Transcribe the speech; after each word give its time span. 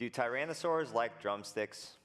Do 0.00 0.08
tyrannosaurs 0.08 0.94
like 0.94 1.20
drumsticks? 1.20 1.98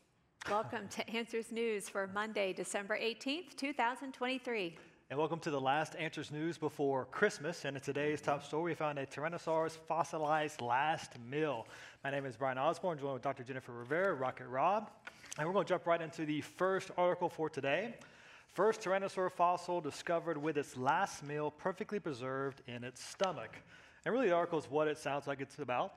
Welcome 0.50 0.90
to 0.90 1.10
Answers 1.10 1.54
News 1.54 1.88
for 1.88 2.08
Monday, 2.08 2.52
December 2.52 3.00
18th, 3.02 3.56
2023. 3.56 4.78
And 5.10 5.18
welcome 5.18 5.40
to 5.40 5.50
the 5.50 5.62
last 5.62 5.96
Answers 5.96 6.30
News 6.30 6.58
before 6.58 7.06
Christmas. 7.06 7.64
And 7.64 7.78
in 7.78 7.82
today's 7.82 8.20
top 8.20 8.44
story, 8.44 8.72
we 8.72 8.76
found 8.76 9.00
a 9.00 9.06
Tyrannosaurus 9.06 9.78
fossilized 9.88 10.60
last 10.60 11.14
meal. 11.32 11.68
My 12.04 12.12
name 12.12 12.26
is 12.26 12.36
Bryan 12.36 12.58
Osborne, 12.58 13.00
joined 13.00 13.14
with 13.14 13.22
Dr. 13.22 13.46
Jennifer 13.46 13.72
Rivera, 13.72 14.14
Rocket 14.14 14.50
Rob. 14.50 14.92
And 15.38 15.48
we're 15.48 15.54
going 15.54 15.66
to 15.66 15.70
jump 15.70 15.86
right 15.86 16.02
into 16.02 16.26
the 16.26 16.42
first 16.42 16.92
article 16.98 17.30
for 17.30 17.50
today. 17.50 17.96
First 18.50 18.82
Tyrannosaur 18.82 19.32
fossil 19.32 19.80
discovered 19.80 20.38
with 20.38 20.58
its 20.58 20.76
last 20.76 21.24
meal 21.24 21.50
perfectly 21.50 22.02
preserved 22.02 22.62
in 22.68 22.84
its 22.84 23.02
stomach. 23.02 23.56
And 24.04 24.14
really, 24.14 24.28
the 24.28 24.36
article 24.36 24.60
is 24.60 24.70
what 24.70 24.90
it 24.90 24.98
sounds 24.98 25.28
like 25.28 25.40
it's 25.40 25.60
about. 25.60 25.94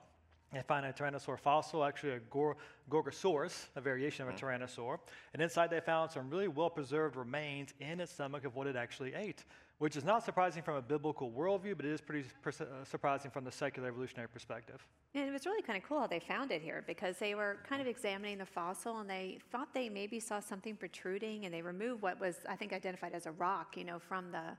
They 0.52 0.62
find 0.62 0.86
a 0.86 0.92
tyrannosaur 0.92 1.38
fossil, 1.38 1.84
actually 1.84 2.12
a 2.12 2.20
Gor- 2.30 2.56
Gorgosaurus, 2.90 3.66
a 3.76 3.80
variation 3.82 4.26
of 4.26 4.30
a 4.30 4.36
mm-hmm. 4.36 4.46
tyrannosaur. 4.46 4.98
And 5.34 5.42
inside 5.42 5.68
they 5.68 5.80
found 5.80 6.10
some 6.10 6.30
really 6.30 6.48
well 6.48 6.70
preserved 6.70 7.16
remains 7.16 7.74
in 7.80 8.00
its 8.00 8.12
stomach 8.12 8.44
of 8.44 8.56
what 8.56 8.66
it 8.66 8.74
actually 8.74 9.12
ate, 9.14 9.44
which 9.76 9.94
is 9.94 10.04
not 10.04 10.24
surprising 10.24 10.62
from 10.62 10.76
a 10.76 10.82
biblical 10.82 11.30
worldview, 11.30 11.76
but 11.76 11.84
it 11.84 11.92
is 11.92 12.00
pretty 12.00 12.26
uh, 12.46 12.84
surprising 12.84 13.30
from 13.30 13.44
the 13.44 13.52
secular 13.52 13.88
evolutionary 13.88 14.28
perspective. 14.28 14.86
And 15.14 15.28
it 15.28 15.32
was 15.32 15.44
really 15.44 15.62
kind 15.62 15.76
of 15.76 15.86
cool 15.86 16.00
how 16.00 16.06
they 16.06 16.20
found 16.20 16.50
it 16.50 16.62
here 16.62 16.82
because 16.86 17.18
they 17.18 17.34
were 17.34 17.58
kind 17.68 17.82
of 17.82 17.86
examining 17.86 18.38
the 18.38 18.46
fossil 18.46 19.00
and 19.00 19.10
they 19.10 19.38
thought 19.52 19.74
they 19.74 19.90
maybe 19.90 20.18
saw 20.18 20.40
something 20.40 20.76
protruding 20.76 21.44
and 21.44 21.52
they 21.52 21.60
removed 21.60 22.00
what 22.00 22.18
was, 22.18 22.36
I 22.48 22.56
think, 22.56 22.72
identified 22.72 23.12
as 23.12 23.26
a 23.26 23.32
rock, 23.32 23.76
you 23.76 23.84
know, 23.84 23.98
from 23.98 24.30
the 24.32 24.56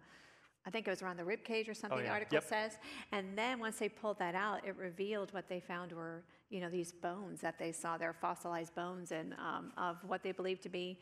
I 0.66 0.70
think 0.70 0.88
it 0.88 0.90
was 0.90 1.02
around 1.02 1.18
the 1.18 1.26
rib 1.26 1.44
cage 1.44 1.70
or 1.70 1.73
something, 1.73 1.99
oh, 1.99 2.02
yeah. 2.02 2.08
the 2.08 2.13
article 2.13 2.36
yep. 2.36 2.44
says. 2.44 2.77
And 3.12 3.38
then 3.38 3.59
once 3.59 3.80
they 3.80 3.90
pulled 3.90 4.20
that 4.20 4.36
out, 4.36 4.66
it 4.66 4.76
revealed 4.76 5.34
what 5.34 5.48
they 5.48 5.59
found 5.59 5.91
were, 5.91 6.23
you 6.50 6.59
know, 6.59 6.70
these 6.70 6.91
bones 6.91 7.41
that 7.41 7.58
they 7.58 7.72
saw, 7.72 7.98
their 7.98 8.13
fossilized 8.13 8.76
bones, 8.76 9.12
and 9.12 9.34
um, 9.34 9.72
of 9.77 9.98
what 10.05 10.22
they 10.22 10.31
believed 10.31 10.62
to 10.64 10.70
be 10.70 11.00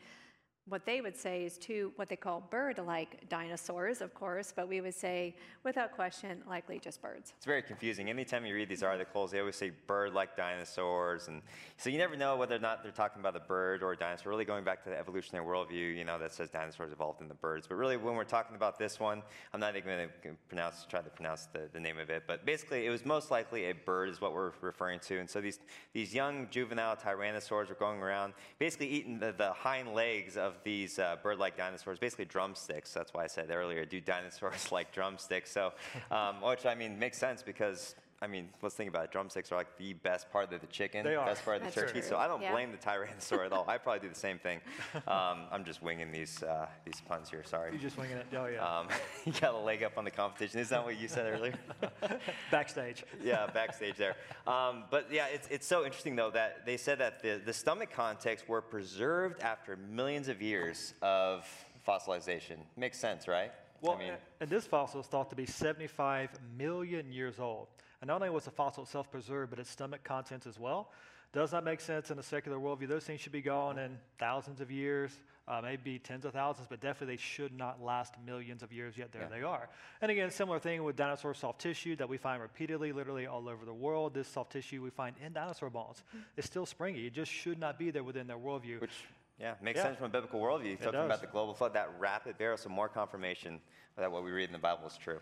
what 0.68 0.84
they 0.84 1.00
would 1.00 1.16
say 1.16 1.44
is 1.44 1.58
two 1.58 1.92
what 1.96 2.08
they 2.08 2.16
call 2.16 2.40
bird-like 2.50 3.28
dinosaurs, 3.28 4.00
of 4.00 4.14
course, 4.14 4.52
but 4.54 4.68
we 4.68 4.80
would 4.80 4.94
say, 4.94 5.34
without 5.64 5.92
question, 5.92 6.42
likely 6.48 6.78
just 6.78 7.00
birds. 7.00 7.32
It's 7.36 7.46
very 7.46 7.62
confusing. 7.62 8.10
Anytime 8.10 8.44
you 8.44 8.54
read 8.54 8.68
these 8.68 8.82
articles, 8.82 9.30
they 9.30 9.40
always 9.40 9.56
say 9.56 9.72
bird-like 9.86 10.36
dinosaurs, 10.36 11.28
and 11.28 11.42
so 11.76 11.90
you 11.90 11.98
never 11.98 12.16
know 12.16 12.36
whether 12.36 12.56
or 12.56 12.60
not 12.60 12.82
they're 12.82 12.92
talking 12.92 13.20
about 13.20 13.34
the 13.34 13.40
bird 13.40 13.82
or 13.82 13.92
a 13.92 13.96
dinosaur. 13.96 14.30
Really 14.30 14.44
going 14.44 14.64
back 14.64 14.82
to 14.84 14.90
the 14.90 14.98
evolutionary 14.98 15.46
worldview, 15.46 15.96
you 15.96 16.04
know, 16.04 16.18
that 16.18 16.32
says 16.32 16.50
dinosaurs 16.50 16.92
evolved 16.92 17.20
in 17.20 17.28
the 17.28 17.34
birds. 17.34 17.66
But 17.66 17.76
really, 17.76 17.96
when 17.96 18.14
we're 18.14 18.24
talking 18.24 18.56
about 18.56 18.78
this 18.78 19.00
one, 19.00 19.22
I'm 19.52 19.60
not 19.60 19.76
even 19.76 19.88
going 19.88 20.08
to 20.08 20.36
pronounce, 20.48 20.86
try 20.88 21.00
to 21.00 21.10
pronounce 21.10 21.46
the, 21.46 21.68
the 21.72 21.80
name 21.80 21.98
of 21.98 22.10
it, 22.10 22.24
but 22.26 22.44
basically, 22.44 22.86
it 22.86 22.90
was 22.90 23.06
most 23.06 23.30
likely 23.30 23.70
a 23.70 23.72
bird, 23.72 24.08
is 24.08 24.20
what 24.20 24.34
we're 24.34 24.52
referring 24.60 25.00
to. 25.00 25.18
And 25.18 25.28
so 25.28 25.40
these 25.40 25.60
these 25.92 26.14
young 26.14 26.48
juvenile 26.50 26.96
tyrannosaurs 26.96 27.68
were 27.68 27.74
going 27.74 28.00
around, 28.00 28.34
basically 28.58 28.88
eating 28.88 29.18
the, 29.18 29.32
the 29.32 29.52
hind 29.52 29.94
legs 29.94 30.36
of 30.36 30.57
these 30.64 30.98
uh, 30.98 31.16
bird-like 31.22 31.56
dinosaurs, 31.56 31.98
basically 31.98 32.24
drumsticks. 32.24 32.92
That's 32.92 33.12
why 33.14 33.24
I 33.24 33.26
said 33.26 33.50
earlier, 33.50 33.84
do 33.84 34.00
dinosaurs 34.00 34.70
like 34.72 34.92
drumsticks? 34.92 35.50
So, 35.50 35.72
um, 36.10 36.40
which 36.42 36.66
I 36.66 36.74
mean 36.74 36.98
makes 36.98 37.18
sense 37.18 37.42
because 37.42 37.94
I 38.20 38.26
mean, 38.26 38.48
let's 38.62 38.74
think 38.74 38.88
about 38.88 39.04
it. 39.04 39.12
Drumsticks 39.12 39.52
are 39.52 39.56
like 39.56 39.76
the 39.78 39.92
best 39.92 40.30
part 40.32 40.52
of 40.52 40.60
the 40.60 40.66
chicken, 40.66 41.04
they 41.04 41.14
are. 41.14 41.24
best 41.24 41.44
part 41.44 41.58
of 41.58 41.62
the 41.62 41.66
That's 41.66 41.92
turkey. 41.92 42.00
True. 42.00 42.10
So 42.10 42.16
I 42.16 42.26
don't 42.26 42.42
yeah. 42.42 42.50
blame 42.50 42.72
the 42.72 42.78
tyrannosaur 42.78 43.46
at 43.46 43.52
all. 43.52 43.64
I 43.68 43.78
probably 43.78 44.00
do 44.00 44.08
the 44.08 44.18
same 44.18 44.38
thing. 44.38 44.60
Um, 45.06 45.46
I'm 45.52 45.64
just 45.64 45.82
winging 45.82 46.10
these 46.10 46.42
uh, 46.42 46.66
these 46.84 47.00
puns 47.06 47.30
here. 47.30 47.44
Sorry. 47.44 47.70
You're 47.70 47.80
just 47.80 47.96
winging 47.96 48.16
it. 48.16 48.26
Oh 48.36 48.46
yeah. 48.46 48.64
Um, 48.64 48.88
you 49.24 49.32
got 49.40 49.54
a 49.54 49.58
leg 49.58 49.84
up 49.84 49.96
on 49.96 50.04
the 50.04 50.10
competition. 50.10 50.58
Is 50.58 50.68
that 50.70 50.84
what 50.84 50.98
you 50.98 51.06
said 51.06 51.32
earlier? 51.32 51.54
backstage. 52.50 53.04
yeah, 53.22 53.46
backstage 53.46 53.96
there. 53.96 54.16
Um, 54.48 54.84
but 54.90 55.06
yeah, 55.12 55.26
it's 55.26 55.46
it's 55.48 55.66
so 55.66 55.84
interesting 55.84 56.16
though 56.16 56.30
that 56.32 56.66
they 56.66 56.76
said 56.76 56.98
that 56.98 57.22
the 57.22 57.40
the 57.44 57.52
stomach 57.52 57.92
contents 57.92 58.48
were 58.48 58.62
preserved 58.62 59.40
after 59.42 59.76
millions 59.76 60.26
of 60.26 60.42
years 60.42 60.92
of 61.02 61.46
fossilization. 61.86 62.56
Makes 62.76 62.98
sense, 62.98 63.28
right? 63.28 63.52
Well, 63.80 63.94
I 63.94 63.98
mean, 63.98 64.12
and 64.40 64.50
this 64.50 64.66
fossil 64.66 65.00
is 65.00 65.06
thought 65.06 65.30
to 65.30 65.36
be 65.36 65.46
75 65.46 66.30
million 66.56 67.12
years 67.12 67.38
old. 67.38 67.68
And 68.00 68.08
not 68.08 68.16
only 68.16 68.30
was 68.30 68.44
the 68.44 68.50
fossil 68.50 68.84
itself 68.84 69.10
preserved, 69.10 69.50
but 69.50 69.58
its 69.58 69.70
stomach 69.70 70.04
contents 70.04 70.46
as 70.46 70.58
well. 70.58 70.90
Does 71.32 71.52
not 71.52 71.64
make 71.64 71.80
sense 71.80 72.10
in 72.10 72.18
a 72.18 72.22
secular 72.22 72.58
worldview. 72.58 72.88
Those 72.88 73.04
things 73.04 73.20
should 73.20 73.32
be 73.32 73.42
gone 73.42 73.78
in 73.78 73.98
thousands 74.18 74.62
of 74.62 74.70
years, 74.70 75.12
uh, 75.46 75.60
maybe 75.62 75.98
tens 75.98 76.24
of 76.24 76.32
thousands, 76.32 76.68
but 76.70 76.80
definitely 76.80 77.16
they 77.16 77.20
should 77.20 77.56
not 77.56 77.82
last 77.82 78.14
millions 78.24 78.62
of 78.62 78.72
years, 78.72 78.96
yet 78.96 79.12
there 79.12 79.22
yeah. 79.22 79.28
they 79.28 79.42
are. 79.42 79.68
And 80.00 80.10
again, 80.10 80.30
similar 80.30 80.58
thing 80.58 80.82
with 80.84 80.96
dinosaur 80.96 81.34
soft 81.34 81.60
tissue 81.60 81.96
that 81.96 82.08
we 82.08 82.16
find 82.16 82.40
repeatedly, 82.40 82.92
literally 82.92 83.26
all 83.26 83.46
over 83.46 83.66
the 83.66 83.74
world. 83.74 84.14
This 84.14 84.26
soft 84.26 84.52
tissue 84.52 84.82
we 84.82 84.88
find 84.88 85.16
in 85.22 85.34
dinosaur 85.34 85.68
bones 85.68 86.02
mm-hmm. 86.08 86.20
is 86.38 86.46
still 86.46 86.64
springy. 86.64 87.06
It 87.06 87.12
just 87.12 87.30
should 87.30 87.58
not 87.58 87.78
be 87.78 87.90
there 87.90 88.04
within 88.04 88.26
their 88.26 88.38
worldview. 88.38 88.80
Which 88.80 89.04
yeah, 89.38 89.54
makes 89.60 89.76
yeah. 89.76 89.84
sense 89.84 89.96
from 89.98 90.06
a 90.06 90.10
biblical 90.10 90.40
worldview. 90.40 90.80
You're 90.80 90.92
talking 90.92 91.00
about 91.00 91.20
the 91.20 91.26
global 91.26 91.52
flood, 91.52 91.74
that 91.74 91.90
rapid 91.98 92.38
burial, 92.38 92.56
so 92.56 92.70
more 92.70 92.88
confirmation 92.88 93.60
that 93.98 94.10
what 94.10 94.24
we 94.24 94.30
read 94.30 94.48
in 94.48 94.52
the 94.52 94.58
Bible 94.58 94.86
is 94.86 94.96
true. 94.96 95.20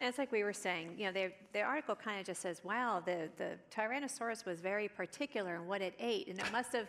And 0.00 0.08
it's 0.08 0.18
like 0.18 0.30
we 0.30 0.44
were 0.44 0.52
saying, 0.52 0.94
you 0.96 1.06
know, 1.10 1.28
the 1.52 1.60
article 1.60 1.96
kind 1.96 2.20
of 2.20 2.26
just 2.26 2.40
says, 2.40 2.60
wow, 2.62 3.02
the, 3.04 3.28
the 3.36 3.58
Tyrannosaurus 3.74 4.46
was 4.46 4.60
very 4.60 4.86
particular 4.88 5.56
in 5.56 5.66
what 5.66 5.82
it 5.82 5.94
ate, 5.98 6.28
and 6.28 6.38
it 6.38 6.52
must 6.52 6.72
have, 6.72 6.86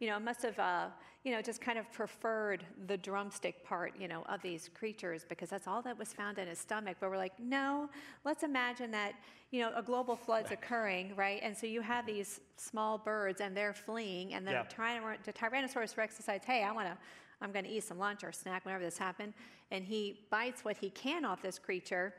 you 0.00 0.08
know, 0.08 0.16
it 0.16 0.22
must 0.22 0.42
have, 0.42 0.58
uh, 0.58 0.86
you 1.22 1.32
know, 1.32 1.40
just 1.40 1.60
kind 1.60 1.78
of 1.78 1.90
preferred 1.92 2.64
the 2.88 2.96
drumstick 2.96 3.64
part, 3.64 3.92
you 3.98 4.08
know, 4.08 4.24
of 4.28 4.42
these 4.42 4.70
creatures 4.74 5.24
because 5.28 5.50
that's 5.50 5.68
all 5.68 5.82
that 5.82 5.96
was 5.96 6.12
found 6.12 6.38
in 6.38 6.48
his 6.48 6.58
stomach. 6.58 6.96
But 7.00 7.10
we're 7.10 7.16
like, 7.16 7.38
no, 7.38 7.88
let's 8.24 8.42
imagine 8.42 8.90
that, 8.90 9.12
you 9.52 9.60
know, 9.60 9.70
a 9.76 9.82
global 9.82 10.16
flood's 10.16 10.50
occurring, 10.50 11.14
right? 11.14 11.40
And 11.44 11.56
so 11.56 11.66
you 11.66 11.80
have 11.80 12.06
these 12.06 12.40
small 12.56 12.98
birds 12.98 13.40
and 13.40 13.56
they're 13.56 13.72
fleeing, 13.72 14.34
and 14.34 14.44
then 14.44 14.54
yeah. 14.54 15.12
the 15.24 15.32
Tyrannosaurus 15.32 15.96
Rex 15.96 16.16
decides, 16.16 16.44
hey, 16.44 16.64
I 16.64 16.72
want 16.72 16.88
to 16.88 16.98
I'm 17.40 17.52
going 17.52 17.64
to 17.64 17.70
eat 17.70 17.84
some 17.84 17.98
lunch 17.98 18.24
or 18.24 18.32
snack 18.32 18.64
whenever 18.64 18.84
this 18.84 18.98
happened. 18.98 19.32
And 19.70 19.84
he 19.84 20.20
bites 20.30 20.64
what 20.64 20.76
he 20.76 20.90
can 20.90 21.24
off 21.24 21.42
this 21.42 21.58
creature 21.58 22.14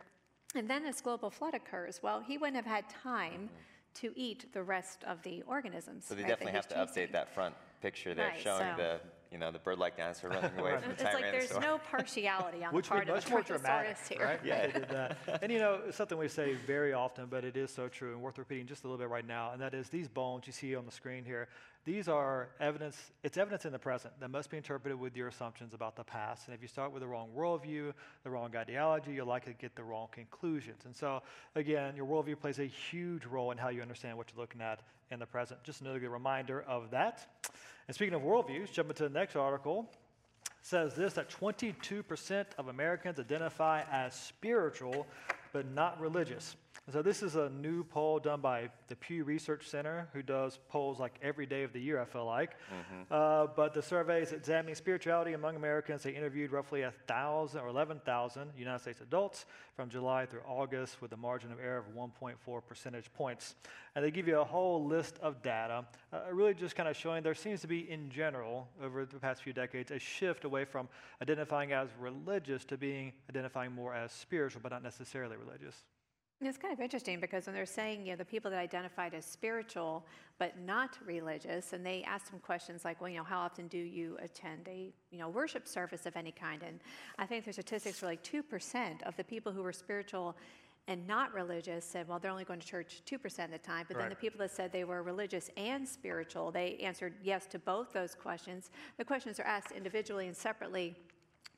and 0.55 0.69
then 0.69 0.83
this 0.83 1.01
global 1.01 1.29
flood 1.29 1.53
occurs. 1.53 1.99
Well, 2.01 2.21
he 2.21 2.37
wouldn't 2.37 2.55
have 2.55 2.65
had 2.65 2.89
time 2.89 3.49
mm-hmm. 3.49 4.07
to 4.07 4.19
eat 4.19 4.51
the 4.53 4.63
rest 4.63 5.03
of 5.05 5.21
the 5.23 5.43
organisms. 5.43 6.05
So 6.05 6.15
they 6.15 6.23
right, 6.23 6.29
definitely 6.29 6.53
have 6.53 6.67
to 6.69 6.75
chasing. 6.75 7.07
update 7.07 7.11
that 7.11 7.33
front 7.33 7.55
picture 7.81 8.13
there, 8.13 8.29
right, 8.29 8.39
showing 8.39 8.75
so. 8.77 8.83
the 8.83 8.99
you 9.31 9.37
know 9.37 9.51
the 9.51 9.59
bird-like 9.59 9.95
dinosaur 9.95 10.31
running 10.31 10.51
away 10.57 10.77
from 10.77 10.89
the 10.89 10.91
It's 10.91 11.03
like 11.03 11.31
there's 11.31 11.59
no 11.59 11.77
partiality 11.91 12.63
on 12.63 12.73
Which 12.73 12.85
the 12.85 12.89
part 12.89 13.01
of 13.03 13.07
the 13.07 13.13
much 13.13 13.29
more 13.29 13.41
dramatic, 13.41 13.97
here. 14.07 14.25
Right? 14.25 14.39
Yeah, 14.43 14.67
they 14.67 14.73
did 14.73 14.89
that. 14.89 15.17
and 15.41 15.51
you 15.51 15.59
know, 15.59 15.79
it's 15.87 15.97
something 15.97 16.17
we 16.17 16.27
say 16.27 16.55
very 16.65 16.93
often, 16.93 17.27
but 17.29 17.43
it 17.43 17.55
is 17.55 17.71
so 17.71 17.87
true 17.87 18.13
and 18.13 18.21
worth 18.21 18.37
repeating 18.37 18.65
just 18.65 18.83
a 18.83 18.87
little 18.87 18.97
bit 18.97 19.09
right 19.09 19.27
now, 19.27 19.51
and 19.51 19.61
that 19.61 19.73
is 19.73 19.89
these 19.89 20.07
bones 20.07 20.47
you 20.47 20.53
see 20.53 20.75
on 20.75 20.85
the 20.85 20.91
screen 20.91 21.23
here, 21.23 21.47
these 21.85 22.07
are 22.07 22.49
evidence, 22.59 23.11
it's 23.23 23.37
evidence 23.37 23.65
in 23.65 23.71
the 23.71 23.79
present 23.79 24.13
that 24.19 24.29
must 24.29 24.49
be 24.49 24.57
interpreted 24.57 24.99
with 24.99 25.15
your 25.15 25.27
assumptions 25.27 25.73
about 25.73 25.95
the 25.95 26.03
past. 26.03 26.47
And 26.47 26.55
if 26.55 26.61
you 26.61 26.67
start 26.67 26.91
with 26.91 27.01
the 27.01 27.07
wrong 27.07 27.29
worldview, 27.35 27.93
the 28.23 28.29
wrong 28.29 28.55
ideology, 28.55 29.13
you're 29.13 29.25
likely 29.25 29.53
to 29.53 29.59
get 29.59 29.75
the 29.75 29.83
wrong 29.83 30.07
conclusions. 30.11 30.81
And 30.85 30.95
so, 30.95 31.21
again, 31.55 31.95
your 31.95 32.05
worldview 32.05 32.39
plays 32.39 32.59
a 32.59 32.65
huge 32.65 33.25
role 33.25 33.51
in 33.51 33.57
how 33.57 33.69
you 33.69 33.81
understand 33.81 34.17
what 34.17 34.27
you're 34.31 34.41
looking 34.41 34.61
at 34.61 34.81
in 35.11 35.19
the 35.19 35.25
present. 35.25 35.63
Just 35.63 35.81
another 35.81 35.99
good 35.99 36.09
reminder 36.09 36.61
of 36.67 36.91
that. 36.91 37.27
And 37.87 37.95
speaking 37.95 38.13
of 38.13 38.21
worldviews, 38.21 38.71
jumping 38.71 38.95
to 38.95 39.03
the 39.03 39.09
next 39.09 39.35
article, 39.35 39.89
says 40.61 40.95
this 40.95 41.13
that 41.13 41.29
22% 41.29 42.45
of 42.57 42.67
Americans 42.67 43.19
identify 43.19 43.83
as 43.91 44.13
spiritual 44.13 45.07
but 45.51 45.65
not 45.71 45.99
religious. 45.99 46.55
And 46.89 46.93
so 46.95 47.03
this 47.03 47.21
is 47.21 47.35
a 47.35 47.49
new 47.49 47.83
poll 47.83 48.17
done 48.17 48.41
by 48.41 48.69
the 48.87 48.95
Pew 48.95 49.23
Research 49.23 49.69
Center, 49.69 50.07
who 50.11 50.23
does 50.23 50.57
polls 50.69 50.99
like 50.99 51.13
every 51.21 51.45
day 51.45 51.61
of 51.61 51.71
the 51.71 51.79
year, 51.79 52.01
I 52.01 52.05
feel 52.05 52.25
like. 52.25 52.53
Mm-hmm. 52.53 53.13
Uh, 53.13 53.45
but 53.55 53.75
the 53.75 53.81
survey 53.83 54.23
is 54.23 54.31
examining 54.31 54.73
spirituality 54.73 55.33
among 55.33 55.55
Americans. 55.55 56.01
They 56.01 56.15
interviewed 56.15 56.51
roughly 56.51 56.81
1,000 56.81 57.61
or 57.61 57.67
11,000 57.67 58.53
United 58.57 58.81
States 58.81 59.01
adults 59.01 59.45
from 59.75 59.91
July 59.91 60.25
through 60.25 60.41
August 60.47 60.99
with 60.99 61.11
a 61.11 61.15
margin 61.15 61.51
of 61.51 61.59
error 61.59 61.77
of 61.77 61.95
1.4 61.95 62.65
percentage 62.67 63.13
points. 63.13 63.53
And 63.93 64.03
they 64.03 64.09
give 64.09 64.27
you 64.27 64.39
a 64.39 64.43
whole 64.43 64.83
list 64.83 65.19
of 65.21 65.43
data, 65.43 65.85
uh, 66.11 66.21
really 66.31 66.55
just 66.55 66.75
kind 66.75 66.89
of 66.89 66.97
showing 66.97 67.21
there 67.21 67.35
seems 67.35 67.61
to 67.61 67.67
be, 67.67 67.87
in 67.87 68.09
general, 68.09 68.67
over 68.83 69.05
the 69.05 69.19
past 69.19 69.43
few 69.43 69.53
decades, 69.53 69.91
a 69.91 69.99
shift 69.99 70.43
away 70.43 70.65
from 70.65 70.89
identifying 71.21 71.71
as 71.71 71.89
religious 71.99 72.65
to 72.65 72.77
being 72.77 73.13
identifying 73.29 73.73
more 73.73 73.93
as 73.93 74.11
spiritual, 74.11 74.61
but 74.63 74.71
not 74.71 74.81
necessarily 74.81 75.37
religious. 75.37 75.83
It's 76.41 76.57
kind 76.57 76.73
of 76.73 76.79
interesting 76.79 77.19
because 77.19 77.47
when 77.47 77.53
they're 77.53 77.65
saying, 77.65 78.05
you 78.05 78.13
know, 78.13 78.15
the 78.15 78.23
people 78.23 78.49
that 78.51 78.59
identified 78.59 79.13
as 79.13 79.25
spiritual 79.25 80.05
but 80.37 80.57
not 80.57 80.97
religious, 81.05 81.73
and 81.73 81.85
they 81.85 82.01
ask 82.03 82.31
them 82.31 82.39
questions 82.39 82.85
like, 82.85 83.01
well, 83.01 83.09
you 83.09 83.17
know, 83.17 83.25
how 83.25 83.39
often 83.39 83.67
do 83.67 83.77
you 83.77 84.17
attend 84.21 84.65
a, 84.69 84.93
you 85.11 85.19
know, 85.19 85.27
worship 85.27 85.67
service 85.67 86.05
of 86.05 86.15
any 86.15 86.31
kind? 86.31 86.63
And 86.65 86.79
I 87.17 87.25
think 87.25 87.43
their 87.43 87.51
statistics 87.51 88.01
were 88.01 88.07
like 88.07 88.23
2% 88.23 89.03
of 89.03 89.17
the 89.17 89.23
people 89.25 89.51
who 89.51 89.61
were 89.61 89.73
spiritual 89.73 90.37
and 90.87 91.05
not 91.05 91.33
religious 91.33 91.83
said, 91.83 92.07
well, 92.07 92.19
they're 92.19 92.31
only 92.31 92.45
going 92.45 92.61
to 92.61 92.65
church 92.65 93.01
2% 93.05 93.45
of 93.45 93.51
the 93.51 93.57
time. 93.57 93.85
But 93.87 93.97
right. 93.97 94.03
then 94.03 94.09
the 94.09 94.15
people 94.15 94.39
that 94.39 94.49
said 94.49 94.71
they 94.71 94.85
were 94.85 95.03
religious 95.03 95.51
and 95.57 95.87
spiritual, 95.87 96.51
they 96.51 96.77
answered 96.77 97.15
yes 97.21 97.47
to 97.47 97.59
both 97.59 97.91
those 97.91 98.15
questions. 98.15 98.71
The 98.97 99.03
questions 99.05 99.41
are 99.41 99.45
asked 99.45 99.71
individually 99.71 100.27
and 100.27 100.35
separately 100.35 100.95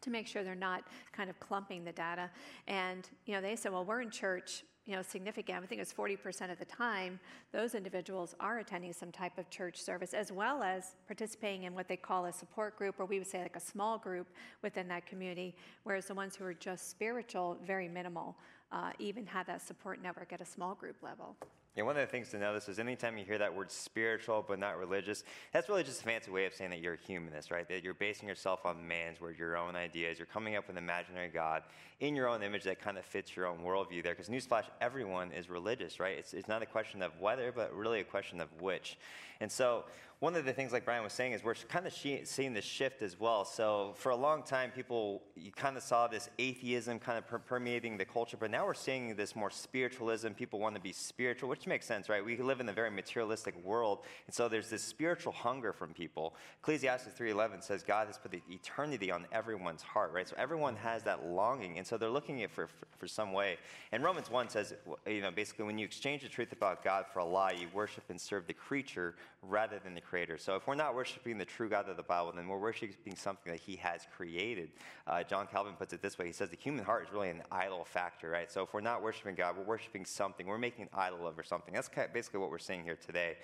to 0.01 0.09
make 0.09 0.27
sure 0.27 0.43
they're 0.43 0.55
not 0.55 0.83
kind 1.13 1.29
of 1.29 1.39
clumping 1.39 1.83
the 1.83 1.91
data. 1.91 2.29
And, 2.67 3.07
you 3.25 3.35
know, 3.35 3.41
they 3.41 3.55
said, 3.55 3.71
well, 3.71 3.85
we're 3.85 4.01
in 4.01 4.09
church 4.09 4.63
you 4.85 4.95
know, 4.95 5.01
significant. 5.01 5.63
I 5.63 5.67
think 5.67 5.81
it's 5.81 5.93
40% 5.93 6.51
of 6.51 6.57
the 6.57 6.65
time, 6.65 7.19
those 7.51 7.75
individuals 7.75 8.35
are 8.39 8.59
attending 8.59 8.93
some 8.93 9.11
type 9.11 9.37
of 9.37 9.49
church 9.49 9.81
service 9.81 10.13
as 10.13 10.31
well 10.31 10.63
as 10.63 10.95
participating 11.07 11.63
in 11.63 11.75
what 11.75 11.87
they 11.87 11.97
call 11.97 12.25
a 12.25 12.33
support 12.33 12.77
group, 12.77 12.99
or 12.99 13.05
we 13.05 13.19
would 13.19 13.27
say 13.27 13.41
like 13.43 13.55
a 13.55 13.61
small 13.61 13.97
group 13.97 14.27
within 14.63 14.87
that 14.87 15.05
community, 15.05 15.55
whereas 15.83 16.05
the 16.05 16.15
ones 16.15 16.35
who 16.35 16.45
are 16.45 16.53
just 16.53 16.89
spiritual, 16.89 17.57
very 17.65 17.87
minimal, 17.87 18.35
uh, 18.71 18.91
even 18.99 19.25
have 19.25 19.45
that 19.45 19.61
support 19.61 20.01
network 20.01 20.33
at 20.33 20.41
a 20.41 20.45
small 20.45 20.73
group 20.73 20.95
level. 21.03 21.35
Yeah, 21.75 21.83
one 21.83 21.95
of 21.95 22.01
the 22.01 22.11
things 22.11 22.27
to 22.29 22.37
notice 22.37 22.67
is 22.67 22.79
anytime 22.79 23.17
you 23.17 23.23
hear 23.23 23.37
that 23.37 23.55
word 23.55 23.71
spiritual 23.71 24.43
but 24.45 24.59
not 24.59 24.77
religious, 24.77 25.23
that's 25.53 25.69
really 25.69 25.83
just 25.83 26.01
a 26.01 26.03
fancy 26.03 26.29
way 26.29 26.45
of 26.45 26.53
saying 26.53 26.69
that 26.71 26.81
you're 26.81 26.95
a 26.95 27.07
humanist, 27.07 27.49
right? 27.49 27.65
That 27.69 27.81
you're 27.81 27.93
basing 27.93 28.27
yourself 28.27 28.65
on 28.65 28.85
man's 28.85 29.21
word, 29.21 29.39
your 29.39 29.55
own 29.55 29.77
ideas. 29.77 30.19
You're 30.19 30.25
coming 30.25 30.57
up 30.57 30.67
with 30.67 30.75
an 30.75 30.83
imaginary 30.83 31.29
God 31.29 31.63
in 32.01 32.13
your 32.13 32.27
own 32.27 32.43
image 32.43 32.65
that 32.65 32.81
kind 32.81 32.97
of 32.97 33.05
fits 33.05 33.37
your 33.37 33.47
own 33.47 33.59
worldview 33.59 34.03
there. 34.03 34.13
Because, 34.13 34.27
newsflash, 34.27 34.65
everyone 34.81 35.31
is 35.31 35.49
religious, 35.49 35.97
right? 35.97 36.17
It's, 36.17 36.33
it's 36.33 36.49
not 36.49 36.61
a 36.61 36.65
question 36.65 37.01
of 37.01 37.17
whether, 37.21 37.53
but 37.53 37.73
really 37.73 38.01
a 38.01 38.03
question 38.03 38.41
of 38.41 38.49
which. 38.59 38.97
And 39.39 39.49
so, 39.49 39.85
one 40.21 40.35
of 40.35 40.45
the 40.45 40.53
things, 40.53 40.71
like 40.71 40.85
Bryan 40.85 41.03
was 41.03 41.13
saying, 41.13 41.31
is 41.31 41.43
we're 41.43 41.55
kind 41.55 41.87
of 41.87 41.93
seeing 41.93 42.53
this 42.53 42.63
shift 42.63 43.01
as 43.01 43.19
well. 43.19 43.43
So 43.43 43.93
for 43.95 44.11
a 44.11 44.15
long 44.15 44.43
time, 44.43 44.69
people, 44.69 45.23
you 45.35 45.51
kind 45.51 45.75
of 45.75 45.81
saw 45.81 46.07
this 46.07 46.29
atheism 46.37 46.99
kind 46.99 47.17
of 47.17 47.27
per- 47.27 47.39
permeating 47.39 47.97
the 47.97 48.05
culture, 48.05 48.37
but 48.39 48.51
now 48.51 48.63
we're 48.67 48.75
seeing 48.75 49.15
this 49.15 49.35
more 49.35 49.49
spiritualism. 49.49 50.27
People 50.33 50.59
want 50.59 50.75
to 50.75 50.81
be 50.81 50.91
spiritual, 50.91 51.49
which 51.49 51.60
makes 51.67 51.85
sense, 51.85 52.09
right? 52.09 52.23
We 52.23 52.37
live 52.37 52.59
in 52.59 52.69
a 52.69 52.73
very 52.73 52.91
materialistic 52.91 53.55
world, 53.63 53.99
and 54.27 54.33
so 54.33 54.47
there's 54.47 54.69
this 54.69 54.81
spiritual 54.81 55.31
hunger 55.31 55.73
from 55.73 55.93
people. 55.93 56.35
Ecclesiastes 56.61 57.17
3.11 57.17 57.63
says 57.63 57.83
God 57.83 58.07
has 58.07 58.17
put 58.17 58.31
the 58.31 58.41
eternity 58.49 59.11
on 59.11 59.25
everyone's 59.31 59.81
heart, 59.81 60.11
right? 60.13 60.27
So 60.27 60.35
everyone 60.37 60.75
has 60.77 61.03
that 61.03 61.25
longing, 61.25 61.77
and 61.77 61.85
so 61.85 61.97
they're 61.97 62.09
looking 62.09 62.47
for, 62.47 62.67
for, 62.67 62.87
for 62.97 63.07
some 63.07 63.33
way. 63.33 63.57
And 63.91 64.03
Romans 64.03 64.29
1 64.29 64.49
says, 64.49 64.73
you 65.05 65.21
know, 65.21 65.31
basically 65.31 65.65
when 65.65 65.77
you 65.77 65.85
exchange 65.85 66.23
the 66.23 66.29
truth 66.29 66.51
about 66.51 66.83
God 66.83 67.05
for 67.11 67.19
a 67.19 67.25
lie, 67.25 67.51
you 67.51 67.67
worship 67.73 68.03
and 68.09 68.19
serve 68.19 68.47
the 68.47 68.53
creature 68.53 69.15
rather 69.41 69.79
than 69.83 69.93
the 69.95 70.01
creator. 70.01 70.37
So 70.37 70.55
if 70.55 70.67
we're 70.67 70.75
not 70.75 70.95
worshiping 70.95 71.37
the 71.37 71.45
true 71.45 71.69
God 71.69 71.89
of 71.89 71.97
the 71.97 72.03
Bible, 72.03 72.31
then 72.35 72.47
we're 72.47 72.59
worshiping 72.59 73.15
something 73.15 73.51
that 73.51 73.61
he 73.61 73.75
has 73.77 74.07
created. 74.15 74.69
Uh, 75.07 75.23
John 75.23 75.47
Calvin 75.47 75.73
puts 75.73 75.93
it 75.93 76.01
this 76.01 76.17
way 76.17 76.27
he 76.27 76.31
says 76.31 76.49
the 76.49 76.57
human 76.57 76.85
heart 76.85 77.07
is 77.07 77.13
really 77.13 77.29
an 77.29 77.41
idol 77.51 77.83
factor, 77.83 78.29
right? 78.29 78.51
So 78.51 78.63
if 78.63 78.73
we're 78.73 78.81
not 78.81 79.01
worshiping 79.01 79.35
God, 79.35 79.57
we're 79.57 79.63
worshiping 79.63 80.05
something. 80.05 80.45
We're 80.45 80.57
making 80.57 80.83
an 80.83 80.89
idol 80.93 81.27
of 81.27 81.37
or 81.37 81.43
something. 81.51 81.73
That's 81.73 81.89
basically 82.13 82.39
what 82.39 82.49
we're 82.49 82.59
seeing 82.69 82.83
here 82.83 82.97
today. 83.05 83.35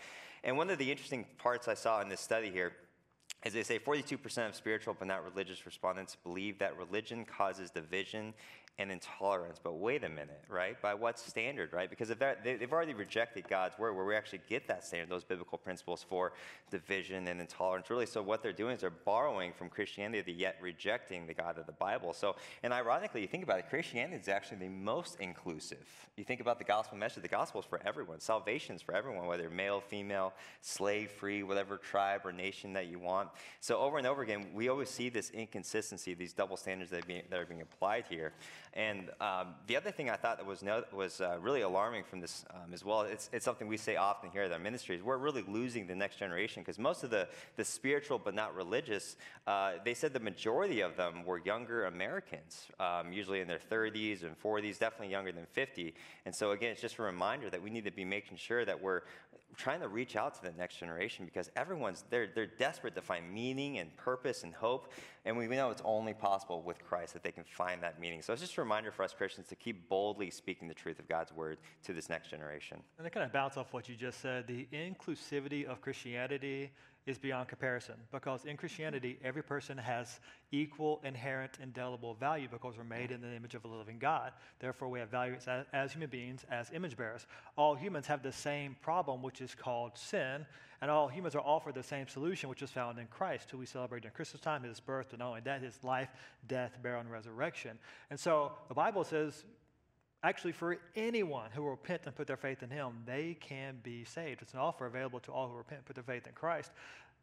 And 0.45 0.55
one 0.55 0.69
of 0.69 0.77
the 0.77 0.89
interesting 0.89 1.25
parts 1.37 1.67
I 1.67 1.73
saw 1.73 1.99
in 2.01 2.07
this 2.07 2.21
study 2.21 2.49
here 2.49 2.71
as 3.43 3.53
they 3.53 3.61
say, 3.61 3.77
42% 3.77 4.49
of 4.49 4.55
spiritual 4.55 4.95
but 4.97 5.07
not 5.07 5.23
religious 5.23 5.65
respondents 5.65 6.17
believe 6.23 6.57
that 6.57 6.75
religion 6.77 7.23
causes 7.23 7.69
division 7.69 8.33
and 8.79 8.91
intolerance. 8.91 9.59
But 9.61 9.79
wait 9.79 10.03
a 10.03 10.09
minute, 10.09 10.43
right? 10.49 10.79
By 10.81 10.93
what 10.93 11.17
standard, 11.17 11.73
right? 11.73 11.89
Because 11.89 12.09
they've 12.09 12.71
already 12.71 12.93
rejected 12.93 13.47
God's 13.47 13.77
word, 13.79 13.95
where 13.95 14.05
we 14.05 14.15
actually 14.15 14.41
get 14.47 14.67
that 14.67 14.85
standard, 14.85 15.09
those 15.09 15.23
biblical 15.23 15.57
principles 15.57 16.05
for 16.07 16.33
division 16.69 17.27
and 17.27 17.41
intolerance. 17.41 17.89
Really, 17.89 18.05
so 18.05 18.21
what 18.21 18.43
they're 18.43 18.53
doing 18.53 18.75
is 18.75 18.81
they're 18.81 18.89
borrowing 18.91 19.51
from 19.53 19.69
Christianity, 19.69 20.31
yet 20.31 20.57
rejecting 20.61 21.25
the 21.25 21.33
God 21.33 21.57
of 21.57 21.65
the 21.65 21.71
Bible. 21.71 22.13
So, 22.13 22.35
and 22.61 22.71
ironically, 22.71 23.21
you 23.21 23.27
think 23.27 23.43
about 23.43 23.59
it, 23.59 23.69
Christianity 23.69 24.21
is 24.21 24.27
actually 24.27 24.57
the 24.57 24.69
most 24.69 25.17
inclusive. 25.19 25.83
You 26.15 26.23
think 26.23 26.41
about 26.41 26.59
the 26.59 26.65
gospel 26.65 26.97
message, 26.97 27.23
the 27.23 27.29
gospel 27.29 27.61
is 27.61 27.65
for 27.65 27.79
everyone. 27.83 28.19
Salvation 28.19 28.75
is 28.75 28.81
for 28.81 28.93
everyone, 28.93 29.25
whether 29.25 29.49
male, 29.49 29.81
female, 29.81 30.33
slave 30.61 31.09
free, 31.11 31.41
whatever 31.41 31.77
tribe 31.77 32.21
or 32.25 32.31
nation 32.31 32.73
that 32.73 32.87
you 32.87 32.99
want. 32.99 33.29
So, 33.59 33.79
over 33.79 33.97
and 33.97 34.05
over 34.05 34.21
again, 34.21 34.47
we 34.53 34.69
always 34.69 34.89
see 34.89 35.09
this 35.09 35.31
inconsistency, 35.31 36.13
these 36.13 36.33
double 36.33 36.57
standards 36.57 36.91
that 36.91 37.03
are 37.03 37.07
being, 37.07 37.23
that 37.29 37.39
are 37.39 37.45
being 37.45 37.61
applied 37.61 38.05
here. 38.07 38.33
And 38.77 39.09
um, 39.19 39.55
the 39.65 39.75
other 39.75 39.89
thing 39.89 40.11
I 40.11 40.17
thought 40.17 40.37
that 40.37 40.45
was, 40.45 40.61
no, 40.61 40.83
was 40.93 41.19
uh, 41.19 41.39
really 41.41 41.61
alarming 41.61 42.03
from 42.03 42.21
this 42.21 42.45
um, 42.51 42.71
as 42.71 42.85
well, 42.85 43.01
it's, 43.01 43.27
it's 43.33 43.43
something 43.43 43.67
we 43.67 43.75
say 43.75 43.95
often 43.95 44.29
here 44.29 44.43
at 44.43 44.51
our 44.51 44.59
ministries, 44.59 45.01
we're 45.01 45.17
really 45.17 45.43
losing 45.47 45.87
the 45.87 45.95
next 45.95 46.17
generation 46.17 46.61
because 46.61 46.77
most 46.77 47.03
of 47.03 47.09
the, 47.09 47.27
the 47.55 47.65
spiritual 47.65 48.19
but 48.19 48.35
not 48.35 48.55
religious, 48.55 49.15
uh, 49.47 49.71
they 49.83 49.95
said 49.95 50.13
the 50.13 50.19
majority 50.19 50.81
of 50.81 50.95
them 50.95 51.25
were 51.25 51.39
younger 51.39 51.85
Americans, 51.85 52.67
um, 52.79 53.11
usually 53.11 53.41
in 53.41 53.47
their 53.47 53.57
30s 53.57 54.23
and 54.23 54.39
40s, 54.39 54.77
definitely 54.77 55.09
younger 55.09 55.31
than 55.31 55.47
50. 55.53 55.95
And 56.27 56.35
so 56.35 56.51
again, 56.51 56.69
it's 56.69 56.81
just 56.81 56.99
a 56.99 57.01
reminder 57.01 57.49
that 57.49 57.63
we 57.63 57.71
need 57.71 57.85
to 57.85 57.91
be 57.91 58.05
making 58.05 58.37
sure 58.37 58.63
that 58.63 58.79
we're 58.79 59.01
trying 59.57 59.81
to 59.81 59.87
reach 59.87 60.15
out 60.15 60.35
to 60.35 60.41
the 60.43 60.57
next 60.57 60.77
generation 60.77 61.25
because 61.25 61.49
everyone's, 61.55 62.03
they're, 62.09 62.27
they're 62.33 62.45
desperate 62.45 62.93
to 62.95 63.01
find 63.01 63.33
meaning 63.33 63.79
and 63.79 63.95
purpose 63.97 64.43
and 64.43 64.53
hope. 64.53 64.93
And 65.25 65.35
we 65.35 65.47
know 65.47 65.71
it's 65.71 65.81
only 65.83 66.13
possible 66.13 66.61
with 66.61 66.83
Christ 66.85 67.13
that 67.13 67.23
they 67.23 67.31
can 67.31 67.43
find 67.43 67.81
that 67.81 67.99
meaning. 67.99 68.21
So 68.21 68.33
it's 68.33 68.41
just 68.41 68.55
a 68.57 68.61
reminder 68.61 68.91
for 68.91 69.03
us 69.03 69.13
Christians 69.13 69.47
to 69.47 69.55
keep 69.55 69.89
boldly 69.89 70.29
speaking 70.29 70.67
the 70.67 70.75
truth 70.75 70.99
of 70.99 71.07
God's 71.09 71.33
word 71.33 71.57
to 71.83 71.93
this 71.93 72.07
next 72.07 72.29
generation. 72.29 72.77
And 72.97 73.05
to 73.05 73.09
kind 73.09 73.25
of 73.25 73.33
bounce 73.33 73.57
off 73.57 73.73
what 73.73 73.89
you 73.89 73.95
just 73.95 74.21
said, 74.21 74.45
the 74.47 74.67
inclusivity 74.71 75.65
of 75.65 75.81
Christianity 75.81 76.71
is 77.07 77.17
beyond 77.17 77.47
comparison 77.47 77.95
because 78.11 78.45
in 78.45 78.57
Christianity, 78.57 79.17
every 79.23 79.41
person 79.41 79.77
has 79.77 80.19
equal, 80.51 80.99
inherent, 81.03 81.57
indelible 81.63 82.13
value 82.13 82.47
because 82.51 82.77
we're 82.77 82.83
made 82.83 83.11
in 83.11 83.21
the 83.21 83.33
image 83.33 83.55
of 83.55 83.63
a 83.63 83.67
living 83.67 83.97
God. 83.97 84.33
Therefore, 84.59 84.89
we 84.89 84.99
have 84.99 85.09
value 85.09 85.35
as, 85.35 85.65
as 85.71 85.93
human 85.93 86.09
beings, 86.09 86.45
as 86.51 86.69
image 86.71 86.97
bearers. 86.97 87.25
All 87.57 87.75
humans 87.75 88.07
have 88.07 88.21
the 88.21 88.31
same 88.31 88.75
problem, 88.81 89.23
which 89.23 89.39
is 89.39 89.55
called 89.55 89.97
sin, 89.97 90.45
and 90.81 90.91
all 90.91 91.07
humans 91.07 91.33
are 91.33 91.41
offered 91.41 91.75
the 91.75 91.81
same 91.81 92.07
solution, 92.07 92.49
which 92.49 92.61
is 92.61 92.69
found 92.69 92.99
in 92.99 93.07
Christ, 93.07 93.49
who 93.49 93.57
we 93.57 93.65
celebrate 93.65 94.03
in 94.03 94.11
Christmas 94.11 94.41
time, 94.41 94.63
his 94.63 94.79
birth, 94.79 95.07
and 95.11 95.19
not 95.19 95.29
only 95.29 95.41
that, 95.41 95.61
his 95.61 95.81
life, 95.83 96.09
death, 96.47 96.77
burial, 96.83 97.01
and 97.01 97.11
resurrection. 97.11 97.79
And 98.09 98.19
so 98.19 98.51
the 98.67 98.75
Bible 98.75 99.03
says 99.05 99.45
Actually, 100.23 100.51
for 100.51 100.77
anyone 100.95 101.49
who 101.53 101.61
will 101.61 101.71
repent 101.71 102.01
and 102.05 102.15
put 102.15 102.27
their 102.27 102.37
faith 102.37 102.63
in 102.63 102.69
Him, 102.69 102.93
they 103.05 103.37
can 103.39 103.77
be 103.83 104.03
saved. 104.03 104.41
It's 104.41 104.53
an 104.53 104.59
offer 104.59 104.85
available 104.85 105.19
to 105.21 105.31
all 105.31 105.47
who 105.47 105.55
repent 105.55 105.79
and 105.79 105.85
put 105.85 105.95
their 105.95 106.03
faith 106.03 106.25
in 106.25 106.33
Christ. 106.33 106.71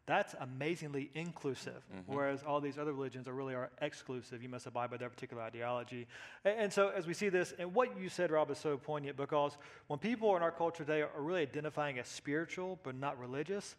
That's 0.07 0.35
amazingly 0.39 1.11
inclusive, 1.15 1.83
mm-hmm. 1.93 2.13
whereas 2.13 2.43
all 2.47 2.61
these 2.61 2.79
other 2.79 2.93
religions 2.93 3.27
are 3.27 3.33
really 3.33 3.55
are 3.55 3.71
exclusive. 3.81 4.43
You 4.43 4.51
must 4.51 4.67
abide 4.67 4.91
by 4.91 4.99
their 4.99 5.09
particular 5.09 5.43
ideology. 5.43 6.07
And, 6.45 6.61
and, 6.61 6.73
so, 6.73 6.91
as 6.91 7.07
we 7.07 7.15
see 7.15 7.31
this, 7.31 7.55
and 7.59 7.75
what 7.75 7.99
you 7.99 8.11
said, 8.11 8.31
Rob, 8.31 8.51
is 8.51 8.59
so 8.59 8.77
poignant 8.77 9.17
because 9.17 9.57
when 9.87 9.99
people 9.99 10.37
in 10.37 10.43
our 10.43 10.51
culture 10.53 10.85
today 10.85 11.01
are 11.01 11.09
really 11.23 11.41
identifying 11.43 11.99
as 11.99 12.07
spiritual 12.07 12.79
but 12.83 12.95
not 12.95 13.19
religious, 13.19 13.77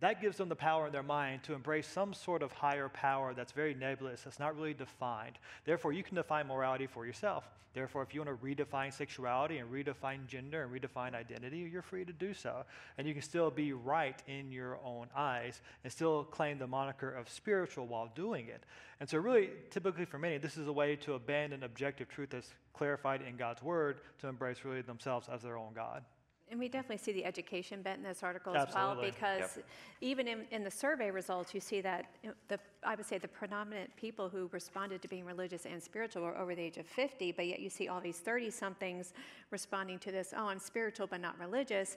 that 0.00 0.20
gives 0.20 0.36
them 0.36 0.48
the 0.48 0.56
power 0.56 0.86
in 0.86 0.92
their 0.92 1.02
mind 1.02 1.42
to 1.44 1.54
embrace 1.54 1.86
some 1.86 2.12
sort 2.12 2.42
of 2.42 2.52
higher 2.52 2.88
power 2.88 3.32
that's 3.34 3.52
very 3.52 3.74
nebulous, 3.74 4.22
that's 4.22 4.38
not 4.38 4.56
really 4.56 4.74
defined. 4.74 5.38
Therefore, 5.64 5.92
you 5.92 6.02
can 6.02 6.16
define 6.16 6.46
morality 6.46 6.86
for 6.86 7.06
yourself. 7.06 7.48
Therefore, 7.72 8.02
if 8.02 8.14
you 8.14 8.22
want 8.22 8.40
to 8.40 8.46
redefine 8.46 8.90
sexuality 8.90 9.58
and 9.58 9.70
redefine 9.70 10.26
gender 10.26 10.62
and 10.62 10.72
redefine 10.72 11.14
identity, 11.14 11.58
you're 11.70 11.82
free 11.82 12.06
to 12.06 12.12
do 12.12 12.32
so. 12.32 12.64
And 12.96 13.06
you 13.06 13.12
can 13.12 13.22
still 13.22 13.50
be 13.50 13.74
right 13.74 14.18
in 14.26 14.50
your 14.50 14.78
own 14.82 15.08
eyes 15.14 15.60
and 15.84 15.92
still 15.92 16.24
claim 16.24 16.58
the 16.58 16.66
moniker 16.66 17.10
of 17.10 17.28
spiritual 17.28 17.86
while 17.86 18.10
doing 18.14 18.48
it. 18.48 18.64
And 18.98 19.06
so, 19.06 19.18
really, 19.18 19.50
typically 19.68 20.06
for 20.06 20.18
many, 20.18 20.38
this 20.38 20.56
is 20.56 20.66
a 20.66 20.72
way 20.72 20.96
to 20.96 21.14
abandon 21.14 21.64
objective 21.64 22.08
truth 22.08 22.30
that's 22.30 22.48
clarified 22.72 23.20
in 23.20 23.36
God's 23.36 23.62
word 23.62 24.00
to 24.20 24.28
embrace 24.28 24.64
really 24.64 24.80
themselves 24.80 25.28
as 25.30 25.42
their 25.42 25.58
own 25.58 25.74
God. 25.74 26.02
And 26.48 26.60
we 26.60 26.68
definitely 26.68 26.98
see 26.98 27.12
the 27.12 27.24
education 27.24 27.82
bent 27.82 27.98
in 27.98 28.04
this 28.04 28.22
article 28.22 28.54
as 28.56 28.68
well, 28.72 28.94
because 29.00 29.58
even 30.00 30.28
in, 30.28 30.44
in 30.52 30.62
the 30.62 30.70
survey 30.70 31.10
results, 31.10 31.52
you 31.52 31.60
see 31.60 31.80
that 31.80 32.06
the, 32.46 32.60
I 32.84 32.94
would 32.94 33.04
say 33.04 33.18
the 33.18 33.26
predominant 33.26 33.90
people 33.96 34.28
who 34.28 34.48
responded 34.52 35.02
to 35.02 35.08
being 35.08 35.24
religious 35.24 35.66
and 35.66 35.82
spiritual 35.82 36.22
were 36.22 36.36
over 36.38 36.54
the 36.54 36.62
age 36.62 36.76
of 36.76 36.86
50, 36.86 37.32
but 37.32 37.48
yet 37.48 37.58
you 37.58 37.68
see 37.68 37.88
all 37.88 38.00
these 38.00 38.18
30 38.18 38.50
somethings 38.50 39.12
responding 39.50 39.98
to 39.98 40.12
this, 40.12 40.32
oh, 40.36 40.46
I'm 40.46 40.60
spiritual 40.60 41.08
but 41.08 41.20
not 41.20 41.36
religious. 41.40 41.96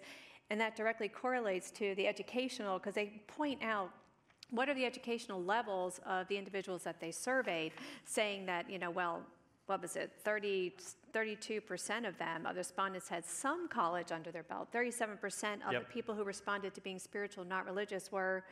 And 0.49 0.59
that 0.59 0.75
directly 0.75 1.09
correlates 1.09 1.69
to 1.71 1.93
the 1.93 2.07
educational, 2.07 2.79
because 2.79 2.95
they 2.95 3.21
point 3.27 3.61
out 3.61 3.91
what 4.49 4.67
are 4.67 4.73
the 4.73 4.85
educational 4.85 5.43
levels 5.43 5.99
of 6.07 6.27
the 6.27 6.35
individuals 6.35 6.83
that 6.83 6.99
they 6.99 7.11
surveyed, 7.11 7.71
saying 8.05 8.47
that, 8.47 8.67
you 8.67 8.79
know, 8.79 8.89
well, 8.89 9.21
what 9.69 9.81
was 9.83 9.95
it, 9.95 10.11
30, 10.23 10.73
32% 11.13 12.07
of 12.07 12.17
them, 12.17 12.47
of 12.47 12.55
the 12.55 12.59
respondents 12.59 13.07
had 13.07 13.23
some 13.23 13.67
college 13.67 14.11
under 14.11 14.31
their 14.31 14.43
belt. 14.43 14.67
37% 14.73 15.65
of 15.65 15.73
yep. 15.73 15.87
the 15.87 15.93
people 15.93 16.15
who 16.15 16.23
responded 16.23 16.73
to 16.73 16.81
being 16.81 16.97
spiritual, 16.97 17.45
not 17.45 17.65
religious, 17.67 18.11
were 18.11 18.43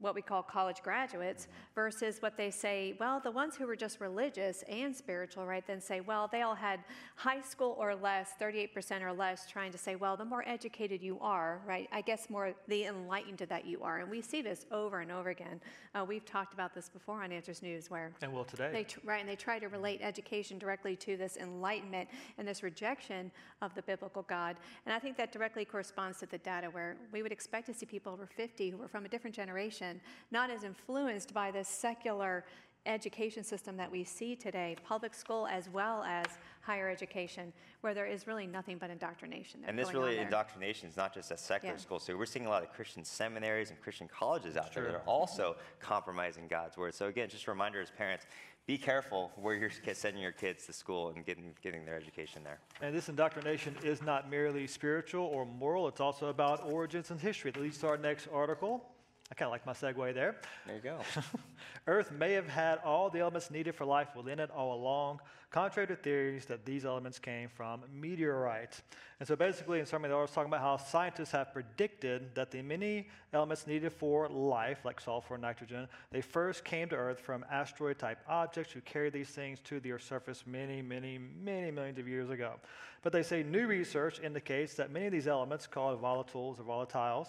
what 0.00 0.14
we 0.14 0.22
call 0.22 0.42
college 0.42 0.82
graduates 0.82 1.48
versus 1.74 2.18
what 2.20 2.36
they 2.36 2.50
say, 2.50 2.96
well, 2.98 3.20
the 3.20 3.30
ones 3.30 3.56
who 3.56 3.66
were 3.66 3.76
just 3.76 4.00
religious 4.00 4.62
and 4.68 4.94
spiritual, 4.94 5.46
right, 5.46 5.66
then 5.66 5.80
say, 5.80 6.00
well, 6.00 6.28
they 6.30 6.42
all 6.42 6.54
had 6.54 6.80
high 7.16 7.40
school 7.40 7.76
or 7.78 7.94
less, 7.94 8.32
38% 8.40 9.02
or 9.02 9.12
less, 9.12 9.48
trying 9.50 9.72
to 9.72 9.78
say, 9.78 9.96
well, 9.96 10.16
the 10.16 10.24
more 10.24 10.46
educated 10.46 11.02
you 11.02 11.18
are, 11.20 11.60
right, 11.66 11.88
I 11.92 12.00
guess 12.00 12.28
more 12.28 12.54
the 12.68 12.84
enlightened 12.84 13.38
that 13.48 13.66
you 13.66 13.82
are. 13.82 13.98
And 14.00 14.10
we 14.10 14.20
see 14.20 14.42
this 14.42 14.66
over 14.70 15.00
and 15.00 15.12
over 15.12 15.30
again. 15.30 15.60
Uh, 15.94 16.04
we've 16.04 16.24
talked 16.24 16.52
about 16.54 16.74
this 16.74 16.88
before 16.88 17.22
on 17.22 17.30
Answers 17.32 17.62
News 17.62 17.90
where. 17.90 18.12
And 18.20 18.32
will 18.32 18.44
today. 18.44 18.70
They 18.72 18.86
right, 19.04 19.20
and 19.20 19.28
they 19.28 19.36
try 19.36 19.58
to 19.58 19.68
relate 19.68 20.00
education 20.02 20.58
directly 20.58 20.96
to 20.96 21.16
this 21.16 21.36
enlightenment 21.36 22.08
and 22.38 22.46
this 22.46 22.62
rejection 22.62 23.30
of 23.62 23.74
the 23.74 23.82
biblical 23.82 24.22
God. 24.22 24.56
And 24.86 24.94
I 24.94 24.98
think 24.98 25.16
that 25.16 25.32
directly 25.32 25.64
corresponds 25.64 26.18
to 26.18 26.26
the 26.26 26.38
data 26.38 26.68
where 26.68 26.96
we 27.12 27.22
would 27.22 27.32
expect 27.32 27.66
to 27.66 27.74
see 27.74 27.86
people 27.86 28.12
over 28.12 28.26
50 28.26 28.70
who 28.70 28.82
are 28.82 28.88
from 28.88 29.04
a 29.04 29.08
different 29.08 29.34
generation 29.36 29.83
not 30.30 30.50
as 30.50 30.64
influenced 30.64 31.32
by 31.32 31.50
this 31.50 31.68
secular 31.68 32.44
education 32.86 33.42
system 33.42 33.76
that 33.76 33.90
we 33.90 34.04
see 34.04 34.36
today, 34.36 34.76
public 34.84 35.14
school 35.14 35.46
as 35.46 35.68
well 35.70 36.04
as 36.04 36.26
higher 36.60 36.88
education, 36.90 37.52
where 37.80 37.94
there 37.94 38.06
is 38.06 38.26
really 38.26 38.46
nothing 38.46 38.76
but 38.78 38.90
indoctrination. 38.90 39.60
And 39.66 39.78
this 39.78 39.92
really 39.92 40.18
indoctrination 40.18 40.88
is 40.88 40.96
not 40.96 41.14
just 41.14 41.30
at 41.30 41.40
secular 41.40 41.74
Yeah. 41.74 41.80
schools. 41.80 42.04
So 42.04 42.16
we're 42.16 42.26
seeing 42.26 42.46
a 42.46 42.50
lot 42.50 42.62
of 42.62 42.72
Christian 42.72 43.04
seminaries 43.04 43.70
and 43.70 43.80
Christian 43.80 44.08
colleges 44.08 44.56
out 44.56 44.72
there 44.74 44.84
true. 44.84 44.92
that 44.92 44.98
are 44.98 45.06
also 45.06 45.56
compromising 45.80 46.46
God's 46.46 46.76
word. 46.76 46.94
So 46.94 47.06
again, 47.06 47.28
just 47.28 47.46
a 47.46 47.50
reminder 47.50 47.80
as 47.80 47.90
parents, 47.90 48.26
be 48.66 48.78
careful 48.78 49.30
where 49.36 49.54
you're 49.54 49.70
sending 49.94 50.22
your 50.22 50.32
kids 50.32 50.64
to 50.66 50.72
school 50.72 51.10
and 51.10 51.24
getting, 51.24 51.54
getting 51.62 51.84
their 51.84 51.96
education 51.96 52.42
there. 52.42 52.60
And 52.80 52.94
this 52.94 53.10
indoctrination 53.10 53.76
is 53.82 54.00
not 54.02 54.30
merely 54.30 54.66
spiritual 54.66 55.26
or 55.26 55.44
moral, 55.44 55.88
it's 55.88 56.00
also 56.00 56.28
about 56.28 56.64
origins 56.64 57.10
and 57.10 57.20
history. 57.20 57.50
That 57.50 57.60
leads 57.62 57.78
to 57.78 57.88
our 57.88 57.98
next 57.98 58.28
article. 58.32 58.93
I 59.34 59.36
kind 59.36 59.48
of 59.48 59.50
like 59.50 59.66
my 59.66 59.72
segue 59.72 60.14
there. 60.14 60.36
There 60.64 60.76
you 60.76 60.80
go. 60.80 60.98
Earth 61.88 62.12
may 62.12 62.34
have 62.34 62.46
had 62.46 62.78
all 62.84 63.10
the 63.10 63.18
elements 63.18 63.50
needed 63.50 63.74
for 63.74 63.84
life 63.84 64.14
within 64.14 64.38
it 64.38 64.48
all 64.52 64.74
along, 64.74 65.18
contrary 65.50 65.88
to 65.88 65.96
theories 65.96 66.44
that 66.44 66.64
these 66.64 66.84
elements 66.84 67.18
came 67.18 67.48
from 67.48 67.82
meteorites. 67.92 68.82
And 69.18 69.26
so 69.26 69.34
basically, 69.34 69.80
in 69.80 69.86
summary, 69.86 70.12
I 70.12 70.20
was 70.20 70.30
talking 70.30 70.50
about 70.50 70.60
how 70.60 70.76
scientists 70.76 71.32
have 71.32 71.52
predicted 71.52 72.32
that 72.36 72.52
the 72.52 72.62
many 72.62 73.08
elements 73.32 73.66
needed 73.66 73.92
for 73.92 74.28
life, 74.28 74.84
like 74.84 75.00
sulfur 75.00 75.34
and 75.34 75.42
nitrogen, 75.42 75.88
they 76.12 76.20
first 76.20 76.64
came 76.64 76.88
to 76.90 76.94
Earth 76.94 77.18
from 77.18 77.44
asteroid 77.50 77.98
type 77.98 78.18
objects 78.28 78.72
who 78.72 78.82
carried 78.82 79.14
these 79.14 79.30
things 79.30 79.58
to 79.64 79.80
the 79.80 79.90
Earth's 79.90 80.06
surface 80.06 80.44
many, 80.46 80.80
many, 80.80 81.18
many 81.18 81.72
millions 81.72 81.98
of 81.98 82.06
years 82.06 82.30
ago. 82.30 82.54
But 83.02 83.12
they 83.12 83.24
say 83.24 83.42
new 83.42 83.66
research 83.66 84.20
indicates 84.20 84.74
that 84.74 84.92
many 84.92 85.06
of 85.06 85.12
these 85.12 85.26
elements, 85.26 85.66
called 85.66 86.00
volatiles 86.00 86.60
or 86.60 86.62
volatiles, 86.62 87.26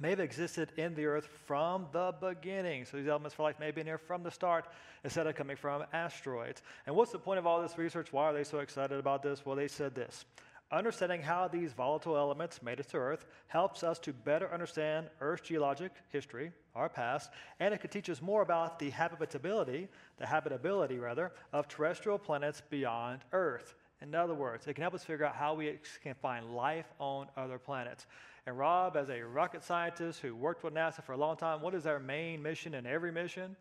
may 0.00 0.10
have 0.10 0.20
existed 0.20 0.72
in 0.76 0.94
the 0.94 1.06
earth 1.06 1.28
from 1.46 1.86
the 1.92 2.14
beginning. 2.20 2.84
So 2.84 2.96
these 2.96 3.08
elements 3.08 3.34
for 3.34 3.42
life 3.42 3.58
may 3.58 3.66
have 3.66 3.74
been 3.74 3.86
here 3.86 3.98
from 3.98 4.22
the 4.22 4.30
start 4.30 4.66
instead 5.04 5.26
of 5.26 5.34
coming 5.34 5.56
from 5.56 5.84
asteroids. 5.92 6.62
And 6.86 6.94
what's 6.94 7.12
the 7.12 7.18
point 7.18 7.38
of 7.38 7.46
all 7.46 7.62
this 7.62 7.78
research? 7.78 8.12
Why 8.12 8.24
are 8.24 8.32
they 8.32 8.44
so 8.44 8.58
excited 8.58 8.98
about 8.98 9.22
this? 9.22 9.44
Well, 9.44 9.56
they 9.56 9.68
said 9.68 9.94
this. 9.94 10.24
Understanding 10.72 11.22
how 11.22 11.46
these 11.46 11.72
volatile 11.72 12.16
elements 12.16 12.60
made 12.60 12.80
it 12.80 12.88
to 12.88 12.96
Earth 12.96 13.24
helps 13.46 13.84
us 13.84 14.00
to 14.00 14.12
better 14.12 14.52
understand 14.52 15.06
Earth's 15.20 15.46
geologic 15.46 15.92
history, 16.08 16.50
our 16.74 16.88
past, 16.88 17.30
and 17.60 17.72
it 17.72 17.80
could 17.80 17.92
teach 17.92 18.10
us 18.10 18.20
more 18.20 18.42
about 18.42 18.80
the 18.80 18.90
habitability, 18.90 19.86
the 20.18 20.26
habitability 20.26 20.98
rather, 20.98 21.32
of 21.52 21.68
terrestrial 21.68 22.18
planets 22.18 22.62
beyond 22.68 23.20
Earth. 23.32 23.76
In 24.02 24.12
other 24.12 24.34
words, 24.34 24.66
it 24.66 24.74
can 24.74 24.82
help 24.82 24.94
us 24.94 25.04
figure 25.04 25.24
out 25.24 25.36
how 25.36 25.54
we 25.54 25.78
can 26.02 26.14
find 26.14 26.54
life 26.54 26.92
on 26.98 27.28
other 27.36 27.58
planets. 27.58 28.06
And 28.46 28.56
Rob, 28.56 28.96
as 28.96 29.10
a 29.10 29.22
rocket 29.22 29.64
scientist 29.64 30.20
who 30.20 30.36
worked 30.36 30.62
with 30.62 30.72
NASA 30.72 31.02
for 31.02 31.12
a 31.12 31.16
long 31.16 31.36
time, 31.36 31.60
what 31.60 31.74
is 31.74 31.84
our 31.84 31.98
main 31.98 32.40
mission 32.40 32.74
in 32.74 32.86
every 32.86 33.10
mission? 33.10 33.56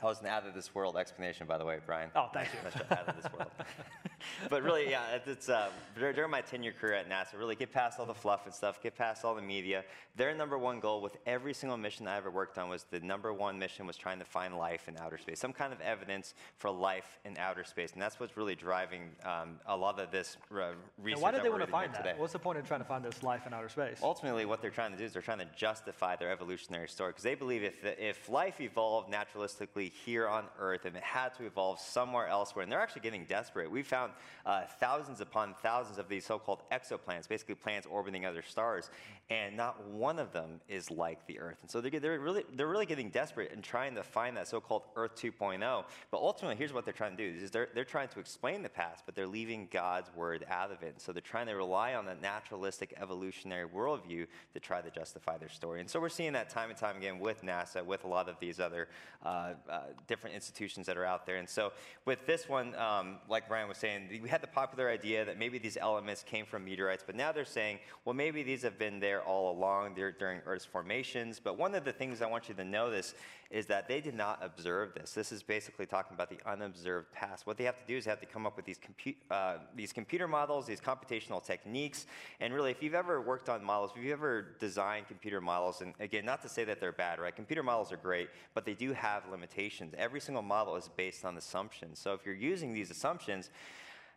That 0.00 0.06
was 0.06 0.20
an 0.20 0.26
out 0.26 0.46
of 0.46 0.54
this 0.54 0.74
world 0.74 0.96
explanation, 0.96 1.46
by 1.46 1.58
the 1.58 1.64
way, 1.64 1.78
Bryan. 1.84 2.10
Oh, 2.16 2.28
thank 2.32 2.48
you. 2.52 2.80
Out 2.90 3.08
of 3.08 3.22
this 3.22 3.32
world. 3.32 3.50
but 4.50 4.62
really, 4.62 4.88
yeah, 4.88 5.18
it's, 5.26 5.48
uh, 5.48 5.68
during 5.94 6.30
my 6.30 6.40
tenure 6.40 6.72
career 6.72 6.94
at 6.94 7.08
NASA, 7.08 7.38
really 7.38 7.54
get 7.54 7.70
past 7.72 8.00
all 8.00 8.06
the 8.06 8.14
fluff 8.14 8.46
and 8.46 8.54
stuff, 8.54 8.82
get 8.82 8.96
past 8.96 9.24
all 9.24 9.34
the 9.34 9.42
media. 9.42 9.84
Their 10.16 10.34
number 10.34 10.58
one 10.58 10.80
goal 10.80 11.00
with 11.00 11.16
every 11.26 11.54
single 11.54 11.76
mission 11.76 12.06
I 12.06 12.16
ever 12.16 12.30
worked 12.30 12.58
on 12.58 12.68
was 12.68 12.84
the 12.90 13.00
number 13.00 13.32
one 13.32 13.58
mission 13.58 13.86
was 13.86 13.96
trying 13.96 14.18
to 14.18 14.24
find 14.24 14.56
life 14.56 14.88
in 14.88 14.96
outer 14.98 15.18
space, 15.18 15.38
some 15.38 15.52
kind 15.52 15.72
of 15.72 15.80
evidence 15.80 16.34
for 16.56 16.70
life 16.70 17.18
in 17.24 17.36
outer 17.38 17.64
space, 17.64 17.92
and 17.92 18.00
that's 18.00 18.18
what's 18.18 18.36
really 18.36 18.54
driving 18.54 19.10
um, 19.24 19.60
a 19.66 19.76
lot 19.76 20.00
of 20.00 20.10
this 20.10 20.36
uh, 20.52 20.72
research. 20.98 21.14
And 21.14 21.22
why 21.22 21.30
did 21.30 21.42
they 21.42 21.50
want 21.50 21.62
to 21.62 21.66
find 21.66 21.92
that? 21.94 22.04
today. 22.04 22.14
What's 22.16 22.32
the 22.32 22.38
point 22.38 22.58
in 22.58 22.64
trying 22.64 22.80
to 22.80 22.86
find 22.86 23.04
this 23.04 23.22
life 23.22 23.46
in 23.46 23.54
outer 23.54 23.68
space? 23.68 23.98
Ultimately, 24.02 24.44
what 24.44 24.62
they're 24.62 24.70
trying 24.70 24.92
to 24.92 24.98
do 24.98 25.04
is 25.04 25.12
they're 25.12 25.22
trying 25.22 25.38
to 25.38 25.48
justify 25.56 26.16
their 26.16 26.30
evolutionary 26.30 26.88
story 26.88 27.10
because 27.10 27.24
they 27.24 27.34
believe 27.34 27.62
if, 27.62 27.82
the, 27.82 28.08
if 28.08 28.28
life 28.28 28.60
evolved 28.60 29.12
naturalistically 29.12 29.89
here 30.04 30.28
on 30.28 30.44
Earth 30.58 30.84
and 30.84 30.96
it 30.96 31.02
had 31.02 31.34
to 31.34 31.46
evolve 31.46 31.80
somewhere 31.80 32.26
elsewhere, 32.28 32.62
and 32.62 32.72
they're 32.72 32.80
actually 32.80 33.02
getting 33.02 33.24
desperate. 33.24 33.70
We 33.70 33.82
found 33.82 34.12
uh, 34.46 34.62
thousands 34.78 35.20
upon 35.20 35.54
thousands 35.62 35.98
of 35.98 36.08
these 36.08 36.24
so 36.24 36.38
called 36.38 36.62
exoplanets, 36.72 37.28
basically 37.28 37.54
planets 37.54 37.86
orbiting 37.90 38.26
other 38.26 38.42
stars, 38.42 38.90
and 39.30 39.56
not 39.56 39.86
one 39.86 40.18
of 40.18 40.32
them 40.32 40.60
is 40.68 40.90
like 40.90 41.24
the 41.26 41.38
Earth. 41.38 41.58
And 41.62 41.70
so 41.70 41.80
they're, 41.80 42.00
they're, 42.00 42.18
really, 42.18 42.44
they're 42.56 42.66
really 42.66 42.86
getting 42.86 43.10
desperate 43.10 43.52
and 43.52 43.62
trying 43.62 43.94
to 43.94 44.02
find 44.02 44.36
that 44.36 44.48
so 44.48 44.60
called 44.60 44.82
Earth 44.96 45.14
2.0. 45.14 45.84
But 46.10 46.18
ultimately, 46.18 46.56
here's 46.56 46.72
what 46.72 46.84
they're 46.84 46.92
trying 46.92 47.16
to 47.16 47.30
do 47.30 47.44
is 47.44 47.50
they're, 47.52 47.68
they're 47.74 47.84
trying 47.84 48.08
to 48.08 48.18
explain 48.18 48.62
the 48.62 48.68
past, 48.68 49.04
but 49.06 49.14
they're 49.14 49.28
leaving 49.28 49.68
God's 49.70 50.10
word 50.14 50.44
out 50.50 50.72
of 50.72 50.82
it. 50.82 51.00
So 51.00 51.12
they're 51.12 51.22
trying 51.22 51.46
to 51.46 51.54
rely 51.54 51.94
on 51.94 52.06
the 52.06 52.16
naturalistic 52.16 52.94
evolutionary 53.00 53.68
worldview 53.68 54.26
to 54.54 54.60
try 54.60 54.80
to 54.80 54.90
justify 54.90 55.38
their 55.38 55.48
story. 55.48 55.80
And 55.80 55.88
so 55.88 56.00
we're 56.00 56.08
seeing 56.08 56.32
that 56.32 56.50
time 56.50 56.70
and 56.70 56.78
time 56.78 56.96
again 56.96 57.20
with 57.20 57.42
NASA, 57.42 57.84
with 57.84 58.04
a 58.04 58.08
lot 58.08 58.28
of 58.28 58.36
these 58.40 58.58
other 58.58 58.88
uh, 59.24 59.52
uh, 59.80 59.92
different 60.06 60.36
institutions 60.36 60.86
that 60.86 60.96
are 60.96 61.04
out 61.04 61.24
there. 61.24 61.36
And 61.36 61.48
so 61.48 61.72
with 62.04 62.26
this 62.26 62.48
one, 62.48 62.74
um, 62.74 63.16
like 63.28 63.48
Bryan 63.48 63.68
was 63.68 63.78
saying, 63.78 64.08
we 64.22 64.28
had 64.28 64.42
the 64.42 64.46
popular 64.46 64.90
idea 64.90 65.24
that 65.24 65.38
maybe 65.38 65.58
these 65.58 65.76
elements 65.76 66.22
came 66.22 66.44
from 66.44 66.64
meteorites, 66.64 67.02
but 67.06 67.14
now 67.14 67.32
they're 67.32 67.44
saying, 67.44 67.78
well, 68.04 68.14
maybe 68.14 68.42
these 68.42 68.62
have 68.62 68.78
been 68.78 69.00
there 69.00 69.22
all 69.22 69.56
along 69.56 69.94
dur- 69.94 70.12
during 70.12 70.40
Earth's 70.44 70.64
formations. 70.64 71.40
But 71.42 71.56
one 71.58 71.74
of 71.74 71.84
the 71.84 71.92
things 71.92 72.20
I 72.20 72.26
want 72.26 72.48
you 72.48 72.54
to 72.56 72.64
notice 72.64 73.14
is 73.50 73.66
that 73.66 73.88
they 73.88 74.00
did 74.00 74.14
not 74.14 74.38
observe 74.42 74.94
this. 74.94 75.12
This 75.12 75.32
is 75.32 75.42
basically 75.42 75.84
talking 75.84 76.14
about 76.14 76.30
the 76.30 76.38
unobserved 76.48 77.12
past. 77.12 77.46
What 77.46 77.56
they 77.56 77.64
have 77.64 77.76
to 77.78 77.86
do 77.86 77.96
is 77.96 78.04
have 78.04 78.20
to 78.20 78.26
come 78.26 78.46
up 78.46 78.56
with 78.56 78.64
these, 78.64 78.78
compu- 78.78 79.16
uh, 79.30 79.56
these 79.74 79.92
computer 79.92 80.28
models, 80.28 80.66
these 80.66 80.80
computational 80.80 81.44
techniques. 81.44 82.06
And 82.38 82.54
really, 82.54 82.70
if 82.70 82.80
you've 82.80 82.94
ever 82.94 83.20
worked 83.20 83.48
on 83.48 83.64
models, 83.64 83.90
if 83.96 84.02
you've 84.02 84.12
ever 84.12 84.54
designed 84.60 85.08
computer 85.08 85.40
models, 85.40 85.80
and 85.80 85.94
again, 85.98 86.24
not 86.24 86.42
to 86.42 86.48
say 86.48 86.62
that 86.64 86.80
they're 86.80 86.92
bad, 86.92 87.18
right? 87.18 87.34
Computer 87.34 87.64
models 87.64 87.90
are 87.90 87.96
great, 87.96 88.30
but 88.54 88.64
they 88.64 88.74
do 88.74 88.92
have 88.92 89.28
limitations. 89.28 89.94
Every 89.98 90.20
single 90.20 90.42
model 90.42 90.76
is 90.76 90.88
based 90.96 91.24
on 91.24 91.36
assumptions. 91.36 91.98
So 91.98 92.14
if 92.14 92.24
you're 92.24 92.34
using 92.34 92.72
these 92.72 92.90
assumptions, 92.90 93.50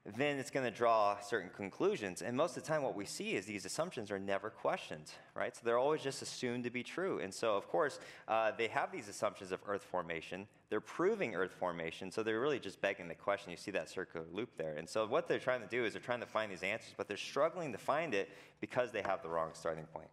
then 0.05 0.38
it's 0.38 0.51
going 0.51 0.65
to 0.65 0.77
draw 0.77 1.17
certain 1.22 1.50
conclusions. 1.55 2.22
And 2.22 2.36
most 2.36 2.57
of 2.57 2.63
the 2.63 2.67
time, 2.67 2.83
what 2.83 2.93
we 2.93 3.05
see 3.05 3.36
is 3.36 3.45
these 3.45 3.65
assumptions 3.65 4.12
are 4.12 4.19
never 4.19 4.50
questioned, 4.50 5.12
right? 5.33 5.55
So 5.55 5.62
they're 5.63 5.77
always 5.77 6.01
just 6.01 6.22
assumed 6.22 6.65
to 6.65 6.69
be 6.69 6.83
true. 6.83 7.19
And 7.19 7.33
so, 7.33 7.55
of 7.55 7.69
course, 7.69 8.01
uh, 8.27 8.51
they 8.57 8.67
have 8.67 8.91
these 8.91 9.07
assumptions 9.07 9.53
of 9.53 9.62
Earth 9.65 9.83
formation. 9.83 10.45
They're 10.69 10.81
proving 10.81 11.36
Earth 11.36 11.53
formation, 11.53 12.12
so 12.12 12.22
they're 12.22 12.41
really 12.41 12.60
just 12.60 12.81
begging 12.81 13.07
the 13.07 13.15
question. 13.15 13.51
You 13.51 13.57
see 13.57 13.72
that 13.72 13.89
circular 13.89 14.25
loop 14.33 14.50
there. 14.57 14.75
And 14.75 14.89
so, 14.89 15.07
what 15.07 15.29
they're 15.29 15.39
trying 15.39 15.62
to 15.62 15.67
do 15.67 15.86
is 15.86 15.93
they're 15.93 16.01
trying 16.01 16.19
to 16.19 16.25
find 16.25 16.51
these 16.51 16.63
answers, 16.63 16.93
but 16.98 17.07
they're 17.07 17.15
struggling 17.15 17.72
to 17.72 17.77
find 17.77 18.13
it 18.13 18.29
because 18.60 18.91
they 18.91 19.03
have 19.03 19.24
the 19.24 19.29
wrong 19.29 19.51
starting 19.53 19.86
point. 19.86 20.10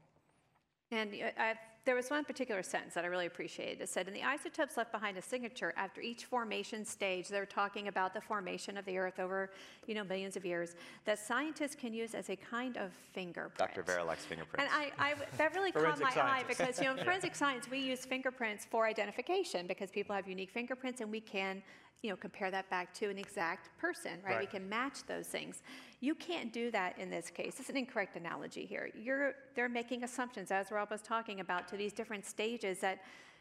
And 0.92 1.10
uh, 1.14 1.40
I, 1.40 1.54
there 1.84 1.94
was 1.94 2.10
one 2.10 2.24
particular 2.24 2.62
sentence 2.62 2.94
that 2.94 3.04
I 3.04 3.08
really 3.08 3.26
appreciated. 3.26 3.80
It 3.80 3.88
said, 3.88 4.06
"In 4.06 4.14
the 4.14 4.22
isotopes 4.22 4.76
left 4.76 4.92
behind 4.92 5.16
a 5.16 5.22
signature 5.22 5.72
after 5.76 6.00
each 6.00 6.26
formation 6.26 6.84
stage, 6.84 7.28
they're 7.28 7.46
talking 7.46 7.88
about 7.88 8.12
the 8.12 8.20
formation 8.20 8.76
of 8.76 8.84
the 8.84 8.98
Earth 8.98 9.18
over, 9.18 9.50
you 9.86 9.94
know, 9.94 10.04
millions 10.04 10.36
of 10.36 10.44
years, 10.44 10.76
that 11.04 11.18
scientists 11.18 11.74
can 11.74 11.94
use 11.94 12.14
as 12.14 12.28
a 12.28 12.36
kind 12.36 12.76
of 12.76 12.92
fingerprint." 12.92 13.56
Dr. 13.56 13.82
Verelak's 13.82 14.26
fingerprints. 14.26 14.58
And 14.58 14.92
I, 14.98 15.10
I, 15.10 15.14
that 15.38 15.54
really 15.54 15.72
caught 15.72 15.98
Forensic 15.98 16.16
my 16.16 16.22
eye 16.22 16.44
because, 16.46 16.78
you 16.78 16.84
know, 16.84 16.96
in 16.96 16.98
forensic 17.04 17.34
science, 17.34 17.70
we 17.70 17.78
use 17.78 18.04
fingerprints 18.04 18.66
for 18.66 18.86
identification 18.86 19.66
because 19.66 19.90
people 19.90 20.14
have 20.14 20.28
unique 20.28 20.50
fingerprints 20.50 21.00
and 21.00 21.10
we 21.10 21.20
can, 21.20 21.62
you 22.02 22.10
know, 22.10 22.16
compare 22.16 22.50
that 22.50 22.68
back 22.70 22.94
to 22.94 23.10
an 23.10 23.18
exact 23.18 23.68
person, 23.78 24.12
right? 24.24 24.40
We 24.40 24.46
can 24.46 24.68
match 24.68 25.04
those 25.06 25.26
things. 25.26 25.62
You 26.00 26.14
can't 26.14 26.52
do 26.52 26.70
that 26.70 26.98
in 26.98 27.10
this 27.10 27.28
case. 27.28 27.60
It's 27.60 27.68
an 27.68 27.76
incorrect 27.76 28.16
analogy 28.16 28.64
here. 28.64 28.90
You're, 28.98 29.34
they're 29.54 29.68
making 29.68 30.02
assumptions, 30.04 30.50
as 30.50 30.70
Rob 30.70 30.90
was 30.90 31.02
talking 31.02 31.40
about, 31.40 31.68
to 31.68 31.76
these 31.76 31.92
different 31.92 32.24
stages 32.24 32.78
that 32.80 33.00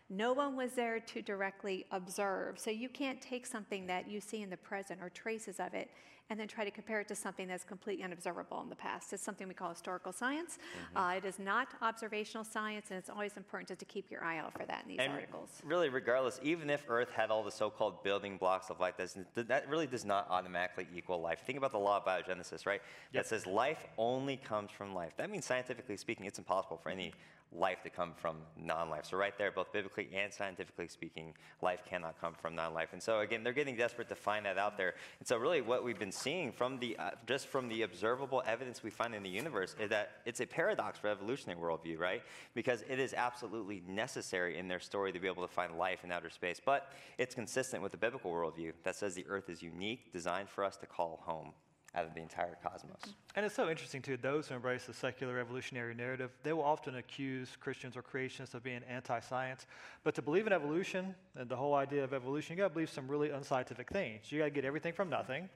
no 0.09 0.33
one 0.33 0.57
was 0.57 0.73
there 0.73 0.99
to 0.99 1.21
directly 1.21 1.85
observe. 1.91 2.59
So 2.59 2.69
you 2.71 2.89
can't 2.89 3.21
take 3.21 3.45
something 3.45 3.85
that 3.87 4.09
you 4.09 4.19
see 4.19 4.41
in 4.41 4.49
the 4.49 4.57
present 4.57 4.99
or 5.01 5.09
traces 5.09 5.59
of 5.59 5.73
it 5.73 5.89
and 6.29 6.39
then 6.39 6.47
try 6.47 6.63
to 6.63 6.71
compare 6.71 6.99
it 6.99 7.07
to 7.07 7.15
something 7.15 7.47
that's 7.47 7.63
completely 7.63 8.03
unobservable 8.03 8.61
in 8.61 8.69
the 8.69 8.75
past. 8.75 9.13
It's 9.13 9.23
something 9.23 9.47
we 9.47 9.53
call 9.53 9.69
historical 9.69 10.11
science. 10.11 10.59
Uh, 10.95 11.15
it 11.17 11.25
is 11.25 11.39
not 11.39 11.69
observational 11.81 12.43
science, 12.43 12.87
and 12.89 12.99
it's 12.99 13.09
always 13.09 13.35
important 13.35 13.67
just 13.69 13.79
to 13.79 13.85
keep 13.85 14.11
your 14.11 14.23
eye 14.23 14.37
out 14.37 14.53
for 14.53 14.65
that 14.65 14.83
in 14.83 14.89
these 14.89 14.99
And 14.99 15.13
articles. 15.13 15.49
really, 15.63 15.89
regardless, 15.89 16.39
even 16.43 16.69
if 16.69 16.85
Earth 16.87 17.11
had 17.11 17.31
all 17.31 17.43
the 17.43 17.51
so-called 17.51 18.03
building 18.03 18.37
blocks 18.37 18.69
of 18.69 18.79
life, 18.79 18.95
that 19.35 19.69
really 19.69 19.87
does 19.87 20.05
not 20.05 20.27
automatically 20.29 20.87
equal 20.95 21.19
life. 21.21 21.41
Think 21.45 21.57
about 21.57 21.71
the 21.71 21.79
law 21.79 21.97
of 21.97 22.05
biogenesis, 22.05 22.65
right? 22.65 22.81
That 23.13 23.25
says 23.25 23.47
life 23.47 23.85
only 23.97 24.37
comes 24.37 24.71
from 24.71 24.93
life. 24.93 25.13
That 25.17 25.29
means 25.29 25.45
scientifically 25.45 25.97
speaking, 25.97 26.25
it's 26.25 26.39
impossible 26.39 26.77
for 26.77 26.89
any 26.89 27.13
life 27.51 27.81
to 27.81 27.89
come 27.89 28.13
from 28.15 28.37
non-life. 28.55 29.05
So 29.05 29.17
right 29.17 29.35
there, 29.35 29.51
both 29.51 29.73
biblically 29.73 30.07
and 30.15 30.31
scientifically 30.31 30.87
speaking, 30.87 31.33
life 31.63 31.81
cannot 31.83 32.21
come 32.21 32.35
from 32.35 32.53
non-life. 32.53 32.89
And 32.93 33.01
so 33.01 33.21
again, 33.21 33.43
they're 33.43 33.53
getting 33.53 33.75
desperate 33.75 34.07
to 34.09 34.15
find 34.15 34.45
that 34.45 34.59
out 34.59 34.77
there. 34.77 34.93
And 35.19 35.27
so 35.27 35.35
really, 35.37 35.61
what 35.61 35.83
we've 35.83 35.97
been 35.97 36.11
seeing 36.19 36.51
from 36.51 36.79
the 36.79 36.97
uh, 36.97 37.11
just 37.25 37.47
from 37.47 37.69
the 37.69 37.83
observable 37.83 38.43
evidence 38.45 38.83
we 38.83 38.89
find 38.89 39.15
in 39.15 39.23
the 39.23 39.29
universe 39.29 39.75
is 39.79 39.89
that 39.89 40.21
it's 40.25 40.39
a 40.39 40.45
paradox 40.45 40.99
for 40.99 41.07
evolutionary 41.07 41.59
worldview, 41.59 41.99
right? 41.99 42.21
Because 42.53 42.83
it 42.89 42.99
is 42.99 43.13
absolutely 43.13 43.81
necessary 43.87 44.57
in 44.57 44.67
their 44.67 44.79
story 44.79 45.11
to 45.11 45.19
be 45.19 45.27
able 45.27 45.43
to 45.47 45.53
find 45.53 45.77
life 45.77 46.03
in 46.03 46.11
outer 46.11 46.29
space, 46.29 46.59
but 46.63 46.91
it's 47.17 47.35
consistent 47.35 47.81
with 47.81 47.91
the 47.91 47.97
biblical 47.97 48.31
worldview 48.31 48.73
that 48.83 48.95
says 48.95 49.15
the 49.15 49.25
Earth 49.27 49.49
is 49.49 49.61
unique, 49.61 50.11
designed 50.11 50.49
for 50.49 50.63
us 50.63 50.77
to 50.77 50.85
call 50.85 51.21
home 51.23 51.51
out 51.95 52.05
of 52.05 52.13
the 52.13 52.21
entire 52.21 52.57
cosmos. 52.61 53.15
And 53.35 53.45
it's 53.45 53.55
so 53.55 53.69
interesting, 53.69 54.01
too, 54.01 54.17
those 54.17 54.47
who 54.47 54.55
embrace 54.55 54.85
the 54.85 54.93
secular 54.93 55.39
evolutionary 55.39 55.95
narrative, 55.95 56.31
they 56.43 56.53
will 56.53 56.63
often 56.63 56.97
accuse 56.97 57.57
Christians 57.59 57.97
or 57.97 58.03
creationists 58.03 58.53
of 58.53 58.63
being 58.63 58.81
anti 58.87 59.19
science. 59.19 59.65
But 60.03 60.15
to 60.15 60.21
believe 60.21 60.47
in 60.47 60.53
evolution 60.53 61.15
and 61.35 61.49
the 61.49 61.55
whole 61.55 61.73
idea 61.73 62.03
of 62.03 62.13
evolution, 62.13 62.55
you 62.55 62.61
got 62.61 62.69
to 62.69 62.73
believe 62.73 62.89
some 62.89 63.07
really 63.07 63.29
unscientific 63.29 63.89
things. 63.89 64.31
You 64.31 64.39
got 64.39 64.45
to 64.45 64.51
get 64.51 64.65
everything 64.65 64.93
from 64.93 65.09
nothing. 65.09 65.49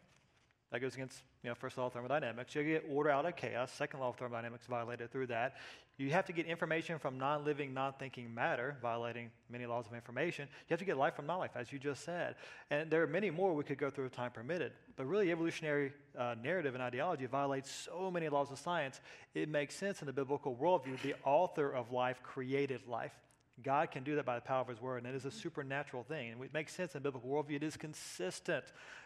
That 0.74 0.80
goes 0.80 0.96
against, 0.96 1.22
you 1.44 1.51
know, 1.51 1.56
first 1.56 1.77
law 1.77 1.86
of 1.86 1.94
thermodynamics. 1.94 2.56
You 2.56 2.63
get 2.63 2.86
order 2.89 3.12
out 3.12 3.27
of 3.27 3.36
chaos. 3.36 3.72
Second 3.72 4.00
law 4.00 4.10
of 4.10 4.15
thermodynamics 4.15 4.65
violated 4.65 5.12
through 5.12 5.27
that. 5.27 5.58
You 5.98 6.10
have 6.10 6.25
to 6.25 6.34
get 6.34 6.48
information 6.48 6.98
from 6.98 7.20
non-living, 7.20 7.75
non-thinking 7.75 8.34
matter, 8.34 8.75
violating 8.82 9.30
many 9.51 9.68
laws 9.68 9.86
of 9.86 9.94
information. 9.94 10.48
You 10.51 10.74
have 10.74 10.80
to 10.80 10.86
get 10.86 10.98
life 10.98 11.15
from 11.15 11.27
non-life, 11.27 11.51
as 11.53 11.72
you 11.72 11.77
just 11.77 12.03
said. 12.03 12.34
And 12.72 12.89
there 12.89 13.03
are 13.03 13.08
many 13.08 13.30
more 13.30 13.53
we 13.53 13.63
could 13.63 13.77
go 13.77 13.92
through 13.92 14.06
if 14.06 14.13
time 14.13 14.32
permitted. 14.32 14.72
But 14.96 15.06
really, 15.06 15.32
evolutionary 15.32 15.94
uh, 16.18 16.34
narrative 16.42 16.74
and 16.74 16.82
ideology 16.82 17.27
violates 17.27 17.70
so 17.72 18.10
many 18.10 18.27
laws 18.27 18.50
of 18.50 18.58
science. 18.58 19.00
It 19.36 19.50
makes 19.50 19.75
sense 19.75 20.01
in 20.01 20.08
the 20.08 20.13
biblical 20.13 20.56
worldview. 20.56 21.00
The 21.03 21.13
author 21.24 21.70
of 21.70 21.92
life 21.92 22.24
created 22.24 22.82
life. 22.88 23.13
God 23.62 23.91
can 23.91 24.03
do 24.03 24.15
that 24.15 24.25
by 24.25 24.36
the 24.36 24.41
power 24.41 24.62
of 24.62 24.67
His 24.67 24.81
Word, 24.81 25.03
and 25.03 25.07
it 25.07 25.15
is 25.15 25.25
a 25.25 25.31
supernatural 25.31 26.03
thing. 26.03 26.31
And 26.31 26.43
it 26.43 26.53
makes 26.53 26.74
sense 26.74 26.95
in 26.95 27.03
the 27.03 27.12
biblical 27.12 27.29
worldview. 27.29 27.57
It 27.57 27.63
is 27.63 27.77
consistent 27.77 28.65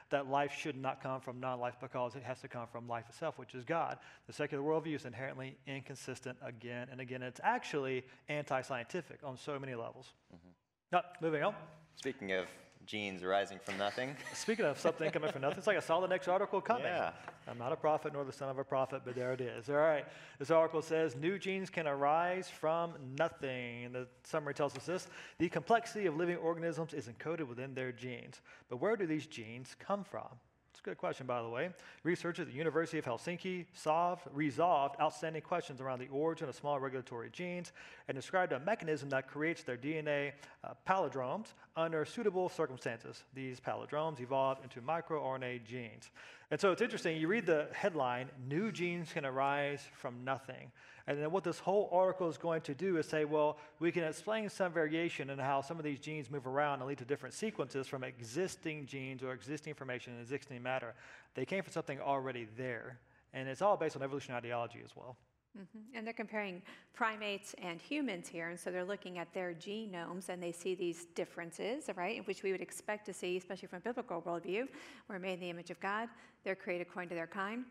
that 0.09 0.29
life 0.29 0.53
should 0.57 0.77
not 0.77 1.03
come 1.03 1.19
from 1.19 1.39
non 1.39 1.59
life 1.59 1.75
because 1.81 2.15
it 2.15 2.23
has 2.23 2.39
to 2.41 2.47
come 2.47 2.65
from 2.71 2.87
life 2.87 3.05
itself, 3.09 3.37
which 3.37 3.53
is 3.53 3.65
God. 3.65 3.97
The 4.25 4.33
secular 4.33 4.63
worldview 4.63 4.95
is 4.95 5.05
inherently 5.05 5.57
inconsistent 5.67 6.37
again 6.41 6.87
and 6.91 7.01
again. 7.01 7.21
It's 7.23 7.41
actually 7.43 8.05
anti 8.29 8.61
scientific 8.61 9.19
on 9.23 9.37
so 9.37 9.59
many 9.59 9.75
levels. 9.75 10.13
Mm-hmm. 10.33 10.49
Now, 10.93 11.01
moving 11.21 11.43
on. 11.43 11.53
Speaking 11.95 12.31
of 12.31 12.47
genes 12.87 13.21
arising 13.21 13.59
from 13.63 13.77
nothing. 13.77 14.15
Speaking 14.33 14.65
of 14.65 14.79
something 14.79 15.11
coming 15.11 15.31
from 15.31 15.41
nothing, 15.41 15.57
it's 15.57 15.67
like 15.67 15.77
I 15.77 15.81
saw 15.81 15.99
the 15.99 16.07
next 16.07 16.27
article 16.27 16.61
coming. 16.61 16.85
Yeah. 16.85 17.11
I'm 17.47 17.57
not 17.57 17.71
a 17.71 17.75
prophet 17.75 18.13
nor 18.13 18.23
the 18.23 18.31
son 18.31 18.49
of 18.49 18.57
a 18.57 18.63
prophet, 18.63 19.01
but 19.05 19.15
there 19.15 19.33
it 19.33 19.41
is. 19.41 19.69
All 19.69 19.75
right. 19.75 20.05
This 20.39 20.49
article 20.49 20.81
says 20.81 21.15
new 21.15 21.37
genes 21.37 21.69
can 21.69 21.87
arise 21.87 22.49
from 22.49 22.93
nothing. 23.17 23.85
And 23.85 23.93
the 23.93 24.07
summary 24.23 24.53
tells 24.53 24.75
us 24.75 24.85
this 24.85 25.07
the 25.37 25.49
complexity 25.49 26.07
of 26.07 26.15
living 26.15 26.37
organisms 26.37 26.93
is 26.93 27.07
encoded 27.07 27.47
within 27.47 27.73
their 27.75 27.91
genes. 27.91 28.41
But 28.69 28.77
where 28.77 28.95
do 28.95 29.05
these 29.05 29.27
genes 29.27 29.75
come 29.77 30.03
from? 30.03 30.39
It's 30.77 30.85
a 30.85 30.89
good 30.91 30.99
question, 30.99 31.25
by 31.25 31.41
the 31.41 31.49
way. 31.49 31.71
Researchers 32.03 32.41
at 32.41 32.51
the 32.51 32.57
University 32.57 32.99
of 32.99 33.05
Helsinki 33.05 33.65
solved, 33.73 34.21
resolved 34.31 34.95
outstanding 35.01 35.41
questions 35.41 35.81
around 35.81 35.97
the 35.97 36.07
origin 36.09 36.47
of 36.47 36.53
small 36.53 36.79
regulatory 36.79 37.31
genes 37.31 37.71
and 38.07 38.15
described 38.15 38.51
a 38.51 38.59
mechanism 38.59 39.09
that 39.09 39.27
creates 39.27 39.63
their 39.63 39.75
DNA 39.75 40.33
uh, 40.63 40.73
palindromes 40.87 41.47
under 41.75 42.05
suitable 42.05 42.47
circumstances. 42.47 43.23
These 43.33 43.59
palindromes 43.59 44.21
evolve 44.21 44.59
into 44.61 44.79
microRNA 44.81 45.65
genes. 45.65 46.11
And 46.49 46.59
so 46.59 46.71
it's 46.71 46.81
interesting, 46.81 47.17
you 47.17 47.27
read 47.27 47.45
the 47.45 47.67
headline, 47.73 48.29
New 48.47 48.71
Genes 48.71 49.11
Can 49.11 49.25
Arise 49.25 49.81
from 49.93 50.23
Nothing. 50.23 50.71
And 51.05 51.21
then 51.21 51.31
what 51.31 51.43
this 51.43 51.59
whole 51.59 51.89
article 51.91 52.29
is 52.29 52.37
going 52.37 52.61
to 52.61 52.73
do 52.73 52.97
is 52.97 53.05
say, 53.05 53.25
well, 53.25 53.57
we 53.79 53.91
can 53.91 54.03
explain 54.03 54.49
some 54.49 54.71
variation 54.71 55.29
in 55.29 55.39
how 55.39 55.61
some 55.61 55.77
of 55.77 55.83
these 55.83 55.99
genes 55.99 56.31
move 56.31 56.47
around 56.47 56.79
and 56.79 56.87
lead 56.87 56.99
to 56.99 57.05
different 57.05 57.35
sequences 57.35 57.85
from 57.85 58.03
existing 58.03 58.85
genes 58.85 59.23
or 59.23 59.33
existing 59.33 59.71
information 59.71 60.13
and 60.13 60.21
existing 60.21 60.63
matter. 60.63 60.93
They 61.33 61.45
came 61.45 61.63
from 61.63 61.73
something 61.73 61.99
already 61.99 62.47
there. 62.57 62.97
And 63.33 63.49
it's 63.49 63.61
all 63.61 63.75
based 63.75 63.97
on 63.97 64.01
evolutionary 64.01 64.39
ideology 64.39 64.79
as 64.83 64.95
well. 64.95 65.17
Mm-hmm. 65.57 65.97
And 65.97 66.05
they're 66.05 66.13
comparing 66.13 66.61
primates 66.93 67.55
and 67.61 67.81
humans 67.81 68.27
here. 68.27 68.49
And 68.49 68.59
so 68.59 68.71
they're 68.71 68.83
looking 68.83 69.17
at 69.17 69.33
their 69.33 69.53
genomes 69.53 70.29
and 70.29 70.41
they 70.41 70.51
see 70.51 70.75
these 70.75 71.05
differences, 71.15 71.89
right, 71.95 72.25
which 72.27 72.43
we 72.43 72.51
would 72.51 72.61
expect 72.61 73.05
to 73.07 73.13
see, 73.13 73.37
especially 73.37 73.67
from 73.67 73.77
a 73.77 73.81
biblical 73.81 74.21
worldview. 74.21 74.67
We're 75.07 75.19
made 75.19 75.33
in 75.33 75.39
the 75.39 75.49
image 75.49 75.71
of 75.71 75.79
God, 75.79 76.09
they're 76.43 76.55
created 76.55 76.87
according 76.87 77.09
to 77.09 77.15
their 77.15 77.27
kind. 77.27 77.65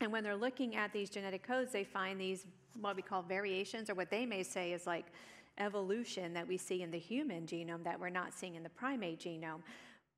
And 0.00 0.12
when 0.12 0.22
they're 0.22 0.36
looking 0.36 0.76
at 0.76 0.92
these 0.92 1.10
genetic 1.10 1.46
codes, 1.46 1.72
they 1.72 1.84
find 1.84 2.20
these, 2.20 2.46
what 2.80 2.94
we 2.94 3.02
call 3.02 3.22
variations, 3.22 3.90
or 3.90 3.94
what 3.94 4.10
they 4.10 4.26
may 4.26 4.42
say 4.42 4.72
is 4.72 4.86
like 4.86 5.06
evolution 5.58 6.32
that 6.34 6.46
we 6.46 6.56
see 6.56 6.82
in 6.82 6.90
the 6.90 6.98
human 6.98 7.46
genome 7.46 7.82
that 7.82 7.98
we're 7.98 8.08
not 8.08 8.32
seeing 8.32 8.54
in 8.54 8.62
the 8.62 8.68
primate 8.68 9.18
genome. 9.18 9.60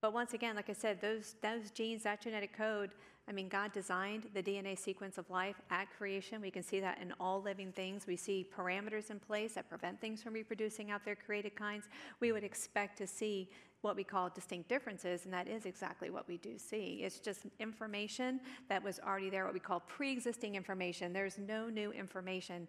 But 0.00 0.12
once 0.12 0.32
again, 0.32 0.56
like 0.56 0.70
I 0.70 0.74
said, 0.74 1.00
those, 1.00 1.34
those 1.42 1.70
genes, 1.70 2.02
that 2.04 2.20
genetic 2.20 2.56
code, 2.56 2.90
I 3.30 3.32
mean, 3.32 3.48
God 3.48 3.72
designed 3.72 4.26
the 4.34 4.42
DNA 4.42 4.76
sequence 4.76 5.16
of 5.16 5.30
life 5.30 5.54
at 5.70 5.86
creation. 5.96 6.42
We 6.42 6.50
can 6.50 6.64
see 6.64 6.80
that 6.80 6.98
in 7.00 7.14
all 7.20 7.40
living 7.40 7.70
things. 7.70 8.04
We 8.04 8.16
see 8.16 8.44
parameters 8.52 9.10
in 9.10 9.20
place 9.20 9.54
that 9.54 9.68
prevent 9.68 10.00
things 10.00 10.20
from 10.20 10.34
reproducing 10.34 10.90
out 10.90 11.04
their 11.04 11.14
created 11.14 11.54
kinds. 11.54 11.84
We 12.18 12.32
would 12.32 12.42
expect 12.42 12.98
to 12.98 13.06
see 13.06 13.48
what 13.82 13.94
we 13.94 14.02
call 14.02 14.30
distinct 14.30 14.68
differences, 14.68 15.26
and 15.26 15.32
that 15.32 15.46
is 15.46 15.64
exactly 15.64 16.10
what 16.10 16.26
we 16.26 16.38
do 16.38 16.58
see. 16.58 17.02
It's 17.04 17.20
just 17.20 17.42
information 17.60 18.40
that 18.68 18.82
was 18.82 18.98
already 18.98 19.30
there, 19.30 19.44
what 19.44 19.54
we 19.54 19.60
call 19.60 19.78
pre 19.78 20.10
existing 20.10 20.56
information. 20.56 21.12
There's 21.12 21.38
no 21.38 21.68
new 21.68 21.92
information 21.92 22.66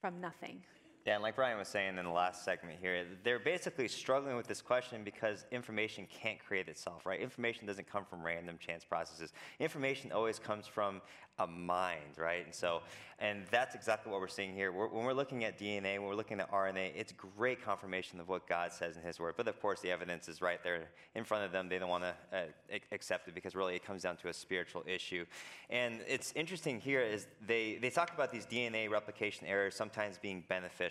from 0.00 0.22
nothing. 0.22 0.62
Yeah, 1.06 1.14
and 1.14 1.22
like 1.22 1.36
Bryan 1.36 1.58
was 1.58 1.68
saying 1.68 1.96
in 1.96 2.04
the 2.04 2.10
last 2.10 2.44
segment 2.44 2.78
here, 2.80 3.06
they're 3.24 3.38
basically 3.38 3.88
struggling 3.88 4.36
with 4.36 4.46
this 4.46 4.60
question 4.60 5.04
because 5.04 5.46
information 5.50 6.06
can't 6.10 6.38
create 6.38 6.68
itself, 6.68 7.06
right? 7.06 7.18
Information 7.18 7.66
doesn't 7.66 7.90
come 7.90 8.04
from 8.04 8.22
random 8.22 8.58
chance 8.58 8.84
processes. 8.84 9.32
Information 9.58 10.12
always 10.12 10.38
comes 10.38 10.66
from 10.66 11.00
a 11.38 11.46
mind, 11.46 12.18
right? 12.18 12.44
And 12.44 12.54
so, 12.54 12.82
and 13.20 13.44
that's 13.50 13.74
exactly 13.74 14.10
what 14.10 14.20
we're 14.20 14.28
seeing 14.28 14.52
here. 14.52 14.72
We're, 14.72 14.88
when 14.88 15.04
we're 15.04 15.12
looking 15.12 15.44
at 15.44 15.58
DNA, 15.58 15.98
when 15.98 16.02
we're 16.02 16.14
looking 16.14 16.40
at 16.40 16.50
RNA, 16.50 16.92
it's 16.96 17.12
great 17.12 17.64
confirmation 17.64 18.20
of 18.20 18.28
what 18.28 18.48
God 18.48 18.72
says 18.72 18.96
in 18.96 19.02
His 19.02 19.20
Word. 19.20 19.34
But 19.36 19.48
of 19.48 19.60
course, 19.60 19.80
the 19.80 19.90
evidence 19.90 20.28
is 20.28 20.42
right 20.42 20.62
there 20.62 20.88
in 21.14 21.24
front 21.24 21.44
of 21.44 21.52
them. 21.52 21.68
They 21.68 21.78
don't 21.78 21.88
want 21.88 22.04
to 22.04 22.14
uh, 22.36 22.78
accept 22.92 23.28
it 23.28 23.34
because 23.34 23.54
really 23.54 23.76
it 23.76 23.84
comes 23.84 24.02
down 24.02 24.16
to 24.18 24.28
a 24.28 24.32
spiritual 24.32 24.82
issue. 24.86 25.24
And 25.70 26.00
it's 26.08 26.32
interesting 26.34 26.80
here 26.80 27.00
is 27.00 27.26
they, 27.46 27.78
they 27.80 27.90
talk 27.90 28.12
about 28.14 28.32
these 28.32 28.46
DNA 28.46 28.90
replication 28.90 29.46
errors 29.46 29.74
sometimes 29.74 30.18
being 30.18 30.44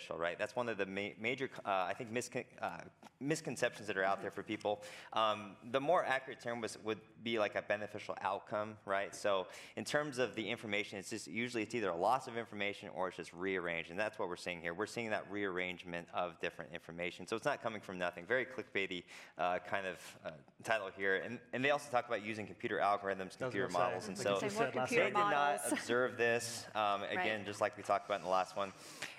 beneficial, 0.08 0.18
right? 0.18 0.38
That's 0.38 0.56
one 0.56 0.68
of 0.68 0.78
the 0.78 0.86
ma- 0.86 1.14
major, 1.20 1.50
uh, 1.64 1.86
I 1.88 1.94
think, 1.94 2.12
miscon- 2.12 2.44
uh, 2.60 2.78
misconceptions 3.20 3.86
that 3.88 3.96
are 3.96 4.04
out 4.04 4.22
there 4.22 4.30
for 4.30 4.42
people. 4.42 4.82
Um, 5.12 5.56
the 5.72 5.80
more 5.80 6.04
accurate 6.04 6.40
term 6.40 6.60
was, 6.60 6.78
would 6.84 7.00
be 7.22 7.38
like 7.38 7.56
a 7.56 7.62
beneficial 7.62 8.16
outcome, 8.22 8.76
right? 8.86 9.14
So 9.14 9.46
in 9.76 9.84
terms 9.84 10.18
of 10.18 10.34
the 10.34 10.48
information, 10.48 10.98
it's 10.98 11.10
just 11.10 11.26
usually 11.26 11.62
it's 11.64 11.74
either 11.74 11.90
a 11.90 11.96
loss 11.96 12.28
of 12.28 12.36
information 12.36 12.90
or 12.94 13.08
it's 13.08 13.16
just 13.16 13.32
rearranged, 13.32 13.90
and 13.90 13.98
that's 13.98 14.18
what 14.18 14.28
we're 14.28 14.36
seeing 14.36 14.60
here. 14.60 14.74
We're 14.74 14.86
seeing 14.86 15.10
that 15.10 15.24
rearrangement 15.30 16.06
of 16.14 16.40
different 16.40 16.72
information. 16.72 17.26
So 17.26 17.36
it's 17.36 17.44
not 17.44 17.62
coming 17.62 17.80
from 17.80 17.98
nothing. 17.98 18.24
Very 18.26 18.46
clickbaity 18.46 19.04
uh, 19.36 19.58
kind 19.68 19.86
of 19.86 19.96
uh, 20.24 20.30
title 20.62 20.88
here, 20.96 21.16
and, 21.16 21.38
and 21.52 21.64
they 21.64 21.70
also 21.70 21.90
talk 21.90 22.06
about 22.06 22.24
using 22.24 22.46
computer 22.46 22.78
algorithms, 22.78 23.36
computer 23.36 23.68
models, 23.68 24.08
and 24.08 24.16
so 24.16 24.38
they 24.40 24.48
did 24.88 25.12
not 25.14 25.60
observe 25.70 26.16
this. 26.16 26.66
Um, 26.74 27.02
again, 27.02 27.38
right. 27.38 27.46
just 27.46 27.60
like 27.60 27.76
we 27.76 27.82
talked 27.82 28.06
about 28.06 28.20
in 28.20 28.24
the 28.24 28.30
last 28.30 28.56
one. 28.56 28.72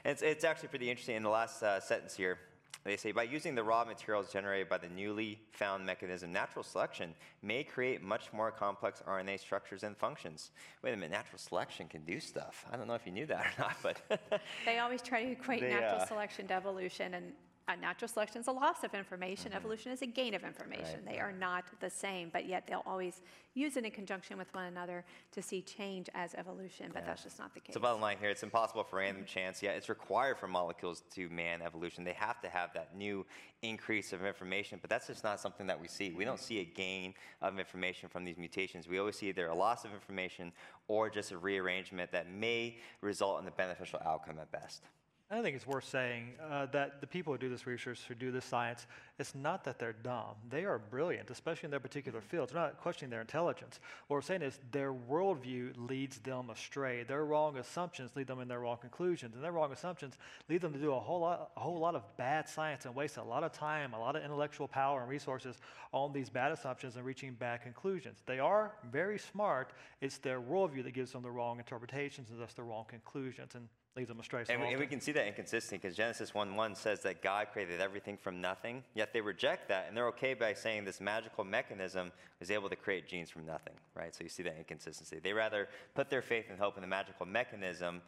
And 0.05 0.13
it's, 0.13 0.21
it's 0.21 0.43
actually 0.43 0.68
pretty 0.69 0.89
interesting 0.89 1.15
in 1.15 1.23
the 1.23 1.29
last 1.29 1.63
uh, 1.63 1.79
sentence 1.79 2.15
here. 2.15 2.37
They 2.85 2.95
say 2.95 3.11
by 3.11 3.23
using 3.23 3.55
the 3.55 3.63
raw 3.63 3.83
materials 3.83 4.31
generated 4.31 4.69
by 4.69 4.77
the 4.77 4.87
newly 4.87 5.39
found 5.51 5.85
mechanism, 5.85 6.31
natural 6.31 6.63
selection 6.63 7.13
may 7.41 7.63
create 7.63 8.01
much 8.01 8.31
more 8.31 8.51
complex 8.51 9.03
RNA 9.05 9.39
structures 9.41 9.83
and 9.83 9.97
functions. 9.97 10.51
Wait 10.81 10.93
a 10.93 10.95
minute, 10.95 11.11
natural 11.11 11.39
selection 11.39 11.87
can 11.87 12.05
do 12.05 12.19
stuff. 12.19 12.65
I 12.71 12.77
don't 12.77 12.87
know 12.87 12.93
if 12.93 13.05
you 13.05 13.11
knew 13.11 13.25
that 13.25 13.45
or 13.45 13.51
not, 13.59 13.75
but 13.83 14.21
they 14.65 14.79
always 14.79 15.01
try 15.01 15.23
to 15.23 15.31
equate 15.31 15.61
they, 15.61 15.69
natural 15.71 16.01
uh, 16.01 16.05
selection 16.05 16.47
to 16.47 16.53
evolution, 16.53 17.15
and 17.15 17.33
uh, 17.69 17.75
natural 17.75 18.09
selection 18.09 18.41
is 18.41 18.47
a 18.47 18.51
loss 18.51 18.83
of 18.83 18.93
information, 18.93 19.49
mm-hmm. 19.49 19.57
evolution 19.57 19.91
is 19.91 20.01
a 20.01 20.07
gain 20.07 20.33
of 20.33 20.43
information. 20.43 20.99
Right. 21.05 21.13
They 21.13 21.19
are 21.19 21.31
not 21.31 21.65
the 21.79 21.89
same, 21.89 22.29
but 22.33 22.47
yet 22.47 22.65
they'll 22.67 22.83
always 22.85 23.21
use 23.53 23.77
it 23.77 23.85
in 23.85 23.91
conjunction 23.91 24.37
with 24.37 24.53
one 24.53 24.65
another 24.65 25.05
to 25.31 25.41
see 25.41 25.61
change 25.61 26.09
as 26.15 26.33
evolution, 26.35 26.87
but 26.93 27.01
yeah. 27.01 27.07
that's 27.07 27.23
just 27.23 27.37
not 27.37 27.53
the 27.53 27.59
case. 27.59 27.73
So, 27.73 27.79
bottom 27.79 28.01
line 28.01 28.17
here, 28.19 28.29
it's 28.29 28.43
impossible 28.43 28.83
for 28.83 28.97
random 28.97 29.25
chance. 29.25 29.61
Yeah, 29.61 29.71
it's 29.71 29.89
required 29.89 30.37
for 30.39 30.47
molecules 30.47 31.03
to 31.15 31.29
man 31.29 31.61
evolution. 31.61 32.03
They 32.03 32.13
have 32.13 32.41
to 32.41 32.49
have 32.49 32.73
that 32.73 32.95
new 32.97 33.25
increase 33.61 34.13
of 34.13 34.25
information, 34.25 34.79
but 34.81 34.89
that's 34.89 35.07
just 35.07 35.23
not 35.23 35.39
something 35.39 35.67
that 35.67 35.79
we 35.79 35.87
see. 35.87 36.11
We 36.11 36.25
don't 36.25 36.39
see 36.39 36.59
a 36.59 36.65
gain 36.65 37.13
of 37.41 37.59
information 37.59 38.09
from 38.09 38.25
these 38.25 38.37
mutations. 38.37 38.87
We 38.87 38.97
always 38.99 39.17
see 39.17 39.29
either 39.29 39.47
a 39.47 39.55
loss 39.55 39.85
of 39.85 39.93
information 39.93 40.51
or 40.87 41.09
just 41.09 41.31
a 41.31 41.37
rearrangement 41.37 42.11
that 42.13 42.31
may 42.31 42.77
result 43.01 43.41
in 43.41 43.47
a 43.47 43.51
beneficial 43.51 43.99
outcome 44.05 44.39
at 44.39 44.51
best. 44.51 44.83
I 45.31 45.43
think 45.43 45.55
it's 45.55 45.67
worth 45.67 45.87
saying 45.87 46.29
uh, 46.49 46.65
that 46.71 47.01
the 47.01 47.07
people 47.07 47.31
who 47.31 47.37
do 47.37 47.49
this 47.49 47.67
research, 47.67 48.01
who 48.07 48.15
do 48.15 48.31
this 48.31 48.45
science, 48.45 48.87
it's 49.19 49.35
not 49.35 49.63
that 49.65 49.77
they're 49.77 49.93
dumb. 49.93 50.33
They 50.49 50.65
are 50.65 50.79
brilliant, 50.79 51.29
especially 51.29 51.67
in 51.67 51.71
their 51.71 51.79
particular 51.79 52.19
fields. 52.19 52.51
We're 52.51 52.61
not 52.61 52.79
questioning 52.79 53.11
their 53.11 53.21
intelligence. 53.21 53.79
What 54.07 54.15
we're 54.15 54.21
saying 54.23 54.41
is 54.41 54.59
their 54.71 54.91
worldview 54.91 55.87
leads 55.87 56.17
them 56.17 56.49
astray. 56.49 57.03
Their 57.03 57.25
wrong 57.25 57.57
assumptions 57.57 58.09
lead 58.15 58.25
them 58.25 58.39
in 58.39 58.47
their 58.47 58.61
wrong 58.61 58.77
conclusions, 58.81 59.35
and 59.35 59.43
their 59.43 59.51
wrong 59.51 59.71
assumptions 59.71 60.17
lead 60.49 60.61
them 60.61 60.73
to 60.73 60.79
do 60.79 60.93
a 60.93 60.99
whole 60.99 61.19
lot, 61.19 61.51
a 61.55 61.59
whole 61.59 61.77
lot 61.77 61.93
of 61.93 62.01
bad 62.17 62.49
science 62.49 62.85
and 62.85 62.95
waste 62.95 63.17
a 63.17 63.23
lot 63.23 63.43
of 63.43 63.51
time, 63.51 63.93
a 63.93 63.99
lot 63.99 64.15
of 64.15 64.23
intellectual 64.23 64.67
power 64.67 65.01
and 65.01 65.09
resources 65.11 65.59
on 65.91 66.11
these 66.11 66.31
bad 66.31 66.51
assumptions 66.51 66.95
and 66.95 67.05
reaching 67.05 67.33
bad 67.33 67.61
conclusions. 67.61 68.23
They 68.25 68.39
are 68.39 68.71
very 68.91 69.19
smart. 69.19 69.73
It's 70.01 70.17
their 70.17 70.41
worldview 70.41 70.83
that 70.85 70.95
gives 70.95 71.11
them 71.11 71.21
the 71.21 71.29
wrong 71.29 71.59
interpretations 71.59 72.31
and 72.31 72.41
thus 72.41 72.53
the 72.53 72.63
wrong 72.63 72.85
conclusions. 72.89 73.53
And 73.53 73.67
leads 73.95 74.09
them 74.09 74.19
astray. 74.19 74.43
So 74.45 74.53
and, 74.53 74.61
we, 74.61 74.69
and 74.69 74.79
we 74.79 74.87
can 74.87 75.01
see 75.01 75.11
that 75.13 75.27
inconsistency 75.27 75.77
because 75.77 75.95
Genesis 75.95 76.33
1 76.33 76.55
1 76.55 76.75
says 76.75 76.99
that 77.01 77.21
God 77.21 77.47
created 77.51 77.81
everything 77.81 78.17
from 78.17 78.41
nothing, 78.41 78.83
yet 78.93 79.13
they 79.13 79.21
reject 79.21 79.67
that 79.69 79.85
and 79.87 79.97
they're 79.97 80.07
okay 80.07 80.33
by 80.33 80.53
saying 80.53 80.85
this 80.85 81.01
magical 81.01 81.43
mechanism 81.43 82.11
was 82.39 82.51
able 82.51 82.69
to 82.69 82.75
create 82.75 83.07
genes 83.07 83.29
from 83.29 83.45
nothing, 83.45 83.73
right? 83.95 84.13
So 84.15 84.23
you 84.23 84.29
see 84.29 84.43
that 84.43 84.57
inconsistency. 84.57 85.19
They 85.21 85.33
rather 85.33 85.67
put 85.95 86.09
their 86.09 86.21
faith 86.21 86.45
and 86.49 86.59
hope 86.59 86.77
in 86.77 86.81
the 86.81 86.87
magical 86.87 87.25
mechanism 87.25 88.01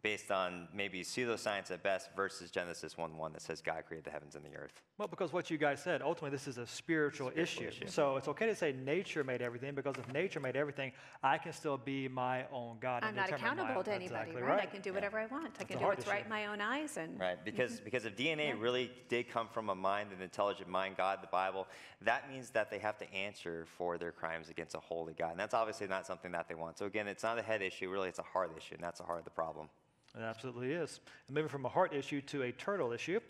based 0.00 0.30
on 0.30 0.68
maybe 0.72 1.02
pseudoscience 1.02 1.70
at 1.70 1.82
best 1.82 2.08
versus 2.16 2.50
Genesis 2.50 2.94
1:1 2.96 3.32
that 3.34 3.42
says 3.42 3.60
God 3.60 3.84
created 3.86 4.04
the 4.04 4.10
heavens 4.10 4.34
and 4.34 4.44
the 4.44 4.56
earth. 4.56 4.80
Well, 4.96 5.06
because 5.06 5.32
what 5.32 5.50
you 5.50 5.58
guys 5.58 5.82
said, 5.82 6.00
ultimately, 6.00 6.30
this 6.30 6.48
is 6.48 6.56
a 6.56 6.66
spiritual, 6.66 7.30
issue. 7.34 7.68
issue. 7.68 7.86
So 7.86 8.16
it's 8.16 8.28
okay 8.28 8.46
to 8.46 8.54
say 8.54 8.72
nature 8.72 9.22
made 9.22 9.42
everything 9.42 9.74
because 9.74 9.96
if 9.98 10.10
nature 10.12 10.40
made 10.40 10.56
everything, 10.56 10.92
I 11.22 11.36
can 11.36 11.52
still 11.52 11.76
be 11.76 12.08
my 12.08 12.46
own 12.50 12.78
God. 12.80 13.02
I'm 13.02 13.08
and 13.08 13.16
not 13.16 13.26
determine 13.26 13.42
my 13.42 13.52
accountable 13.52 13.78
own- 13.78 13.84
to 13.84 13.92
anybody, 13.92 14.30
exactly 14.30 14.42
right? 14.42 14.62
I 14.62 14.66
can 14.66 14.80
do 14.80 14.94
whatever 14.94 15.18
I 15.18 15.26
want. 15.26 15.56
I 15.60 15.64
can 15.64 15.76
a 15.76 15.80
do 15.80 15.84
hard 15.84 15.98
what's 15.98 16.08
right 16.08 16.24
in 16.24 16.30
my 16.30 16.46
own 16.46 16.60
eyes 16.60 16.96
and. 16.96 17.20
Right, 17.20 17.42
because 17.44 17.80
because 17.84 18.06
if 18.06 18.16
DNA 18.16 18.58
really 18.58 18.90
did 19.08 19.28
come 19.28 19.48
from 19.48 19.68
a 19.68 19.74
mind, 19.74 20.10
an 20.12 20.22
intelligent 20.22 20.68
mind, 20.68 20.96
God, 20.96 21.22
the 21.22 21.26
Bible, 21.26 21.68
that 22.00 22.30
means 22.30 22.50
that 22.50 22.70
they 22.70 22.78
have 22.78 22.96
to 22.98 23.12
answer 23.12 23.66
for 23.76 23.98
their 23.98 24.12
crimes 24.12 24.48
against 24.48 24.74
a 24.74 24.80
holy 24.80 25.12
God, 25.12 25.32
and 25.32 25.40
that's 25.40 25.54
obviously 25.54 25.86
not 25.86 26.06
something 26.06 26.32
that 26.32 26.48
they 26.48 26.54
want. 26.54 26.78
So 26.78 26.86
again, 26.86 27.08
it's 27.08 27.22
not 27.22 27.38
a 27.38 27.42
head 27.42 27.60
issue, 27.60 27.90
really, 27.90 28.08
it's 28.08 28.18
a 28.18 28.22
heart 28.22 28.52
issue, 28.56 28.74
and 28.74 28.82
that's 28.82 28.98
the 28.98 29.06
heart 29.06 29.18
of 29.18 29.24
the 29.24 29.30
problem. 29.30 29.68
It 30.16 30.22
absolutely 30.22 30.72
is. 30.72 31.00
And 31.28 31.34
moving 31.34 31.48
from 31.48 31.64
a 31.64 31.68
heart 31.68 31.94
issue 31.94 32.20
to 32.22 32.42
a 32.42 32.52
turtle 32.52 32.92
issue. 32.92 33.20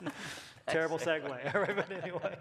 Terrible 0.66 0.98
segue. 0.98 1.24
All 1.54 1.60
right, 1.60 1.76
but 1.76 1.90
anyway. 1.90 2.36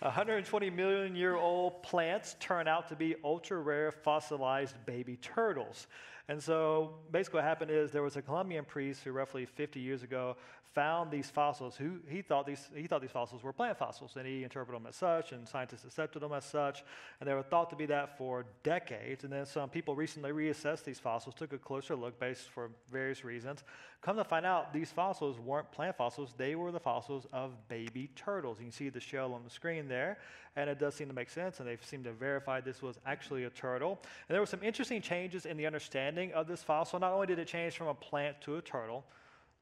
120 0.00 0.70
million 0.70 1.16
year 1.16 1.36
old 1.36 1.82
plants 1.82 2.36
turn 2.38 2.68
out 2.68 2.88
to 2.88 2.96
be 2.96 3.16
ultra 3.24 3.58
rare 3.58 3.90
fossilized 3.90 4.76
baby 4.86 5.16
turtles. 5.16 5.86
And 6.28 6.42
so 6.42 6.94
basically, 7.12 7.38
what 7.38 7.44
happened 7.44 7.70
is 7.70 7.92
there 7.92 8.02
was 8.02 8.16
a 8.16 8.22
Colombian 8.22 8.64
priest 8.64 9.04
who, 9.04 9.12
roughly 9.12 9.46
50 9.46 9.78
years 9.80 10.02
ago, 10.02 10.36
found 10.76 11.10
these 11.10 11.30
fossils. 11.30 11.74
Who 11.74 12.00
he 12.06 12.20
thought 12.20 12.46
these 12.46 12.68
he 12.76 12.86
thought 12.86 13.00
these 13.00 13.10
fossils 13.10 13.42
were 13.42 13.52
plant 13.52 13.78
fossils, 13.78 14.12
and 14.16 14.26
he 14.26 14.44
interpreted 14.44 14.78
them 14.78 14.86
as 14.86 14.94
such, 14.94 15.32
and 15.32 15.48
scientists 15.48 15.84
accepted 15.86 16.20
them 16.20 16.34
as 16.34 16.44
such. 16.44 16.84
And 17.18 17.28
they 17.28 17.32
were 17.32 17.42
thought 17.42 17.70
to 17.70 17.76
be 17.76 17.86
that 17.86 18.18
for 18.18 18.44
decades. 18.62 19.24
And 19.24 19.32
then 19.32 19.46
some 19.46 19.70
people 19.70 19.96
recently 19.96 20.32
reassessed 20.32 20.84
these 20.84 20.98
fossils, 20.98 21.34
took 21.34 21.54
a 21.54 21.58
closer 21.58 21.96
look, 21.96 22.20
based 22.20 22.50
for 22.50 22.70
various 22.92 23.24
reasons. 23.24 23.64
Come 24.02 24.16
to 24.16 24.24
find 24.24 24.44
out, 24.44 24.74
these 24.74 24.92
fossils 24.92 25.40
weren't 25.40 25.72
plant 25.72 25.96
fossils; 25.96 26.34
they 26.36 26.54
were 26.54 26.70
the 26.70 26.78
fossils 26.78 27.26
of 27.32 27.52
baby 27.68 28.10
turtles. 28.14 28.58
You 28.58 28.66
can 28.66 28.72
see 28.72 28.90
the 28.90 29.00
shell 29.00 29.32
on 29.32 29.44
the 29.44 29.50
screen 29.50 29.88
there, 29.88 30.18
and 30.56 30.68
it 30.68 30.78
does 30.78 30.94
seem 30.94 31.08
to 31.08 31.14
make 31.14 31.30
sense. 31.30 31.58
And 31.58 31.66
they've 31.66 31.82
seemed 31.82 32.04
to 32.04 32.12
verify 32.12 32.60
this 32.60 32.82
was 32.82 32.98
actually 33.06 33.44
a 33.44 33.50
turtle. 33.50 33.98
And 34.28 34.34
there 34.34 34.42
were 34.42 34.46
some 34.46 34.62
interesting 34.62 35.00
changes 35.00 35.46
in 35.46 35.56
the 35.56 35.64
understanding 35.64 36.34
of 36.34 36.46
this 36.46 36.62
fossil. 36.62 37.00
Not 37.00 37.12
only 37.14 37.26
did 37.26 37.38
it 37.38 37.48
change 37.48 37.78
from 37.78 37.88
a 37.88 37.94
plant 37.94 38.42
to 38.42 38.56
a 38.56 38.60
turtle, 38.60 39.04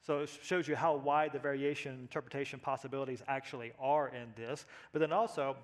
so 0.07 0.21
it 0.21 0.31
shows 0.43 0.69
you 0.69 0.77
how 0.77 0.97
wide 0.97 1.33
the 1.33 1.39
variation 1.39 1.93
interpretation 1.95 2.59
possibilities 2.59 3.23
actually 3.27 3.73
are 3.81 4.09
in 4.09 4.33
this. 4.37 4.67
But 4.93 4.99
then 4.99 5.13
also, 5.13 5.57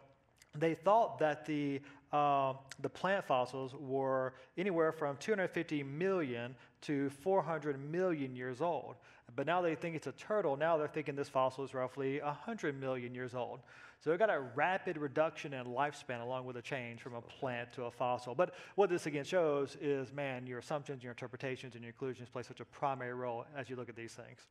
they 0.58 0.74
thought 0.74 1.18
that 1.18 1.44
the, 1.44 1.80
uh, 2.12 2.54
the 2.80 2.88
plant 2.88 3.26
fossils 3.26 3.74
were 3.78 4.34
anywhere 4.56 4.92
from 4.92 5.16
250 5.18 5.82
million 5.82 6.54
to 6.82 7.10
400 7.10 7.78
million 7.90 8.34
years 8.34 8.62
old. 8.62 8.96
But 9.34 9.46
now 9.46 9.60
they 9.60 9.74
think 9.74 9.96
it's 9.96 10.06
a 10.06 10.12
turtle. 10.12 10.56
Now 10.56 10.76
they're 10.76 10.88
thinking 10.88 11.14
this 11.14 11.28
fossil 11.28 11.64
is 11.64 11.74
roughly 11.74 12.20
100 12.20 12.78
million 12.80 13.14
years 13.14 13.34
old. 13.34 13.60
So 14.00 14.12
it 14.12 14.18
got 14.18 14.30
a 14.30 14.40
rapid 14.54 14.96
reduction 14.96 15.52
in 15.52 15.66
lifespan 15.66 16.22
along 16.22 16.46
with 16.46 16.56
a 16.56 16.62
change 16.62 17.00
from 17.00 17.14
a 17.14 17.20
plant 17.20 17.72
to 17.74 17.84
a 17.84 17.90
fossil. 17.90 18.34
But 18.34 18.54
what 18.74 18.88
this 18.88 19.06
again 19.06 19.24
shows 19.24 19.76
is, 19.80 20.12
man, 20.12 20.46
your 20.46 20.58
assumptions, 20.58 21.02
your 21.02 21.12
interpretations, 21.12 21.74
and 21.74 21.84
your 21.84 21.92
conclusions 21.92 22.28
play 22.28 22.42
such 22.42 22.60
a 22.60 22.64
primary 22.64 23.14
role 23.14 23.44
as 23.56 23.68
you 23.68 23.76
look 23.76 23.88
at 23.88 23.96
these 23.96 24.12
things. 24.12 24.46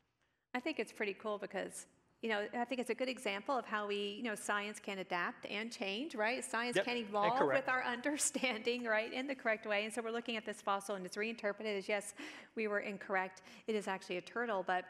I 0.54 0.60
think 0.60 0.80
it's 0.80 0.92
pretty 0.92 1.14
cool 1.14 1.38
because, 1.38 1.86
you 2.22 2.28
know, 2.28 2.46
I 2.54 2.66
think 2.66 2.82
it's 2.82 2.90
a 2.90 2.96
good 2.96 3.08
example 3.08 3.58
of 3.58 3.66
how 3.66 3.88
we, 3.88 4.16
you 4.18 4.24
know, 4.24 4.36
science 4.36 4.78
can 4.78 5.00
adapt 5.00 5.46
and 5.46 5.72
change, 5.72 6.16
right? 6.16 6.44
Science 6.44 6.76
Yep, 6.76 6.86
can 6.86 6.98
evolve 6.98 7.40
with 7.48 7.70
our 7.70 7.82
understanding, 7.96 8.84
right, 8.84 9.14
in 9.14 9.26
the 9.26 9.36
correct 9.36 9.66
way. 9.66 9.86
And 9.86 9.94
so 9.94 10.02
we're 10.02 10.12
looking 10.12 10.36
at 10.36 10.46
this 10.46 10.60
fossil 10.60 10.96
and 10.96 11.06
it's 11.06 11.16
reinterpreted 11.16 11.78
as 11.78 11.88
yes, 11.88 12.14
we 12.56 12.68
were 12.68 12.80
incorrect. 12.80 13.42
It 13.68 13.76
is 13.76 13.88
actually 13.88 14.18
a 14.18 14.22
turtle, 14.22 14.64
but 14.68 14.84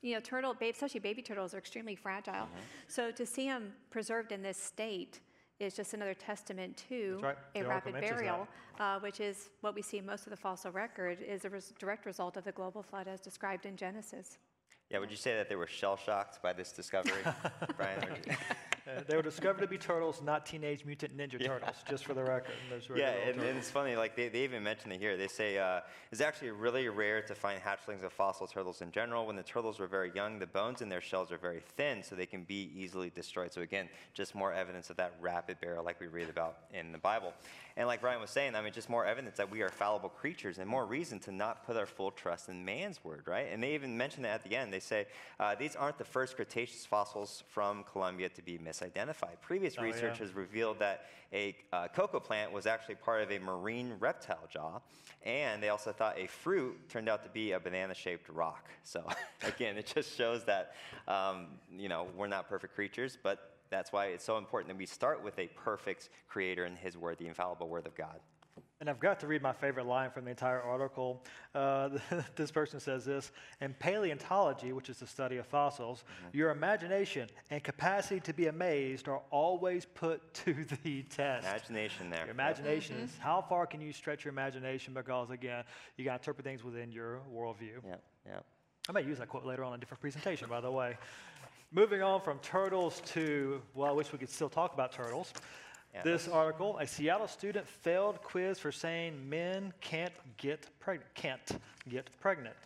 you 0.00 0.14
know, 0.14 0.20
turtle, 0.20 0.54
especially 0.62 1.00
baby 1.00 1.20
turtles, 1.20 1.52
are 1.52 1.58
extremely 1.58 1.94
fragile. 1.94 2.32
Mm-hmm. 2.32 2.60
So 2.88 3.10
to 3.10 3.26
see 3.26 3.46
them 3.48 3.72
preserved 3.90 4.32
in 4.32 4.40
this 4.42 4.56
state 4.56 5.20
is 5.58 5.74
just 5.74 5.92
another 5.94 6.14
testament 6.14 6.82
to 6.88 7.18
right. 7.22 7.36
a 7.54 7.62
The 7.62 7.68
rapid 7.68 7.72
article 7.72 7.92
mentions 7.92 8.10
that. 8.10 8.16
burial, 8.16 8.48
uh, 8.78 9.00
which 9.00 9.20
is 9.20 9.50
what 9.60 9.74
we 9.74 9.82
see 9.82 9.98
in 9.98 10.06
most 10.06 10.24
of 10.26 10.30
the 10.30 10.36
fossil 10.36 10.70
record, 10.70 11.18
is 11.26 11.44
a 11.44 11.50
res- 11.50 11.72
direct 11.78 12.06
result 12.06 12.36
of 12.36 12.44
the 12.44 12.52
global 12.52 12.82
flood 12.82 13.08
as 13.08 13.20
described 13.20 13.66
in 13.66 13.76
Genesis. 13.76 14.38
Yeah, 14.90 14.98
would 15.00 15.10
you 15.10 15.16
say 15.16 15.34
that 15.36 15.48
they 15.48 15.56
were 15.56 15.66
shell 15.66 15.96
shocked 15.96 16.40
by 16.42 16.52
this 16.52 16.72
discovery, 16.72 17.22
Bryan? 17.76 18.20
Uh, 18.86 19.00
they 19.08 19.16
were 19.16 19.22
discovered 19.22 19.60
to 19.60 19.66
be 19.66 19.76
turtles, 19.76 20.22
not 20.22 20.46
teenage 20.46 20.84
mutant 20.84 21.16
ninja 21.16 21.44
turtles, 21.44 21.76
just 21.88 22.04
for 22.04 22.14
the 22.14 22.22
record. 22.22 22.54
Yeah, 22.94 23.10
and, 23.26 23.40
and 23.40 23.58
it's 23.58 23.70
funny, 23.70 23.96
like 23.96 24.14
they, 24.14 24.28
they 24.28 24.44
even 24.44 24.62
mention 24.62 24.92
it 24.92 25.00
here. 25.00 25.16
They 25.16 25.26
say 25.26 25.58
uh, 25.58 25.80
it's 26.12 26.20
actually 26.20 26.50
really 26.50 26.88
rare 26.88 27.20
to 27.22 27.34
find 27.34 27.60
hatchlings 27.60 28.04
of 28.04 28.12
fossil 28.12 28.46
turtles 28.46 28.82
in 28.82 28.92
general. 28.92 29.26
When 29.26 29.34
the 29.34 29.42
turtles 29.42 29.80
were 29.80 29.88
very 29.88 30.12
young, 30.14 30.38
the 30.38 30.46
bones 30.46 30.82
in 30.82 30.88
their 30.88 31.00
shells 31.00 31.32
are 31.32 31.38
very 31.38 31.62
thin, 31.76 32.02
so 32.02 32.14
they 32.14 32.26
can 32.26 32.44
be 32.44 32.70
easily 32.76 33.10
destroyed. 33.10 33.52
So 33.52 33.62
again, 33.62 33.88
just 34.14 34.36
more 34.36 34.52
evidence 34.52 34.88
of 34.88 34.96
that 34.98 35.14
rapid 35.20 35.60
burial, 35.60 35.84
like 35.84 36.00
we 36.00 36.06
read 36.06 36.28
about 36.28 36.58
in 36.72 36.92
the 36.92 36.98
Bible. 36.98 37.32
And 37.78 37.86
like 37.86 38.00
Bryan 38.00 38.20
was 38.22 38.30
saying, 38.30 38.54
I 38.54 38.62
mean, 38.62 38.72
just 38.72 38.88
more 38.88 39.04
evidence 39.04 39.36
that 39.36 39.50
we 39.50 39.60
are 39.60 39.68
fallible 39.68 40.08
creatures, 40.08 40.58
and 40.58 40.68
more 40.68 40.86
reason 40.86 41.18
to 41.20 41.32
not 41.32 41.66
put 41.66 41.76
our 41.76 41.84
full 41.84 42.10
trust 42.10 42.48
in 42.48 42.64
man's 42.64 43.04
word, 43.04 43.24
right? 43.26 43.48
And 43.52 43.62
they 43.62 43.74
even 43.74 43.96
mention 43.96 44.22
that 44.22 44.30
at 44.30 44.44
the 44.44 44.56
end. 44.56 44.72
They 44.72 44.80
say 44.80 45.06
uh, 45.38 45.56
these 45.56 45.76
aren't 45.76 45.98
the 45.98 46.04
first 46.04 46.36
Cretaceous 46.36 46.86
fossils 46.86 47.42
from 47.48 47.84
Colombia 47.84 48.30
to 48.30 48.42
be 48.42 48.56
misidentified. 48.76 49.40
Previous 49.40 49.76
Oh, 49.78 49.82
yeah. 49.82 49.92
research 49.92 50.18
has 50.18 50.34
revealed 50.34 50.78
that 50.78 51.06
a 51.32 51.56
uh, 51.72 51.88
cocoa 51.88 52.20
plant 52.20 52.52
was 52.52 52.66
actually 52.66 52.94
part 52.96 53.22
of 53.22 53.30
a 53.30 53.38
marine 53.38 53.94
reptile 53.98 54.46
jaw, 54.48 54.80
and 55.24 55.62
they 55.62 55.68
also 55.70 55.92
thought 55.92 56.18
a 56.18 56.26
fruit 56.26 56.76
turned 56.88 57.08
out 57.08 57.24
to 57.24 57.30
be 57.30 57.52
a 57.52 57.60
banana-shaped 57.60 58.28
rock. 58.28 58.68
So 58.84 59.06
again, 59.42 59.76
it 59.76 59.90
just 59.92 60.16
shows 60.16 60.44
that 60.44 60.74
um, 61.08 61.48
you 61.76 61.88
know 61.88 62.06
we're 62.16 62.28
not 62.28 62.48
perfect 62.48 62.74
creatures, 62.74 63.18
but 63.20 63.52
that's 63.70 63.92
why 63.92 64.06
it's 64.06 64.24
so 64.24 64.38
important 64.38 64.68
that 64.68 64.78
we 64.78 64.86
start 64.86 65.22
with 65.24 65.38
a 65.38 65.48
perfect 65.48 66.10
Creator 66.28 66.64
and 66.64 66.78
His 66.78 66.96
Word, 66.96 67.18
the 67.18 67.26
infallible 67.26 67.68
Word 67.68 67.86
of 67.86 67.94
God. 67.96 68.20
And 68.80 68.90
I've 68.90 69.00
got 69.00 69.20
to 69.20 69.26
read 69.26 69.40
my 69.40 69.52
favorite 69.52 69.86
line 69.86 70.10
from 70.10 70.24
the 70.24 70.30
entire 70.30 70.60
article. 70.60 71.24
Uh, 71.54 71.90
this 72.36 72.50
person 72.50 72.78
says 72.78 73.04
this 73.04 73.32
In 73.60 73.74
paleontology, 73.78 74.72
which 74.72 74.90
is 74.90 74.98
the 74.98 75.06
study 75.06 75.38
of 75.38 75.46
fossils, 75.46 76.04
your 76.32 76.50
imagination 76.50 77.28
and 77.50 77.64
capacity 77.64 78.20
to 78.20 78.34
be 78.34 78.48
amazed 78.48 79.08
are 79.08 79.22
always 79.30 79.86
put 79.86 80.34
to 80.44 80.66
the 80.84 81.02
test. 81.04 81.46
Imagination 81.46 82.10
there. 82.10 82.24
Your 82.24 82.30
imagination 82.34 82.96
is 82.96 83.10
how 83.18 83.44
far 83.48 83.66
can 83.66 83.80
you 83.80 83.92
stretch 83.92 84.24
your 84.24 84.32
imagination? 84.32 84.92
Because 84.92 85.30
again, 85.30 85.64
you 85.96 86.04
got 86.04 86.22
to 86.22 86.30
interpret 86.30 86.44
things 86.44 86.62
within 86.62 86.92
your 86.92 87.20
worldview. 87.34 87.82
Yep, 87.86 88.02
yep. 88.26 88.44
I 88.88 88.92
might 88.92 89.06
use 89.06 89.18
that 89.18 89.28
quote 89.28 89.44
later 89.44 89.64
on 89.64 89.72
in 89.72 89.78
a 89.78 89.80
different 89.80 90.00
presentation, 90.00 90.48
by 90.48 90.60
the 90.60 90.70
way. 90.70 90.96
Moving 91.72 92.02
on 92.02 92.20
from 92.20 92.38
turtles 92.38 93.02
to, 93.06 93.60
well, 93.74 93.90
I 93.90 93.92
wish 93.92 94.12
we 94.12 94.18
could 94.18 94.30
still 94.30 94.48
talk 94.48 94.74
about 94.74 94.92
turtles. 94.92 95.32
This 96.04 96.28
article, 96.28 96.78
a 96.78 96.86
Seattle 96.86 97.28
student 97.28 97.66
failed 97.66 98.22
quiz 98.22 98.58
for 98.58 98.72
saying 98.72 99.28
men 99.28 99.72
can't 99.80 100.12
get 100.36 100.68
pregnant. 100.80 101.14
Can't 101.14 101.60
get 101.88 102.08
pregnant. 102.20 102.56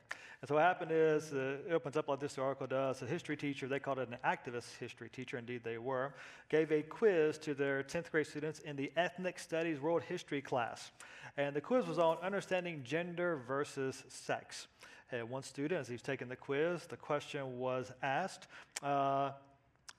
And 0.40 0.48
so 0.48 0.54
what 0.54 0.64
happened 0.64 0.90
is, 0.90 1.34
uh, 1.34 1.58
it 1.68 1.72
opens 1.72 1.98
up 1.98 2.08
like 2.08 2.18
this 2.18 2.38
article 2.38 2.66
does. 2.66 3.02
A 3.02 3.06
history 3.06 3.36
teacher, 3.36 3.68
they 3.68 3.78
called 3.78 3.98
it 3.98 4.08
an 4.08 4.16
activist 4.24 4.76
history 4.78 5.10
teacher, 5.10 5.36
indeed 5.36 5.62
they 5.62 5.76
were, 5.76 6.14
gave 6.48 6.72
a 6.72 6.80
quiz 6.80 7.36
to 7.38 7.52
their 7.52 7.82
10th 7.82 8.10
grade 8.10 8.26
students 8.26 8.60
in 8.60 8.74
the 8.74 8.90
Ethnic 8.96 9.38
Studies 9.38 9.80
World 9.80 10.02
History 10.02 10.40
class. 10.40 10.92
And 11.36 11.54
the 11.54 11.60
quiz 11.60 11.86
was 11.86 11.98
on 11.98 12.16
understanding 12.22 12.82
gender 12.84 13.42
versus 13.46 14.02
sex. 14.08 14.66
And 15.12 15.28
one 15.28 15.42
student, 15.42 15.80
as 15.80 15.88
he 15.88 15.94
was 15.94 16.02
taking 16.02 16.28
the 16.28 16.36
quiz, 16.36 16.86
the 16.86 16.96
question 16.96 17.58
was 17.58 17.92
asked, 18.02 18.46
uh, 18.82 19.32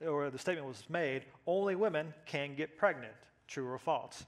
or 0.06 0.30
the 0.30 0.38
statement 0.38 0.66
was 0.66 0.84
made, 0.88 1.24
only 1.46 1.74
women 1.74 2.12
can 2.26 2.54
get 2.54 2.76
pregnant. 2.76 3.12
True 3.48 3.68
or 3.68 3.78
false? 3.78 4.24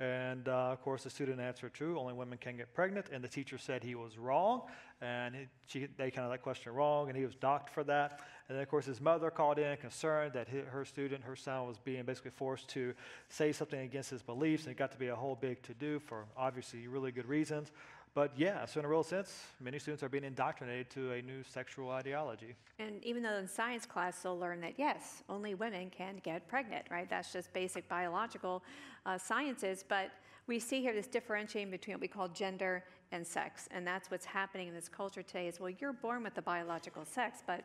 And 0.00 0.46
uh, 0.46 0.70
of 0.70 0.80
course, 0.82 1.02
the 1.02 1.10
student 1.10 1.40
answered 1.40 1.74
true, 1.74 1.98
only 1.98 2.14
women 2.14 2.38
can 2.38 2.56
get 2.56 2.72
pregnant. 2.72 3.06
And 3.12 3.22
the 3.22 3.28
teacher 3.28 3.58
said 3.58 3.82
he 3.82 3.96
was 3.96 4.16
wrong. 4.16 4.62
And 5.00 5.34
he, 5.34 5.46
she, 5.66 5.88
they 5.96 6.10
kind 6.10 6.24
of 6.24 6.30
that 6.30 6.42
question 6.42 6.72
wrong, 6.72 7.08
and 7.08 7.16
he 7.16 7.24
was 7.24 7.34
docked 7.34 7.70
for 7.70 7.84
that. 7.84 8.20
And 8.48 8.56
then, 8.56 8.62
of 8.62 8.68
course, 8.68 8.86
his 8.86 9.00
mother 9.00 9.30
called 9.30 9.58
in 9.58 9.76
concerned 9.76 10.32
that 10.34 10.48
her 10.48 10.84
student, 10.84 11.24
her 11.24 11.36
son, 11.36 11.66
was 11.66 11.78
being 11.78 12.04
basically 12.04 12.30
forced 12.30 12.68
to 12.70 12.94
say 13.28 13.52
something 13.52 13.80
against 13.80 14.10
his 14.10 14.22
beliefs. 14.22 14.64
And 14.64 14.72
it 14.72 14.78
got 14.78 14.92
to 14.92 14.98
be 14.98 15.08
a 15.08 15.16
whole 15.16 15.34
big 15.34 15.62
to 15.64 15.74
do 15.74 15.98
for 15.98 16.26
obviously 16.36 16.86
really 16.86 17.10
good 17.10 17.26
reasons. 17.26 17.72
But 18.18 18.32
yeah, 18.36 18.64
so 18.64 18.80
in 18.80 18.84
a 18.84 18.88
real 18.88 19.04
sense, 19.04 19.44
many 19.60 19.78
students 19.78 20.02
are 20.02 20.08
being 20.08 20.24
indoctrinated 20.24 20.90
to 20.90 21.12
a 21.12 21.22
new 21.22 21.44
sexual 21.44 21.90
ideology. 21.90 22.56
And 22.80 23.00
even 23.04 23.22
though 23.22 23.36
in 23.36 23.46
science 23.46 23.86
class 23.86 24.22
they'll 24.22 24.36
learn 24.36 24.60
that 24.62 24.72
yes, 24.76 25.22
only 25.28 25.54
women 25.54 25.88
can 25.88 26.20
get 26.24 26.48
pregnant, 26.48 26.86
right? 26.90 27.08
That's 27.08 27.32
just 27.32 27.52
basic 27.52 27.88
biological 27.88 28.64
uh, 29.06 29.18
sciences. 29.18 29.84
But 29.88 30.10
we 30.48 30.58
see 30.58 30.80
here 30.80 30.92
this 30.92 31.06
differentiating 31.06 31.70
between 31.70 31.94
what 31.94 32.00
we 32.00 32.08
call 32.08 32.26
gender 32.26 32.82
and 33.12 33.24
sex, 33.24 33.68
and 33.70 33.86
that's 33.86 34.10
what's 34.10 34.26
happening 34.26 34.66
in 34.66 34.74
this 34.74 34.88
culture 34.88 35.22
today. 35.22 35.46
Is 35.46 35.60
well, 35.60 35.70
you're 35.78 35.92
born 35.92 36.24
with 36.24 36.34
the 36.34 36.42
biological 36.42 37.04
sex, 37.04 37.44
but 37.46 37.60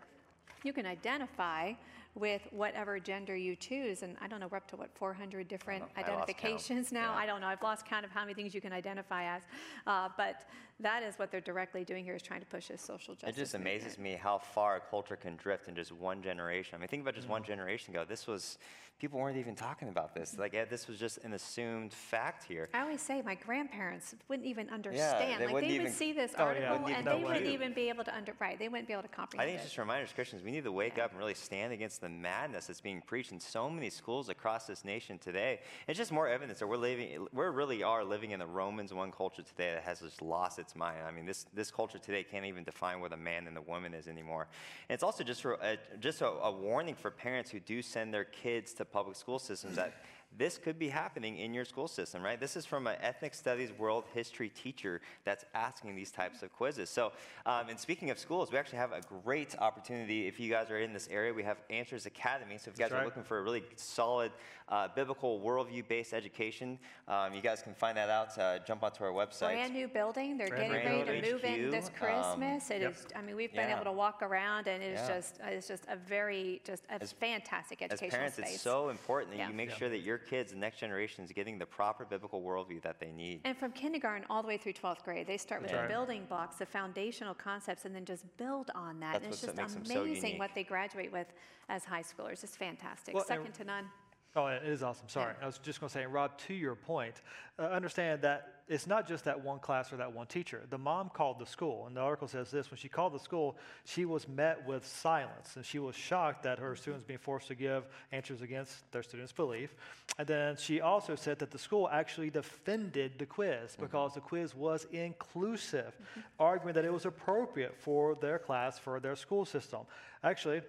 you 0.64 0.74
can 0.74 0.86
identify 0.86 1.74
with 2.16 2.42
whatever 2.52 3.00
gender 3.00 3.36
you 3.36 3.56
choose. 3.56 4.04
And 4.04 4.16
I 4.22 4.28
don't 4.28 4.40
know, 4.40 4.48
we're 4.48 4.58
up 4.58 4.68
to 4.70 4.76
what, 4.76 4.90
400 4.96 5.48
different 5.48 5.84
I 5.98 6.02
identifications 6.02 6.92
now? 6.92 7.14
Yeah. 7.14 7.18
I 7.18 7.26
don't 7.26 7.42
know. 7.42 7.48
I've 7.48 7.62
lost 7.62 7.86
count 7.86 8.06
of 8.06 8.12
how 8.12 8.22
many 8.22 8.34
things 8.34 8.54
you 8.54 8.62
can 8.62 8.74
identify 8.74 9.36
as. 9.36 9.42
Uh, 9.88 10.10
but 10.16 10.48
that 10.84 11.04
is 11.04 11.16
what 11.18 11.32
they're 11.32 11.42
directly 11.42 11.84
doing 11.84 12.04
here 12.06 12.16
is 12.16 12.22
trying 12.22 12.40
to 12.42 12.46
push 12.46 12.68
this 12.68 12.82
social 12.82 13.16
justice. 13.16 13.36
It 13.38 13.40
just 13.42 13.54
amazes 13.56 13.98
movement. 13.98 14.14
me 14.16 14.20
how 14.22 14.38
far 14.38 14.76
a 14.76 14.80
culture 14.80 15.16
can 15.16 15.36
drift 15.36 15.68
in 15.68 15.76
just 15.76 15.92
one 15.92 16.22
generation. 16.22 16.76
I 16.76 16.80
mean, 16.80 16.88
think 16.88 17.02
about 17.02 17.16
just 17.16 17.28
Mm. 17.28 17.32
one 17.32 17.44
generation 17.44 17.94
ago. 17.94 18.06
This 18.06 18.28
was, 18.28 18.58
people 19.00 19.20
weren't 19.20 19.38
even 19.38 19.56
talking 19.56 19.90
about 19.90 20.14
this. 20.14 20.38
Like, 20.38 20.54
eh, 20.54 20.66
this 20.66 20.88
was 20.88 20.98
just 21.00 21.18
an 21.20 21.34
assumed 21.34 21.92
fact 21.94 22.44
here. 22.46 22.70
I 22.74 22.82
always 22.82 23.02
say 23.02 23.22
my 23.22 23.36
grandparents 23.36 24.16
wouldn't 24.30 24.48
even 24.48 24.70
understand. 24.70 25.30
Yeah, 25.32 25.38
they 25.40 25.46
like 25.46 25.54
wouldn't 25.56 25.72
they 25.72 25.80
would 25.80 25.92
see 25.92 26.14
this 26.14 26.32
Oh, 26.38 26.42
yeah, 26.42 26.46
article 26.46 26.78
wouldn't 26.86 26.98
and 27.00 27.08
they 27.08 27.12
what 27.24 27.34
wouldn't 27.34 27.46
even 27.52 27.74
be 27.74 27.90
able 27.90 28.04
to 28.04 28.16
under 28.16 28.34
right. 28.40 28.58
They 28.60 28.70
wouldn't 28.70 28.88
be 28.88 28.94
able 28.94 29.04
to 29.04 29.10
comprehend 29.10 29.42
I 29.42 29.46
think 29.46 29.56
it's 29.58 29.66
it. 29.66 29.70
just 29.70 29.78
a 29.78 29.82
reminder 29.82 30.04
as 30.04 30.14
Christians, 30.14 30.44
we 30.44 30.52
need 30.52 30.64
to 30.64 30.72
wake 30.72 31.00
up 31.00 31.10
and 31.12 31.20
really 31.20 31.34
stand 31.34 31.74
against 31.74 32.02
the 32.02 32.10
madness 32.10 32.68
that's 32.68 32.82
being 32.82 33.02
preached 33.02 33.32
in 33.32 33.40
so 33.40 33.70
many 33.70 33.90
schools 33.90 34.30
across 34.30 34.68
this 34.68 34.86
nation 34.86 35.18
today. 35.18 35.60
It's 35.88 35.98
just 35.98 36.12
more 36.12 36.28
evidence 36.28 36.60
that 36.60 36.68
we're 36.68 36.78
living, 36.78 37.28
we 37.34 37.46
really 37.46 37.84
are 37.84 38.04
living 38.04 38.32
in 38.32 38.40
the 38.40 38.48
Romans 38.48 38.94
one 38.94 39.12
culture 39.12 39.42
today 39.44 39.72
that 39.74 39.84
has 39.84 40.00
just 40.00 40.22
lost 40.22 40.60
its 40.60 40.73
mind. 40.76 40.98
I 41.08 41.12
mean, 41.12 41.26
this, 41.26 41.46
this 41.54 41.72
culture 41.72 41.98
today 41.98 42.24
can't 42.24 42.46
even 42.46 42.64
define 42.64 43.00
what 43.00 43.14
a 43.14 43.18
man 43.18 43.48
and 43.48 43.58
a 43.58 43.62
woman 43.62 43.94
is 43.94 44.08
anymore. 44.08 44.48
And 44.90 44.94
it's 44.94 45.04
also 45.04 45.24
just, 45.24 45.42
for, 45.42 45.54
a, 45.54 45.78
just 46.00 46.22
a, 46.22 46.28
a 46.28 46.52
warning 46.52 46.96
for 46.96 47.12
parents 47.12 47.52
who 47.52 47.60
do 47.60 47.82
send 47.82 48.14
their 48.14 48.26
kids 48.26 48.74
to 48.74 48.86
public 48.86 49.16
school 49.16 49.40
systems 49.40 49.76
that 49.76 49.94
this 50.38 50.58
could 50.58 50.80
be 50.80 50.90
happening 50.90 51.38
in 51.38 51.54
your 51.54 51.66
school 51.66 51.88
system, 51.88 52.22
right? 52.22 52.40
This 52.40 52.56
is 52.56 52.66
from 52.66 52.88
an 52.88 52.96
ethnic 53.02 53.34
studies 53.34 53.72
world 53.78 54.06
history 54.14 54.50
teacher 54.50 55.02
that's 55.26 55.46
asking 55.54 55.96
these 55.96 56.12
types 56.12 56.42
of 56.44 56.52
quizzes. 56.52 56.90
So, 56.90 57.12
um, 57.46 57.70
and 57.70 57.80
speaking 57.80 58.10
of 58.10 58.18
schools, 58.18 58.52
we 58.52 58.58
actually 58.58 58.80
have 58.80 58.92
a 58.92 59.02
great 59.24 59.56
opportunity. 59.60 60.28
If 60.28 60.40
you 60.40 60.50
guys 60.50 60.72
are 60.72 60.80
in 60.80 60.94
this 60.94 61.08
area, 61.12 61.34
we 61.34 61.44
have 61.44 61.58
Answers 61.70 62.06
Academy. 62.06 62.58
So, 62.58 62.72
if 62.72 62.78
you 62.78 62.84
guys 62.84 62.92
right. 62.92 63.02
are 63.02 63.06
looking 63.06 63.24
for 63.24 63.38
a 63.38 63.42
really 63.42 63.64
solid 63.76 64.32
uh, 64.70 64.88
biblical 64.96 65.40
worldview 65.40 65.88
based 65.88 66.14
education, 66.14 66.80
um, 67.08 67.34
you 67.34 67.42
guys 67.42 67.62
can 67.62 67.74
find 67.74 67.98
that 67.98 68.10
out. 68.10 68.38
Uh, 68.38 68.60
jump 68.60 68.84
onto 68.84 69.04
our 69.04 69.12
website. 69.12 69.54
Brand 69.54 69.74
new 69.74 69.88
building. 69.88 70.38
They're 70.38 70.48
Brand 70.48 70.72
getting 70.72 70.88
ready 70.88 71.00
to 71.22 71.28
building. 71.30 71.32
move 71.62 71.66
in 71.66 71.70
this 71.72 71.90
HQ, 71.90 71.94
um, 72.04 72.40
Christmas. 72.40 72.72
It 72.72 72.82
Yep. 72.82 72.92
is. 72.92 73.08
I 73.16 73.22
mean, 73.22 73.36
we've 73.36 73.52
been 73.54 73.70
Yeah. 73.70 73.76
able 73.76 73.86
to 73.86 73.92
walk 73.92 74.22
around, 74.22 74.68
and 74.68 74.82
it 74.82 74.94
is 74.94 75.00
Yeah. 75.00 75.16
just. 75.16 75.40
It's 75.44 75.68
just 75.68 75.86
a 75.88 75.96
very, 75.96 76.62
just 76.66 76.84
a 76.90 77.06
fantastic 77.06 77.82
As 77.82 78.00
parents, 78.00 78.38
space. 78.38 78.54
it's 78.56 78.62
so 78.62 78.90
important 78.90 79.32
that 79.32 79.38
Yeah. 79.38 79.48
you 79.50 79.54
make 79.54 79.70
Yeah. 79.70 79.76
sure 79.76 79.90
that 79.90 80.00
your 80.00 80.18
kids, 80.18 80.52
the 80.52 80.58
next 80.58 80.78
generation, 80.80 81.24
is 81.24 81.32
getting 81.32 81.58
the 81.58 81.66
proper 81.66 82.06
biblical 82.06 82.42
worldview 82.42 82.82
that 82.84 83.00
they 83.00 83.12
need. 83.12 83.42
And 83.44 83.58
from 83.58 83.72
kindergarten 83.74 84.26
all 84.30 84.42
the 84.42 84.48
way 84.48 84.58
through 84.58 84.74
12th 84.74 85.04
grade, 85.04 85.28
they 85.28 85.38
start 85.38 85.62
with 85.62 85.72
That's 85.72 85.84
the 85.84 85.88
building 85.94 86.26
blocks, 86.26 86.56
the 86.58 86.66
foundational 86.66 87.34
concepts, 87.34 87.86
and 87.86 87.96
then 87.96 88.06
just 88.06 88.26
build 88.38 88.72
on 88.76 89.00
that. 89.02 89.14
That's 89.14 89.26
and 89.26 89.34
it's 89.34 89.42
just 89.42 89.56
that 89.56 89.62
makes 89.62 89.74
them 89.74 89.86
so 89.86 90.02
amazing 90.04 90.24
unique. 90.32 90.40
what 90.40 90.56
they 90.56 90.64
graduate 90.64 91.12
with 91.12 91.32
as 91.70 91.86
high 91.86 92.02
schoolers. 92.04 92.44
It's 92.44 92.56
fantastic. 92.58 93.14
Well, 93.16 93.24
Second 93.26 93.54
to 93.54 93.64
none. 93.64 93.92
Oh, 94.36 94.48
it 94.48 94.64
is 94.64 94.82
awesome. 94.82 95.08
Sorry. 95.10 95.34
I 95.42 95.46
was 95.46 95.60
just 95.60 95.80
going 95.80 95.90
to 95.90 95.94
say, 95.94 96.06
Rob, 96.08 96.36
to 96.48 96.56
your 96.56 96.74
point, 96.74 97.22
uh, 97.60 97.64
understand 97.64 98.24
that 98.24 98.64
it's 98.68 98.88
not 98.88 99.08
just 99.08 99.26
that 99.26 99.44
one 99.44 99.60
class 99.60 99.94
or 99.94 99.98
that 99.98 100.12
one 100.12 100.26
teacher. 100.26 100.62
The 100.72 100.78
mom 100.78 101.10
called 101.10 101.38
the 101.38 101.46
school, 101.46 101.86
and 101.86 101.96
the 101.96 102.02
article 102.02 102.28
says 102.28 102.50
this 102.50 102.72
when 102.72 102.80
she 102.80 102.90
called 102.90 103.14
the 103.14 103.20
school, 103.20 103.58
she 103.86 104.06
was 104.06 104.28
met 104.28 104.66
with 104.66 104.88
silence, 104.88 105.56
and 105.56 105.64
she 105.64 105.78
was 105.78 105.96
shocked 105.96 106.44
that 106.44 106.58
her 106.58 106.76
students 106.76 107.04
being 107.04 107.20
forced 107.20 107.50
to 107.50 107.56
give 107.56 107.84
answers 108.12 108.42
against 108.42 108.92
their 108.92 109.04
students' 109.04 109.32
belief. 109.32 109.76
And 110.18 110.28
then 110.28 110.56
she 110.58 110.82
also 110.82 111.16
said 111.16 111.38
that 111.40 111.52
the 111.52 111.60
school 111.60 111.88
actually 111.92 112.32
defended 112.32 113.20
the 113.20 113.28
quiz 113.28 113.76
because 113.80 114.16
the 114.16 114.22
quiz 114.22 114.56
was 114.56 114.88
inclusive, 114.92 115.96
arguing 116.40 116.74
that 116.74 116.86
it 116.86 116.94
was 116.94 117.06
appropriate 117.06 117.76
for 117.78 118.16
their 118.16 118.40
class, 118.40 118.80
for 118.80 119.00
their 119.00 119.16
school 119.16 119.46
system. 119.46 119.82
Actually, 120.24 120.62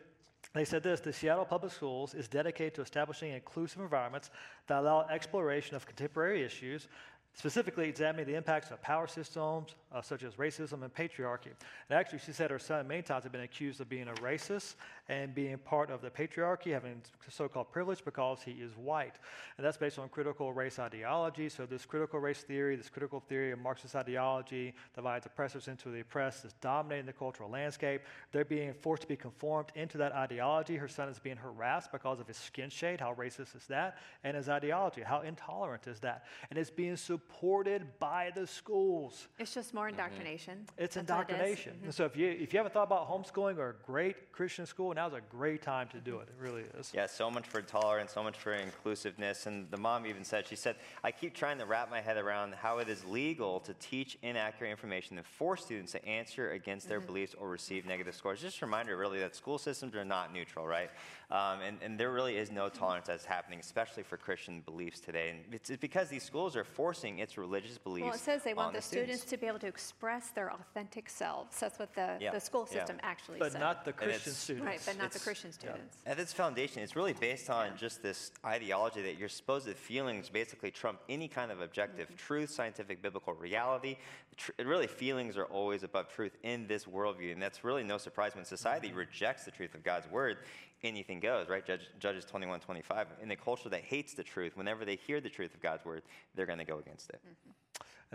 they 0.55 0.65
said 0.65 0.83
this 0.83 1.01
the 1.01 1.13
Seattle 1.13 1.45
Public 1.45 1.73
Schools 1.73 2.15
is 2.15 2.29
dedicated 2.29 2.75
to 2.75 2.83
establishing 2.83 3.33
inclusive 3.33 3.81
environments 3.81 4.31
that 4.69 4.79
allow 4.79 5.07
exploration 5.11 5.75
of 5.75 5.85
contemporary 5.85 6.43
issues, 6.43 6.89
specifically 7.35 7.89
examining 7.89 8.27
the 8.27 8.37
impacts 8.37 8.71
of 8.71 8.81
power 8.81 9.09
systems 9.09 9.75
uh, 9.93 10.01
such 10.01 10.23
as 10.23 10.35
racism 10.35 10.85
and 10.85 10.95
patriarchy. 10.95 11.51
And 11.91 11.99
actually, 11.99 12.21
she 12.21 12.33
said 12.33 12.53
her 12.53 12.61
son 12.61 12.87
many 12.87 13.03
times 13.03 13.25
had 13.25 13.33
been 13.33 13.41
accused 13.43 13.81
of 13.81 13.89
being 13.89 14.07
a 14.07 14.15
racist 14.15 14.77
and 15.09 15.35
being 15.35 15.59
part 15.59 15.91
of 15.91 16.01
the 16.01 16.11
patriarchy, 16.11 16.73
having 16.73 17.03
so 17.29 17.49
called 17.49 17.71
privilege 17.71 18.05
because 18.05 18.41
he 18.43 18.53
is 18.53 18.73
white. 18.77 19.17
And 19.57 19.65
that's 19.65 19.77
based 19.77 19.99
on 19.99 20.09
critical 20.09 20.53
race 20.53 20.79
ideology. 20.79 21.49
So, 21.49 21.67
this 21.67 21.85
critical 21.85 22.21
race 22.21 22.41
theory, 22.43 22.77
this 22.77 22.89
critical 22.89 23.21
theory 23.21 23.53
of 23.53 23.59
Marxist 23.59 23.95
ideology, 23.97 24.75
divides 24.95 25.27
oppressors 25.27 25.69
into 25.69 25.91
the 25.91 26.01
oppressed, 26.01 26.45
is 26.45 26.55
dominating 26.61 27.07
the 27.07 27.13
cultural 27.13 27.51
landscape. 27.51 28.03
They're 28.33 28.45
being 28.45 28.73
forced 28.73 29.03
to 29.03 29.09
be 29.09 29.17
conformed 29.17 29.69
into 29.75 29.99
that 29.99 30.13
ideology. 30.13 30.77
Her 30.77 30.89
son 30.89 31.09
is 31.09 31.19
being 31.19 31.37
harassed 31.37 31.93
because 31.93 32.21
of 32.21 32.27
his 32.27 32.37
skin 32.37 32.71
shade. 32.71 33.01
How 33.01 33.15
racist 33.15 33.55
is 33.55 33.67
that? 33.69 33.99
And 34.23 34.37
his 34.37 34.49
ideology. 34.49 35.03
How 35.03 35.21
intolerant 35.21 35.87
is 35.87 36.01
that? 36.01 36.25
And 36.51 36.59
it's 36.59 36.71
being 36.71 36.97
supported 36.97 37.87
by 37.99 38.33
the 38.35 38.47
schools. 38.47 39.29
It's 39.39 39.55
just 39.55 39.75
more 39.75 39.89
indoctrination. 39.89 40.67
It's 40.79 40.95
That's 40.95 41.11
what 41.11 41.31
it 41.31 41.35
is. 41.35 41.59
Mm-hmm. 41.59 41.69
indoctrination. 41.69 41.73
And 41.85 41.95
so 41.95 42.05
if 42.05 42.17
you 42.17 42.29
if 42.29 42.53
you 42.53 42.59
haven't 42.59 42.73
thought 42.73 42.85
about 42.85 43.09
homeschooling 43.11 43.59
or 43.59 43.71
a 43.71 43.87
great 43.87 44.33
Christian 44.33 44.67
school, 44.67 44.94
now's 44.95 45.13
a 45.13 45.21
great 45.31 45.63
time 45.63 45.89
to 45.89 45.99
do 45.99 46.19
it. 46.21 46.29
It 46.29 46.43
really 46.43 46.63
is. 46.79 46.93
Yeah, 46.95 47.07
so 47.07 47.31
much 47.31 47.47
for 47.47 47.61
tolerance, 47.61 48.13
so 48.13 48.23
much 48.23 48.37
for 48.37 48.53
inclusiveness. 48.53 49.47
And 49.47 49.71
the 49.71 49.77
mom 49.77 50.07
even 50.07 50.25
said, 50.25 50.47
she 50.47 50.57
said, 50.57 50.77
I 51.03 51.11
keep 51.11 51.35
trying 51.35 51.59
to 51.59 51.67
wrap 51.67 51.91
my 51.91 52.01
head 52.01 52.17
around 52.17 52.55
how 52.55 52.79
it 52.79 52.89
is 52.89 53.05
legal 53.05 53.61
to 53.61 53.75
teach 53.75 54.17
inaccurate 54.23 54.71
information 54.71 55.17
and 55.17 55.27
force 55.27 55.65
students 55.65 55.93
to 55.93 56.05
answer 56.07 56.51
against 56.51 56.89
their 56.89 57.01
beliefs 57.01 57.35
or 57.39 57.49
receive 57.49 57.87
negative 57.87 58.15
scores. 58.15 58.41
Just 58.41 58.63
a 58.63 58.67
reminder, 58.67 58.97
really, 58.97 59.19
that 59.19 59.35
school 59.35 59.59
systems 59.59 59.95
are 59.95 60.05
not 60.05 60.33
neutral, 60.33 60.67
right? 60.67 60.91
Um, 61.31 61.61
and, 61.67 61.79
and 61.83 61.99
there 61.99 62.13
really 62.13 62.37
is 62.37 62.53
no 62.53 62.69
tolerance 62.69 63.07
that's 63.07 63.25
happening, 63.25 63.59
especially 63.59 64.03
for 64.03 64.17
Christian 64.17 64.61
beliefs 64.61 65.01
today. 65.01 65.31
And 65.31 65.55
it's, 65.55 65.71
it's 65.71 65.81
because 65.81 66.09
these 66.09 66.23
schools 66.23 66.55
are 66.55 66.65
forcing 66.65 67.19
its 67.19 67.37
religious 67.37 67.79
beliefs. 67.79 68.05
Well, 68.05 68.15
it 68.15 68.21
says 68.21 68.43
they 68.45 68.55
want 68.55 68.69
on 68.69 68.75
the 68.75 68.83
students 68.83 69.25
to 69.25 69.37
be 69.37 69.47
able 69.47 69.59
to 69.61 69.67
express 69.67 70.29
their 70.31 70.53
authentic 70.53 71.09
selves. 71.09 71.59
That's 71.59 71.79
what 71.79 71.95
the, 71.95 72.19
Yeah, 72.21 72.31
the 72.31 72.41
school 72.41 72.69
yeah. 72.71 72.79
system 72.79 72.99
actually 73.03 73.39
says. 73.39 73.47
But 73.47 73.53
said. 73.53 73.61
not 73.61 73.85
the 73.85 73.93
Christian 73.93 74.33
students. 74.33 74.67
right, 74.67 74.81
but 74.87 74.99
not 74.99 75.13
the 75.13 75.19
Christian 75.19 75.53
students. 75.53 75.97
At 76.07 76.19
its 76.19 76.33
foundation, 76.33 76.83
it's 76.83 76.97
really 76.97 77.13
based 77.13 77.51
on 77.51 77.77
just 77.77 78.03
this 78.03 78.33
ideology 78.45 79.03
that 79.03 79.19
your 79.19 79.29
supposed 79.29 79.69
feelings 79.77 80.29
basically 80.29 80.71
trump 80.71 81.01
any 81.09 81.29
kind 81.29 81.51
of 81.51 81.61
objective 81.61 82.07
Mm-hmm. 82.09 82.17
truth, 82.17 82.51
scientific, 82.51 83.03
biblical 83.03 83.35
reality. 83.35 83.97
Tr- 84.37 84.51
really, 84.65 84.87
feelings 84.87 85.37
are 85.37 85.45
always 85.47 85.83
above 85.83 86.09
truth 86.09 86.37
in 86.43 86.67
this 86.67 86.85
worldview, 86.85 87.33
and 87.33 87.41
that's 87.43 87.65
really 87.65 87.83
no 87.85 87.99
surprise 87.99 88.35
when 88.35 88.45
society 88.45 88.89
Mm-hmm. 88.89 88.99
rejects 88.99 89.45
the 89.45 89.51
truth 89.51 89.75
of 89.75 89.83
God's 89.83 90.11
word. 90.11 90.39
Anything 90.83 91.19
goes, 91.21 91.49
right? 91.49 91.65
Judge, 91.65 91.89
Judges 91.99 92.25
21, 92.27 92.61
25. 92.61 93.07
In 93.23 93.31
a 93.31 93.37
culture 93.37 93.69
that 93.71 93.81
hates 93.83 94.13
the 94.15 94.23
truth, 94.23 94.57
whenever 94.57 94.85
they 94.85 94.97
hear 94.97 95.21
the 95.21 95.31
truth 95.31 95.55
of 95.55 95.63
God's 95.63 95.85
word, 95.85 96.03
they're 96.35 96.45
going 96.47 96.59
to 96.59 96.65
go 96.65 96.79
against 96.79 97.09
it. 97.11 97.21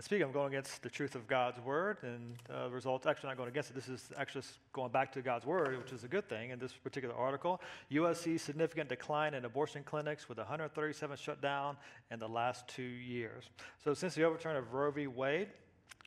And 0.00 0.04
speaking 0.06 0.22
of 0.22 0.32
going 0.32 0.54
against 0.54 0.82
the 0.82 0.88
truth 0.88 1.14
of 1.14 1.26
God's 1.26 1.60
word 1.60 1.98
and 2.00 2.34
uh, 2.48 2.70
results, 2.70 3.06
actually 3.06 3.28
not 3.28 3.36
going 3.36 3.50
against 3.50 3.68
it, 3.68 3.74
this 3.74 3.90
is 3.90 4.10
actually 4.16 4.44
going 4.72 4.90
back 4.90 5.12
to 5.12 5.20
God's 5.20 5.44
word, 5.44 5.76
which 5.76 5.92
is 5.92 6.04
a 6.04 6.08
good 6.08 6.26
thing 6.26 6.48
in 6.48 6.58
this 6.58 6.72
particular 6.72 7.14
article. 7.14 7.60
U.S. 7.90 8.18
sees 8.18 8.40
significant 8.40 8.88
decline 8.88 9.34
in 9.34 9.44
abortion 9.44 9.82
clinics 9.84 10.26
with 10.26 10.38
137 10.38 11.18
shut 11.18 11.42
down 11.42 11.76
in 12.10 12.18
the 12.18 12.26
last 12.26 12.66
two 12.66 12.80
years. 12.80 13.50
So 13.84 13.92
since 13.92 14.14
the 14.14 14.24
overturn 14.24 14.56
of 14.56 14.72
Roe 14.72 14.90
v. 14.90 15.06
Wade, 15.06 15.48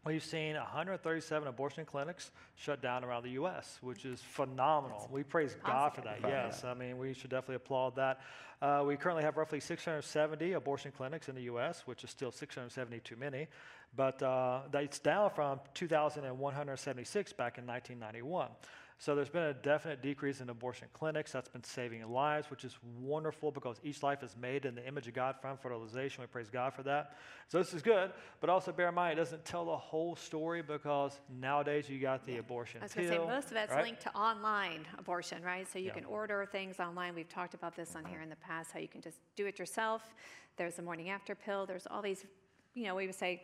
We've 0.05 0.23
seen 0.23 0.55
137 0.55 1.47
abortion 1.47 1.85
clinics 1.85 2.31
shut 2.55 2.81
down 2.81 3.05
around 3.05 3.23
the 3.23 3.29
U.S., 3.31 3.79
which 3.81 4.03
is 4.03 4.19
phenomenal. 4.19 5.07
we 5.09 5.23
praise 5.23 5.55
God 5.63 5.95
for 5.95 6.01
that. 6.01 6.19
Yes, 6.21 6.65
I 6.65 6.73
mean 6.73 6.97
we 6.97 7.13
should 7.13 7.29
definitely 7.29 7.55
applaud 7.55 7.95
that. 7.95 8.19
Uh, 8.61 8.83
we 8.85 8.97
currently 8.97 9.23
have 9.23 9.37
roughly 9.37 9.61
670 9.61 10.53
abortion 10.53 10.91
clinics 10.91 11.29
in 11.29 11.35
the 11.35 11.43
U.S., 11.43 11.83
which 11.85 12.03
is 12.03 12.09
still 12.09 12.31
670 12.31 12.99
too 12.99 13.15
many, 13.15 13.47
but 13.95 14.21
uh, 14.23 14.61
that's 14.71 14.99
down 14.99 15.29
from 15.29 15.59
2,176 15.73 17.33
back 17.33 17.57
in 17.57 17.65
1991. 17.67 18.49
So 18.99 19.15
there's 19.15 19.29
been 19.29 19.43
a 19.43 19.53
definite 19.53 20.01
decrease 20.01 20.39
in 20.39 20.49
abortion 20.49 20.87
clinics. 20.93 21.33
That's 21.33 21.49
been 21.49 21.63
saving 21.63 22.07
lives, 22.09 22.49
which 22.49 22.63
is 22.63 22.77
wonderful 23.01 23.51
because 23.51 23.81
each 23.83 24.01
life 24.01 24.23
is 24.23 24.37
made 24.39 24.65
in 24.65 24.75
the 24.75 24.87
image 24.87 25.07
of 25.09 25.13
God 25.13 25.35
from 25.41 25.57
fertilization. 25.57 26.21
We 26.21 26.27
praise 26.27 26.49
God 26.49 26.73
for 26.73 26.83
that. 26.83 27.17
So 27.49 27.57
this 27.57 27.73
is 27.73 27.81
good, 27.81 28.11
but 28.39 28.49
also 28.49 28.71
bear 28.71 28.87
in 28.87 28.95
mind 28.95 29.19
it 29.19 29.21
doesn't 29.21 29.43
tell 29.43 29.65
the 29.65 29.75
whole 29.75 30.15
story 30.15 30.61
because 30.61 31.19
nowadays 31.29 31.89
you 31.89 31.99
got 31.99 32.25
the 32.25 32.37
abortion 32.37 32.79
I 32.81 32.85
was 32.85 32.93
going 32.93 33.05
to 33.07 33.11
say, 33.11 33.17
pill, 33.17 33.27
most 33.27 33.47
of 33.47 33.55
that's 33.55 33.73
right? 33.73 33.83
linked 33.83 34.01
to 34.03 34.15
online 34.15 34.87
abortion, 34.97 35.43
right? 35.43 35.67
So 35.69 35.79
you 35.79 35.87
Yeah. 35.87 35.93
can 35.93 36.05
order 36.05 36.45
things 36.49 36.79
online. 36.79 37.13
We've 37.13 37.27
talked 37.27 37.55
about 37.55 37.75
this 37.75 37.97
on 37.97 38.05
here 38.05 38.21
in 38.21 38.29
the 38.29 38.37
past, 38.37 38.71
how 38.71 38.79
you 38.79 38.87
can 38.87 39.01
just 39.01 39.19
do 39.35 39.45
it 39.47 39.59
yourself. 39.59 40.13
There's 40.55 40.75
the 40.75 40.81
morning 40.81 41.09
after 41.09 41.35
pill. 41.35 41.65
There's 41.65 41.87
all 41.87 42.01
these, 42.01 42.25
you 42.73 42.85
know, 42.85 42.95
we 42.95 43.07
would 43.07 43.15
say 43.15 43.43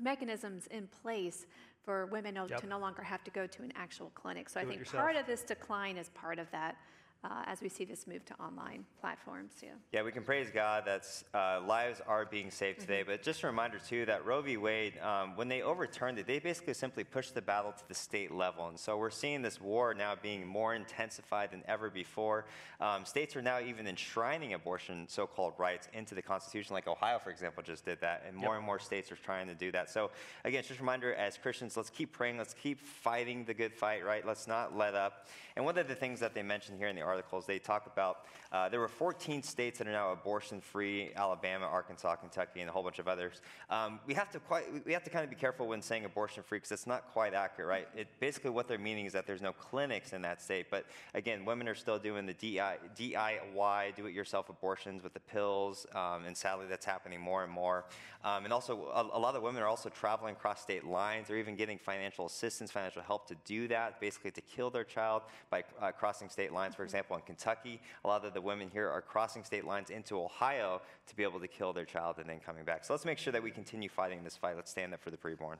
mechanisms 0.00 0.66
in 0.68 0.86
place 0.88 1.46
for 1.84 2.06
women 2.06 2.36
Yep. 2.50 2.60
to 2.60 2.66
no 2.66 2.78
longer 2.78 3.02
have 3.02 3.24
to 3.24 3.30
go 3.30 3.46
to 3.46 3.62
an 3.62 3.72
actual 3.74 4.10
clinic. 4.14 4.48
So 4.48 4.60
I 4.60 4.64
Do 4.64 4.70
it 4.70 4.72
think 4.78 4.90
part 4.92 5.16
of 5.16 5.26
this 5.26 5.42
decline 5.42 5.96
is 5.96 6.08
part 6.10 6.38
of 6.38 6.50
that. 6.52 6.76
Uh, 7.24 7.42
as 7.46 7.60
we 7.60 7.68
see 7.68 7.84
this 7.84 8.06
move 8.06 8.24
to 8.24 8.34
online 8.40 8.84
platforms. 9.00 9.52
Yeah. 9.62 9.70
Yeah, 9.92 10.02
we 10.02 10.10
can 10.12 10.24
praise 10.24 10.50
God 10.52 10.84
that 10.86 11.06
uh, 11.34 11.60
lives 11.66 12.00
are 12.06 12.24
being 12.24 12.50
saved 12.50 12.80
today. 12.80 13.02
But 13.04 13.22
just 13.22 13.42
a 13.42 13.46
reminder, 13.46 13.78
too, 13.78 14.04
that 14.06 14.24
Roe 14.26 14.42
v. 14.42 14.56
Wade, 14.56 14.98
um, 14.98 15.36
when 15.36 15.48
they 15.48 15.62
overturned 15.62 16.18
it, 16.18 16.26
they 16.26 16.38
basically 16.40 16.74
simply 16.74 17.04
pushed 17.04 17.34
the 17.34 17.42
battle 17.42 17.72
to 17.72 17.88
the 17.88 17.94
state 17.94 18.32
level. 18.32 18.68
And 18.68 18.78
so 18.78 18.96
we're 18.96 19.10
seeing 19.10 19.42
this 19.42 19.60
war 19.60 19.94
now 19.94 20.14
being 20.20 20.46
more 20.46 20.74
intensified 20.74 21.52
than 21.52 21.62
ever 21.68 21.90
before. 21.90 22.46
Um, 22.80 23.04
states 23.04 23.36
are 23.36 23.42
now 23.42 23.60
even 23.60 23.86
enshrining 23.86 24.54
abortion 24.54 25.06
so 25.08 25.26
called 25.26 25.54
rights 25.58 25.88
into 25.92 26.14
the 26.14 26.22
Constitution, 26.22 26.74
like 26.74 26.88
Ohio, 26.88 27.18
for 27.18 27.30
example, 27.30 27.62
just 27.62 27.84
did 27.84 28.00
that. 28.00 28.24
And 28.26 28.36
more 28.36 28.54
Yep. 28.54 28.58
and 28.58 28.66
more 28.66 28.78
states 28.80 29.12
are 29.12 29.16
trying 29.16 29.46
to 29.46 29.54
do 29.54 29.70
that. 29.72 29.90
So, 29.90 30.10
again, 30.44 30.62
just 30.62 30.80
a 30.80 30.82
reminder 30.82 31.14
as 31.14 31.38
Christians, 31.38 31.76
let's 31.76 31.90
keep 31.90 32.12
praying, 32.12 32.38
let's 32.38 32.54
keep 32.54 32.80
fighting 32.80 33.44
the 33.44 33.54
good 33.54 33.72
fight, 33.72 34.04
right? 34.04 34.26
Let's 34.26 34.46
not 34.48 34.76
let 34.76 34.94
up. 34.94 35.28
And 35.54 35.64
one 35.64 35.76
of 35.78 35.86
the 35.86 35.94
things 35.94 36.18
that 36.20 36.34
they 36.34 36.42
mentioned 36.42 36.78
here 36.78 36.88
in 36.88 36.96
the 36.96 37.02
articles, 37.12 37.44
they 37.44 37.58
talk 37.58 37.86
about 37.86 38.24
uh, 38.52 38.68
there 38.68 38.80
were 38.80 38.88
14 38.88 39.42
states 39.42 39.78
that 39.78 39.86
are 39.88 39.92
now 39.92 40.12
abortion 40.12 40.60
free 40.60 41.10
Alabama, 41.16 41.66
Arkansas, 41.66 42.16
Kentucky, 42.16 42.60
and 42.60 42.68
a 42.68 42.72
whole 42.72 42.82
bunch 42.82 42.98
of 42.98 43.08
others. 43.08 43.40
Um, 43.70 44.00
we, 44.06 44.14
have 44.14 44.30
to 44.30 44.38
quite, 44.40 44.64
we 44.86 44.92
have 44.92 45.04
to 45.04 45.10
kind 45.10 45.24
of 45.24 45.30
be 45.30 45.36
careful 45.36 45.66
when 45.68 45.82
saying 45.82 46.04
abortion 46.04 46.42
free 46.42 46.58
because 46.58 46.72
it's 46.72 46.86
not 46.86 47.12
quite 47.12 47.34
accurate, 47.34 47.68
right? 47.68 47.88
It, 47.96 48.08
basically, 48.20 48.50
what 48.50 48.68
they're 48.68 48.78
meaning 48.78 49.06
is 49.06 49.12
that 49.12 49.26
there's 49.26 49.42
no 49.42 49.52
clinics 49.52 50.12
in 50.12 50.22
that 50.22 50.40
state. 50.42 50.66
But 50.70 50.86
again, 51.14 51.44
women 51.44 51.66
are 51.66 51.74
still 51.74 51.98
doing 51.98 52.26
the 52.26 52.34
DIY, 52.34 53.96
do 53.96 54.06
it 54.06 54.14
yourself 54.14 54.48
abortions 54.48 55.02
with 55.02 55.14
the 55.14 55.20
pills, 55.20 55.86
um, 55.94 56.24
and 56.26 56.36
sadly, 56.36 56.66
that's 56.68 56.86
happening 56.86 57.20
more 57.20 57.44
and 57.44 57.52
more. 57.52 57.84
Um, 58.24 58.44
and 58.44 58.52
also, 58.52 58.86
a, 58.94 59.16
a 59.16 59.20
lot 59.20 59.34
of 59.34 59.42
women 59.42 59.62
are 59.62 59.68
also 59.68 59.88
traveling 59.88 60.34
across 60.34 60.60
state 60.60 60.84
lines 60.84 61.28
or 61.28 61.36
even 61.36 61.56
getting 61.56 61.78
financial 61.78 62.26
assistance, 62.26 62.70
financial 62.70 63.02
help 63.02 63.26
to 63.28 63.36
do 63.44 63.66
that, 63.68 64.00
basically 64.00 64.30
to 64.30 64.40
kill 64.42 64.70
their 64.70 64.84
child 64.84 65.22
by 65.50 65.64
uh, 65.80 65.90
crossing 65.90 66.28
state 66.28 66.52
lines. 66.52 66.74
For 66.74 66.84
example, 66.84 67.01
in 67.10 67.20
Kentucky, 67.22 67.80
a 68.04 68.08
lot 68.08 68.24
of 68.24 68.34
the 68.34 68.40
women 68.40 68.70
here 68.72 68.88
are 68.88 69.02
crossing 69.02 69.44
state 69.44 69.64
lines 69.64 69.90
into 69.90 70.20
Ohio 70.20 70.80
to 71.06 71.16
be 71.16 71.22
able 71.22 71.40
to 71.40 71.48
kill 71.48 71.72
their 71.72 71.84
child 71.84 72.18
and 72.18 72.28
then 72.28 72.40
coming 72.40 72.64
back. 72.64 72.84
So 72.84 72.92
let's 72.92 73.04
make 73.04 73.18
sure 73.18 73.32
that 73.32 73.42
we 73.42 73.50
continue 73.50 73.88
fighting 73.88 74.24
this 74.24 74.36
fight. 74.36 74.56
Let's 74.56 74.70
stand 74.70 74.94
up 74.94 75.02
for 75.02 75.10
the 75.10 75.16
preborn. 75.16 75.56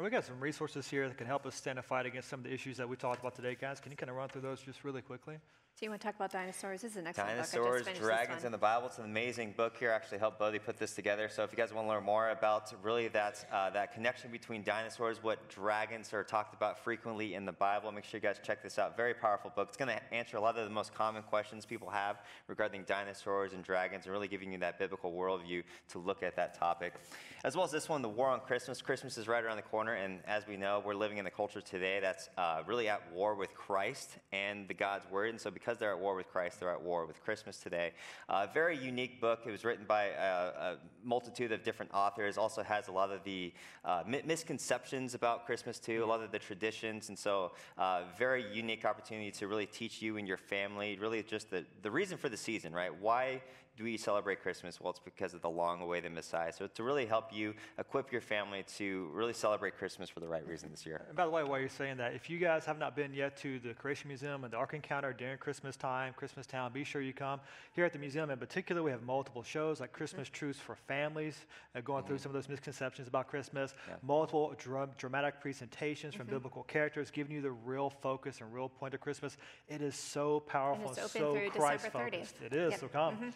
And 0.00 0.04
we 0.06 0.10
got 0.10 0.24
some 0.24 0.40
resources 0.40 0.88
here 0.88 1.06
that 1.06 1.18
can 1.18 1.26
help 1.26 1.44
us 1.44 1.54
stand 1.54 1.78
a 1.78 1.82
fight 1.82 2.06
against 2.06 2.30
some 2.30 2.40
of 2.40 2.44
the 2.44 2.54
issues 2.54 2.78
that 2.78 2.88
we 2.88 2.96
talked 2.96 3.20
about 3.20 3.34
today, 3.34 3.54
guys. 3.54 3.80
Can 3.80 3.92
you 3.92 3.98
kind 3.98 4.08
of 4.08 4.16
run 4.16 4.30
through 4.30 4.40
those 4.40 4.62
just 4.62 4.82
really 4.82 5.02
quickly? 5.02 5.36
So 5.74 5.86
you 5.86 5.90
want 5.90 6.02
to 6.02 6.06
talk 6.08 6.16
about 6.16 6.30
dinosaurs? 6.30 6.82
This 6.82 6.92
is 6.92 6.96
an 6.98 7.06
excellent 7.06 7.30
book. 7.30 7.38
I 7.38 7.56
Dinosaurs, 7.56 7.76
just 7.80 7.84
finished 7.84 8.02
Dragons, 8.02 8.36
this 8.36 8.44
and 8.44 8.52
the 8.52 8.58
Bible. 8.58 8.88
It's 8.88 8.98
an 8.98 9.04
amazing 9.04 9.54
book 9.56 9.76
here. 9.78 9.92
I 9.92 9.94
actually 9.94 10.18
helped 10.18 10.38
Bodie 10.38 10.58
put 10.58 10.76
this 10.76 10.94
together. 10.94 11.28
So 11.30 11.42
if 11.42 11.52
you 11.52 11.56
guys 11.56 11.72
want 11.72 11.86
to 11.86 11.90
learn 11.90 12.04
more 12.04 12.30
about 12.30 12.72
really 12.82 13.08
that, 13.08 13.46
uh, 13.50 13.70
that 13.70 13.94
connection 13.94 14.30
between 14.30 14.62
dinosaurs, 14.62 15.22
what 15.22 15.48
dragons 15.48 16.12
are 16.12 16.22
talked 16.22 16.52
about 16.52 16.78
frequently 16.78 17.34
in 17.34 17.46
the 17.46 17.52
Bible, 17.52 17.90
make 17.92 18.04
sure 18.04 18.18
you 18.18 18.22
guys 18.22 18.40
check 18.42 18.62
this 18.62 18.78
out. 18.78 18.94
Very 18.94 19.14
powerful 19.14 19.52
book. 19.56 19.68
It's 19.68 19.76
going 19.78 19.88
to 19.88 20.14
answer 20.14 20.36
a 20.36 20.40
lot 20.40 20.58
of 20.58 20.64
the 20.64 20.74
most 20.74 20.92
common 20.92 21.22
questions 21.22 21.64
people 21.64 21.88
have 21.88 22.20
regarding 22.46 22.82
dinosaurs 22.82 23.54
and 23.54 23.64
dragons 23.64 24.04
and 24.04 24.12
really 24.12 24.28
giving 24.28 24.52
you 24.52 24.58
that 24.58 24.78
biblical 24.78 25.12
worldview 25.12 25.62
to 25.88 25.98
look 25.98 26.22
at 26.22 26.36
that 26.36 26.58
topic. 26.58 26.94
As 27.42 27.56
well 27.56 27.64
as 27.64 27.70
this 27.70 27.88
one, 27.88 28.02
The 28.02 28.08
War 28.08 28.28
on 28.28 28.40
Christmas. 28.40 28.82
Christmas 28.82 29.16
is 29.16 29.28
right 29.28 29.42
around 29.42 29.56
the 29.56 29.62
corner, 29.62 29.89
and 29.94 30.20
as 30.26 30.46
we 30.46 30.56
know, 30.56 30.82
we're 30.84 30.94
living 30.94 31.18
in 31.18 31.26
a 31.26 31.30
culture 31.30 31.60
today 31.60 32.00
that's 32.00 32.28
uh, 32.36 32.62
really 32.66 32.88
at 32.88 33.00
war 33.12 33.34
with 33.34 33.54
Christ 33.54 34.18
and 34.32 34.66
the 34.68 34.74
God's 34.74 35.10
Word. 35.10 35.30
And 35.30 35.40
so 35.40 35.50
because 35.50 35.78
they're 35.78 35.92
at 35.92 35.98
war 35.98 36.14
with 36.14 36.28
Christ, 36.28 36.60
they're 36.60 36.70
at 36.70 36.82
war 36.82 37.06
with 37.06 37.22
Christmas 37.22 37.56
today. 37.58 37.92
Uh, 38.28 38.46
very 38.52 38.76
unique 38.76 39.20
book. 39.20 39.40
It 39.46 39.50
was 39.50 39.64
written 39.64 39.84
by 39.86 40.04
a, 40.06 40.22
a 40.22 40.76
multitude 41.04 41.52
of 41.52 41.62
different 41.62 41.92
authors. 41.94 42.38
Also 42.38 42.62
has 42.62 42.88
a 42.88 42.92
lot 42.92 43.10
of 43.10 43.24
the 43.24 43.52
uh, 43.84 44.02
misconceptions 44.06 45.14
about 45.14 45.46
Christmas 45.46 45.78
too, 45.78 46.02
a 46.02 46.06
lot 46.06 46.22
of 46.22 46.32
the 46.32 46.38
traditions, 46.38 47.08
and 47.08 47.18
so 47.18 47.52
uh, 47.78 48.02
very 48.18 48.44
unique 48.52 48.84
opportunity 48.84 49.30
to 49.30 49.48
really 49.48 49.66
teach 49.66 50.02
you 50.02 50.16
and 50.16 50.26
your 50.26 50.36
family 50.36 50.98
really 51.00 51.22
just 51.22 51.50
the, 51.50 51.64
the 51.82 51.90
reason 51.90 52.18
for 52.18 52.28
the 52.28 52.36
season, 52.36 52.72
right? 52.72 52.94
Why 53.00 53.42
do 53.80 53.84
we 53.84 53.96
celebrate 53.96 54.42
Christmas? 54.42 54.78
Well, 54.78 54.90
it's 54.90 55.00
because 55.00 55.32
of 55.32 55.40
the 55.40 55.48
long 55.48 55.80
awaited 55.80 56.12
Messiah. 56.12 56.52
So 56.52 56.66
to 56.66 56.82
really 56.82 57.06
help 57.06 57.32
you 57.32 57.54
equip 57.78 58.12
your 58.12 58.20
family 58.20 58.62
to 58.76 59.08
really 59.14 59.32
celebrate 59.32 59.78
Christmas 59.78 60.10
for 60.10 60.20
the 60.20 60.28
right 60.28 60.46
reason 60.46 60.68
this 60.70 60.84
year. 60.84 61.00
And 61.08 61.16
by 61.16 61.24
the 61.24 61.30
way, 61.30 61.44
while 61.44 61.58
you're 61.58 61.70
saying 61.70 61.96
that, 61.96 62.12
if 62.12 62.28
you 62.28 62.38
guys 62.38 62.66
have 62.66 62.78
not 62.78 62.94
been 62.94 63.14
yet 63.14 63.38
to 63.38 63.58
the 63.58 63.72
Creation 63.72 64.08
Museum 64.08 64.44
and 64.44 64.52
the 64.52 64.58
Ark 64.58 64.74
Encounter 64.74 65.14
during 65.14 65.38
Christmas 65.38 65.76
time, 65.76 66.12
Christmas 66.14 66.46
Town, 66.46 66.70
be 66.74 66.84
sure 66.84 67.00
you 67.00 67.14
come. 67.14 67.40
Here 67.72 67.86
at 67.86 67.94
the 67.94 67.98
museum 67.98 68.30
in 68.30 68.38
particular, 68.38 68.82
we 68.82 68.90
have 68.90 69.02
multiple 69.02 69.42
shows 69.42 69.80
like 69.80 69.94
Christmas 69.94 70.28
mm-hmm. 70.28 70.34
Truths 70.34 70.60
for 70.60 70.74
Families, 70.74 71.46
uh, 71.74 71.80
going 71.80 72.04
through 72.04 72.16
mm-hmm. 72.16 72.22
some 72.24 72.30
of 72.30 72.34
those 72.34 72.50
misconceptions 72.50 73.08
about 73.08 73.28
Christmas, 73.28 73.72
Yeah. 73.88 73.94
multiple 74.02 74.54
dra- 74.58 74.90
dramatic 74.98 75.40
presentations 75.40 76.14
from 76.14 76.26
mm-hmm. 76.26 76.34
biblical 76.36 76.64
characters, 76.64 77.10
giving 77.10 77.34
you 77.34 77.40
the 77.40 77.52
real 77.52 77.88
focus 77.88 78.42
and 78.42 78.52
real 78.52 78.68
point 78.68 78.92
of 78.92 79.00
Christmas. 79.00 79.38
It 79.68 79.80
is 79.80 79.94
so 79.94 80.40
powerful 80.40 80.90
it's 80.90 81.14
and, 81.14 81.24
open 81.24 81.50
so 81.50 81.58
Christ 81.58 81.86
focused. 81.86 82.36
It 82.44 82.52
is, 82.52 82.72
Yep. 82.72 82.80
so 82.80 82.88
come. 82.88 83.32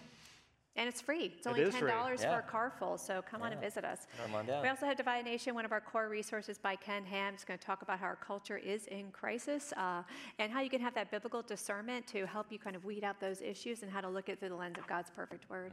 And 0.77 0.89
it's 0.89 1.01
free. 1.01 1.33
It's 1.37 1.47
only 1.47 1.63
is 1.63 1.75
free. 1.77 1.89
$10 1.89 2.21
Yeah. 2.21 2.33
for 2.35 2.41
a 2.41 2.51
car 2.51 2.73
full, 2.79 2.99
so 2.99 3.23
come 3.23 3.43
on 3.43 3.53
and 3.53 3.61
visit 3.61 3.85
us. 3.85 4.09
Come 4.21 4.35
on 4.35 4.47
down. 4.47 4.61
We 4.63 4.69
also 4.69 4.87
have 4.87 4.97
Divide 4.97 5.25
Nation, 5.25 5.55
one 5.55 5.65
of 5.65 5.71
our 5.71 5.81
core 5.81 6.09
resources 6.09 6.59
by 6.59 6.75
Ken 6.75 7.05
Ham. 7.05 7.35
It's 7.35 7.45
going 7.45 7.59
to 7.59 7.65
talk 7.65 7.83
about 7.83 8.01
how 8.01 8.07
our 8.07 8.17
culture 8.17 8.57
is 8.59 8.89
in 8.89 9.13
crisis 9.13 9.73
uh, 9.77 10.03
and 10.41 10.51
how 10.51 10.61
you 10.63 10.71
can 10.71 10.81
have 10.81 10.95
that 10.95 11.13
biblical 11.13 11.43
discernment 11.43 12.09
to 12.09 12.27
help 12.27 12.51
you 12.51 12.59
kind 12.59 12.75
of 12.75 12.85
weed 12.85 13.05
out 13.05 13.21
those 13.21 13.41
issues 13.41 13.83
and 13.85 13.91
how 13.93 14.01
to 14.01 14.09
look 14.09 14.29
at 14.29 14.33
it 14.35 14.41
through 14.41 14.49
the 14.49 14.57
lens 14.57 14.77
of 14.77 14.87
God's 14.89 15.11
perfect 15.11 15.49
word. 15.49 15.73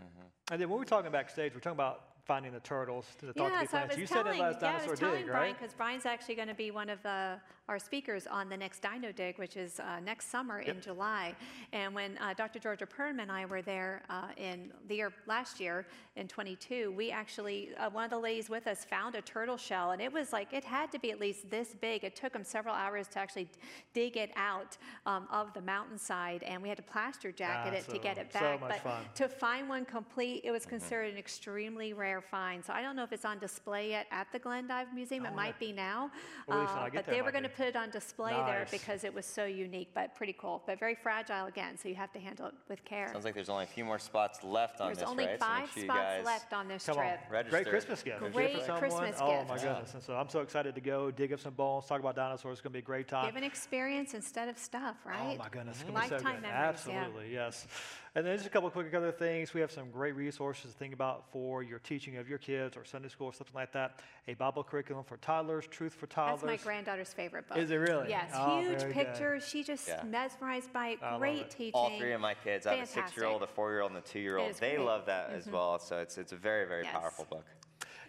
And 0.52 0.62
then 0.62 0.70
when 0.70 0.78
we're 0.78 0.86
talking 0.86 1.12
backstage, 1.12 1.56
we're 1.56 1.62
talking 1.62 1.78
about 1.78 2.04
finding 2.26 2.52
the 2.54 2.60
turtles 2.60 3.08
to 3.18 3.26
the 3.26 3.34
Thought 3.34 3.48
to 3.48 3.54
Yeah, 3.56 3.62
Be 3.62 3.66
so 3.66 3.72
Plants. 3.72 3.98
You 3.98 4.06
said 4.06 4.24
telling, 4.24 4.40
it 4.40 4.44
last 4.44 4.62
yeah, 4.62 4.80
I 4.84 4.88
was 4.88 5.00
telling 5.00 5.16
dig, 5.18 5.26
Bryan 5.26 5.42
right? 5.42 5.60
because 5.60 5.74
Bryan's 5.74 6.06
actually 6.06 6.36
going 6.36 6.48
to 6.48 6.54
be 6.54 6.70
one 6.70 6.90
of 6.90 7.04
uh, 7.06 7.36
our 7.72 7.80
speakers 7.80 8.28
on 8.28 8.50
the 8.50 8.58
next 8.58 8.82
Dino 8.82 9.14
Dig, 9.14 9.38
which 9.40 9.56
is 9.56 9.80
uh, 9.80 10.02
next 10.04 10.30
summer 10.30 10.60
in 10.60 10.82
July. 10.82 11.34
And 11.72 11.96
when 11.96 12.18
uh, 12.18 12.34
Dr. 12.34 12.60
Georgia 12.60 12.86
Purdom 12.86 13.22
and 13.22 13.32
I 13.32 13.46
were 13.46 13.62
there 13.62 14.04
uh, 14.10 14.24
in 14.36 14.74
the 14.90 14.96
year 14.96 15.14
last 15.26 15.58
year 15.62 15.86
in 16.18 16.28
22, 16.28 16.92
we 16.92 17.12
actually 17.12 17.70
uh, 17.80 17.90
one 17.90 18.04
of 18.04 18.10
the 18.10 18.20
ladies 18.20 18.50
with 18.50 18.68
us 18.68 18.84
found 18.84 19.16
a 19.16 19.22
turtle 19.22 19.56
shell, 19.56 19.92
and 19.92 20.02
it 20.02 20.12
was 20.12 20.34
like 20.34 20.52
it 20.52 20.66
had 20.66 20.92
to 20.92 21.00
be 21.00 21.12
at 21.12 21.20
least 21.22 21.50
this 21.50 21.70
big. 21.80 22.04
It 22.04 22.14
took 22.14 22.34
them 22.34 22.44
several 22.44 22.76
hours 22.76 23.08
to 23.14 23.20
actually 23.20 23.48
dig 23.94 24.18
it 24.18 24.32
out 24.36 24.76
um, 25.06 25.26
of 25.32 25.54
the 25.54 25.62
mountainside, 25.62 26.44
and 26.44 26.62
we 26.62 26.68
had 26.68 26.76
to 26.78 26.84
plaster 26.84 27.32
jacket 27.32 27.72
Ah, 27.74 27.78
it 27.78 27.88
to 27.94 27.98
get 28.00 28.18
so- 28.18 28.22
it 28.24 28.34
so 28.34 28.40
back. 28.42 28.60
much 28.60 28.70
but 28.72 28.80
fun. 28.82 29.04
to 29.16 29.30
find 29.30 29.70
one 29.70 29.86
complete, 29.86 30.42
it 30.44 30.52
was 30.52 30.66
considered 30.66 31.10
an 31.14 31.18
extremely 31.18 31.94
rare 31.94 32.20
find. 32.20 32.66
So 32.66 32.74
I 32.74 32.82
don't 32.82 32.98
know 32.98 33.04
if 33.06 33.14
it's 33.14 33.24
on 33.24 33.40
display 33.40 33.92
yet 33.92 34.08
at 34.12 34.28
the 34.34 34.40
Glendive 34.40 34.88
Museum. 34.94 35.26
It 35.26 35.34
might 35.34 35.58
be 35.58 35.72
now. 35.72 36.12
Well, 36.50 36.58
at 36.58 36.62
least 36.64 36.74
when 36.74 36.84
I 36.84 36.88
Uh, 36.88 36.90
get 36.90 37.06
But 37.06 37.14
they 37.14 37.22
were 37.22 37.32
going 37.32 37.44
to. 37.44 37.61
Put 37.62 37.68
it 37.68 37.76
on 37.76 37.92
display 37.92 38.32
there 38.32 38.66
because 38.72 39.04
it 39.04 39.14
was 39.14 39.26
so 39.26 39.46
unique, 39.46 39.90
but 39.94 40.16
pretty 40.16 40.34
cool. 40.40 40.64
But 40.66 40.80
very 40.80 40.96
fragile 40.96 41.46
again, 41.46 41.78
so 41.78 41.90
you 41.90 41.96
have 41.96 42.12
to 42.14 42.20
handle 42.20 42.48
it 42.48 42.54
with 42.68 42.84
care. 42.86 43.08
Sounds 43.12 43.24
like 43.24 43.36
there's 43.36 43.50
only 43.50 43.66
a 43.66 43.68
few 43.68 43.86
more 43.86 44.00
spots 44.00 44.44
left 44.44 44.82
on 44.82 44.88
There's 44.88 45.00
this, 45.00 45.08
only 45.08 45.26
right? 45.26 45.40
So 45.40 45.46
five 45.46 45.70
sure 45.72 45.84
you 45.84 45.90
spots 45.90 46.26
left 46.26 46.54
on 46.54 46.68
this 46.68 46.86
Come 46.86 46.96
trip. 46.96 47.20
on. 47.28 47.32
Register. 47.32 47.58
Great 47.58 47.70
Christmas 47.70 48.02
gift. 48.02 48.20
Great 48.34 48.58
for 48.58 48.66
someone, 48.66 48.80
Christmas 48.80 49.16
oh 49.22 49.38
gift. 49.38 49.50
my 49.50 49.56
Yeah. 49.58 49.62
goodness. 49.62 49.94
And 49.94 50.02
so 50.04 50.16
I'm 50.16 50.30
so 50.30 50.40
excited 50.40 50.74
to 50.74 50.82
go 50.82 51.12
dig 51.12 51.34
up 51.34 51.40
some 51.40 51.54
bones, 51.54 51.86
talk 51.86 52.00
about 52.00 52.16
dinosaurs. 52.16 52.54
It's 52.54 52.62
going 52.62 52.72
to 52.72 52.78
be 52.78 52.80
a 52.80 52.82
great 52.82 53.08
time. 53.08 53.28
Give 53.28 53.36
an 53.36 53.44
experience 53.44 54.16
instead 54.16 54.50
of 54.50 54.58
stuff, 54.58 54.96
right? 55.06 55.36
Oh 55.36 55.44
my 55.44 55.50
goodness, 55.50 55.82
it's 55.82 55.84
gonna 55.90 56.02
be 56.02 56.08
so 56.08 56.16
Lifetime 56.16 56.34
good. 56.34 56.42
memories, 56.42 56.88
yeah. 56.88 56.94
Absolutely, 57.04 57.34
yes. 57.34 57.68
And 58.14 58.26
then 58.26 58.36
just 58.36 58.46
a 58.46 58.50
couple 58.50 58.68
of 58.68 58.74
quick 58.74 58.94
other 58.94 59.12
things. 59.14 59.54
We 59.54 59.62
have 59.62 59.72
some 59.72 59.90
great 59.90 60.18
resources 60.18 60.74
to 60.74 60.78
think 60.78 60.94
about 60.94 61.32
for 61.32 61.64
your 61.64 61.80
teaching 61.80 62.18
of 62.18 62.28
your 62.28 62.40
kids 62.40 62.76
or 62.76 62.84
Sunday 62.84 63.08
school 63.08 63.28
or 63.28 63.34
something 63.34 63.56
like 63.56 63.72
that. 63.72 64.02
A 64.28 64.34
Bible 64.34 64.66
curriculum 64.66 65.06
for 65.06 65.16
toddlers, 65.18 65.66
Truth 65.68 65.94
for 65.94 66.08
Toddlers. 66.08 66.42
That's 66.42 66.66
my 66.66 66.72
granddaughter's 66.72 67.14
favorite 67.14 67.48
book. 67.48 67.58
Is 67.58 67.72
it 67.72 67.76
really? 67.78 68.10
Yes, 68.10 68.30
Oh, 68.36 68.60
huge 68.60 68.80
very 68.82 68.94
good. 68.94 69.06
pictures. 69.06 69.48
She 69.48 69.64
just 69.64 69.88
Yeah. 69.88 70.04
mesmerized 70.04 70.74
by 70.74 70.90
it. 70.90 71.00
Great 71.20 71.44
it. 71.44 71.52
teaching. 71.52 71.72
All 71.74 71.98
three 71.98 72.12
of 72.12 72.20
my 72.20 72.34
kids, 72.34 72.68
I 72.68 72.76
have 72.76 72.84
a 72.84 72.92
six-year-old, 72.92 73.44
a 73.44 73.48
four-year-old, 73.48 73.92
and 73.92 74.00
a 74.00 74.02
two-year-old. 74.02 74.56
They 74.56 74.76
great. 74.76 74.86
love 74.86 75.06
that 75.06 75.30
as 75.30 75.46
mm-hmm. 75.46 75.54
well. 75.54 75.80
So 75.80 76.00
it's 76.00 76.18
it's 76.18 76.34
a 76.34 76.38
very 76.38 76.68
very 76.68 76.84
Yes. 76.84 76.92
powerful 76.92 77.26
book. 77.30 77.46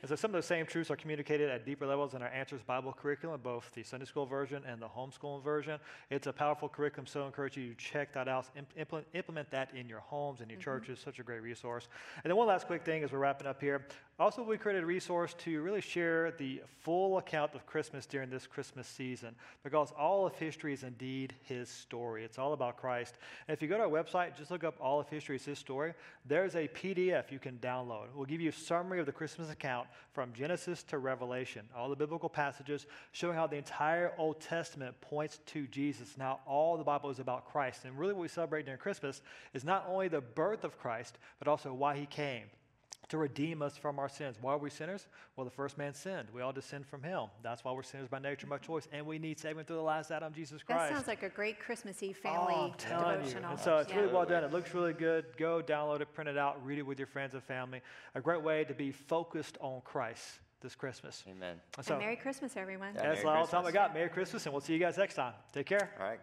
And 0.02 0.08
so 0.08 0.16
some 0.16 0.30
of 0.30 0.32
those 0.32 0.46
same 0.46 0.66
truths 0.66 0.90
are 0.90 0.96
communicated 0.96 1.48
at 1.48 1.64
deeper 1.64 1.86
levels 1.86 2.14
in 2.14 2.22
our 2.22 2.28
Answers 2.28 2.60
Bible 2.60 2.92
curriculum, 2.92 3.40
both 3.40 3.70
the 3.72 3.84
Sunday 3.84 4.04
school 4.04 4.26
version 4.26 4.64
and 4.66 4.82
the 4.82 4.88
homeschooling 4.88 5.44
version. 5.44 5.78
It's 6.10 6.26
a 6.26 6.32
powerful 6.32 6.68
curriculum, 6.68 7.06
so 7.06 7.22
I 7.22 7.26
encourage 7.26 7.56
you 7.56 7.68
to 7.68 7.74
check 7.76 8.12
that 8.14 8.26
out, 8.26 8.46
imp- 8.56 8.72
implement, 8.76 9.06
implement 9.14 9.50
that 9.52 9.70
in 9.76 9.88
your 9.88 10.00
homes 10.00 10.40
and 10.40 10.50
your 10.50 10.58
mm-hmm. 10.58 10.64
churches. 10.64 10.98
Such 10.98 11.20
a 11.20 11.22
great 11.22 11.40
resource. 11.40 11.86
And 12.24 12.30
then 12.30 12.36
one 12.36 12.48
last 12.48 12.66
quick 12.66 12.84
thing 12.84 13.04
as 13.04 13.12
we're 13.12 13.20
wrapping 13.20 13.46
up 13.46 13.60
here. 13.60 13.86
Also, 14.18 14.42
we 14.42 14.58
created 14.58 14.82
a 14.82 14.86
resource 14.86 15.34
to 15.38 15.62
really 15.62 15.80
share 15.80 16.32
the 16.32 16.60
full 16.82 17.16
account 17.16 17.54
of 17.54 17.64
Christmas 17.64 18.04
during 18.04 18.28
this 18.28 18.46
Christmas 18.46 18.86
season 18.86 19.34
because 19.64 19.90
all 19.98 20.26
of 20.26 20.34
history 20.34 20.74
is 20.74 20.82
indeed 20.82 21.34
his 21.44 21.70
story. 21.70 22.22
It's 22.22 22.38
all 22.38 22.52
about 22.52 22.76
Christ. 22.76 23.16
And 23.48 23.54
if 23.54 23.62
you 23.62 23.68
go 23.68 23.78
to 23.78 23.84
our 23.84 23.88
website, 23.88 24.36
just 24.36 24.50
look 24.50 24.64
up 24.64 24.76
All 24.80 25.00
of 25.00 25.08
History 25.08 25.36
is 25.36 25.46
His 25.46 25.58
Story, 25.58 25.94
there's 26.26 26.56
a 26.56 26.68
PDF 26.68 27.32
you 27.32 27.38
can 27.38 27.56
download. 27.58 28.08
We'll 28.14 28.26
give 28.26 28.42
you 28.42 28.50
a 28.50 28.52
summary 28.52 29.00
of 29.00 29.06
the 29.06 29.12
Christmas 29.12 29.50
account 29.50 29.88
from 30.12 30.34
Genesis 30.34 30.82
to 30.84 30.98
Revelation, 30.98 31.62
all 31.74 31.88
the 31.88 31.96
biblical 31.96 32.28
passages 32.28 32.86
showing 33.12 33.34
how 33.34 33.46
the 33.46 33.56
entire 33.56 34.12
Old 34.18 34.42
Testament 34.42 34.94
points 35.00 35.40
to 35.46 35.66
Jesus. 35.68 36.18
Now, 36.18 36.40
all 36.46 36.76
the 36.76 36.84
Bible 36.84 37.08
is 37.08 37.18
about 37.18 37.50
Christ. 37.50 37.86
And 37.86 37.98
really, 37.98 38.12
what 38.12 38.22
we 38.22 38.28
celebrate 38.28 38.66
during 38.66 38.78
Christmas 38.78 39.22
is 39.54 39.64
not 39.64 39.86
only 39.88 40.08
the 40.08 40.20
birth 40.20 40.64
of 40.64 40.78
Christ, 40.78 41.16
but 41.38 41.48
also 41.48 41.72
why 41.72 41.96
he 41.96 42.04
came 42.04 42.44
to 43.12 43.18
redeem 43.18 43.60
us 43.60 43.76
from 43.76 43.98
our 43.98 44.08
sins. 44.08 44.38
Why 44.40 44.54
are 44.54 44.58
we 44.58 44.70
sinners? 44.70 45.06
Well, 45.36 45.44
the 45.44 45.50
first 45.50 45.76
man 45.76 45.92
sinned. 45.92 46.28
We 46.34 46.40
all 46.40 46.50
descend 46.50 46.86
from 46.86 47.02
him. 47.02 47.24
That's 47.42 47.62
why 47.62 47.70
we're 47.72 47.82
sinners 47.82 48.08
by 48.08 48.18
nature, 48.18 48.46
by 48.46 48.56
choice, 48.56 48.88
and 48.90 49.04
we 49.04 49.18
need 49.18 49.38
saving 49.38 49.66
through 49.66 49.76
the 49.76 49.82
last 49.82 50.10
Adam, 50.10 50.32
Jesus 50.32 50.62
Christ. 50.62 50.88
That 50.88 50.96
sounds 50.96 51.08
like 51.08 51.22
a 51.22 51.28
great 51.28 51.60
Christmas 51.60 52.02
Eve 52.02 52.18
oh, 52.20 52.22
family 52.22 52.38
Oh, 52.40 52.46
family 52.46 52.70
I'm 52.72 52.78
telling 52.78 53.10
you. 53.10 53.16
devotional. 53.18 53.50
And 53.50 53.60
so 53.60 53.76
it's 53.76 53.90
Yeah. 53.90 53.96
really 54.00 54.12
well 54.14 54.24
done. 54.24 54.44
It 54.44 54.50
looks 54.50 54.72
really 54.72 54.94
good. 54.94 55.26
Go 55.36 55.60
download 55.62 56.00
it, 56.00 56.10
print 56.14 56.30
it 56.30 56.38
out, 56.38 56.64
read 56.64 56.78
it 56.78 56.86
with 56.86 56.98
your 56.98 57.06
friends 57.06 57.34
and 57.34 57.42
family. 57.44 57.82
A 58.14 58.20
great 58.22 58.42
way 58.42 58.64
to 58.64 58.72
be 58.72 58.90
focused 58.90 59.58
on 59.60 59.82
Christ 59.82 60.40
this 60.62 60.74
Christmas. 60.74 61.22
Amen. 61.28 61.60
And 61.76 61.84
so 61.84 61.92
And 61.94 62.02
Merry 62.02 62.16
Christmas, 62.16 62.56
everyone. 62.56 62.94
Yeah. 62.94 63.02
that's 63.10 63.24
Merry 63.24 63.36
all 63.36 63.44
the 63.44 63.52
time 63.52 63.66
I 63.66 63.72
got. 63.72 63.92
Merry 63.92 64.08
Christmas, 64.08 64.46
and 64.46 64.54
we'll 64.54 64.62
see 64.62 64.72
you 64.72 64.78
guys 64.78 64.96
next 64.96 65.16
time. 65.16 65.34
Take 65.52 65.66
care. 65.66 65.90
All 66.00 66.06
right. 66.06 66.20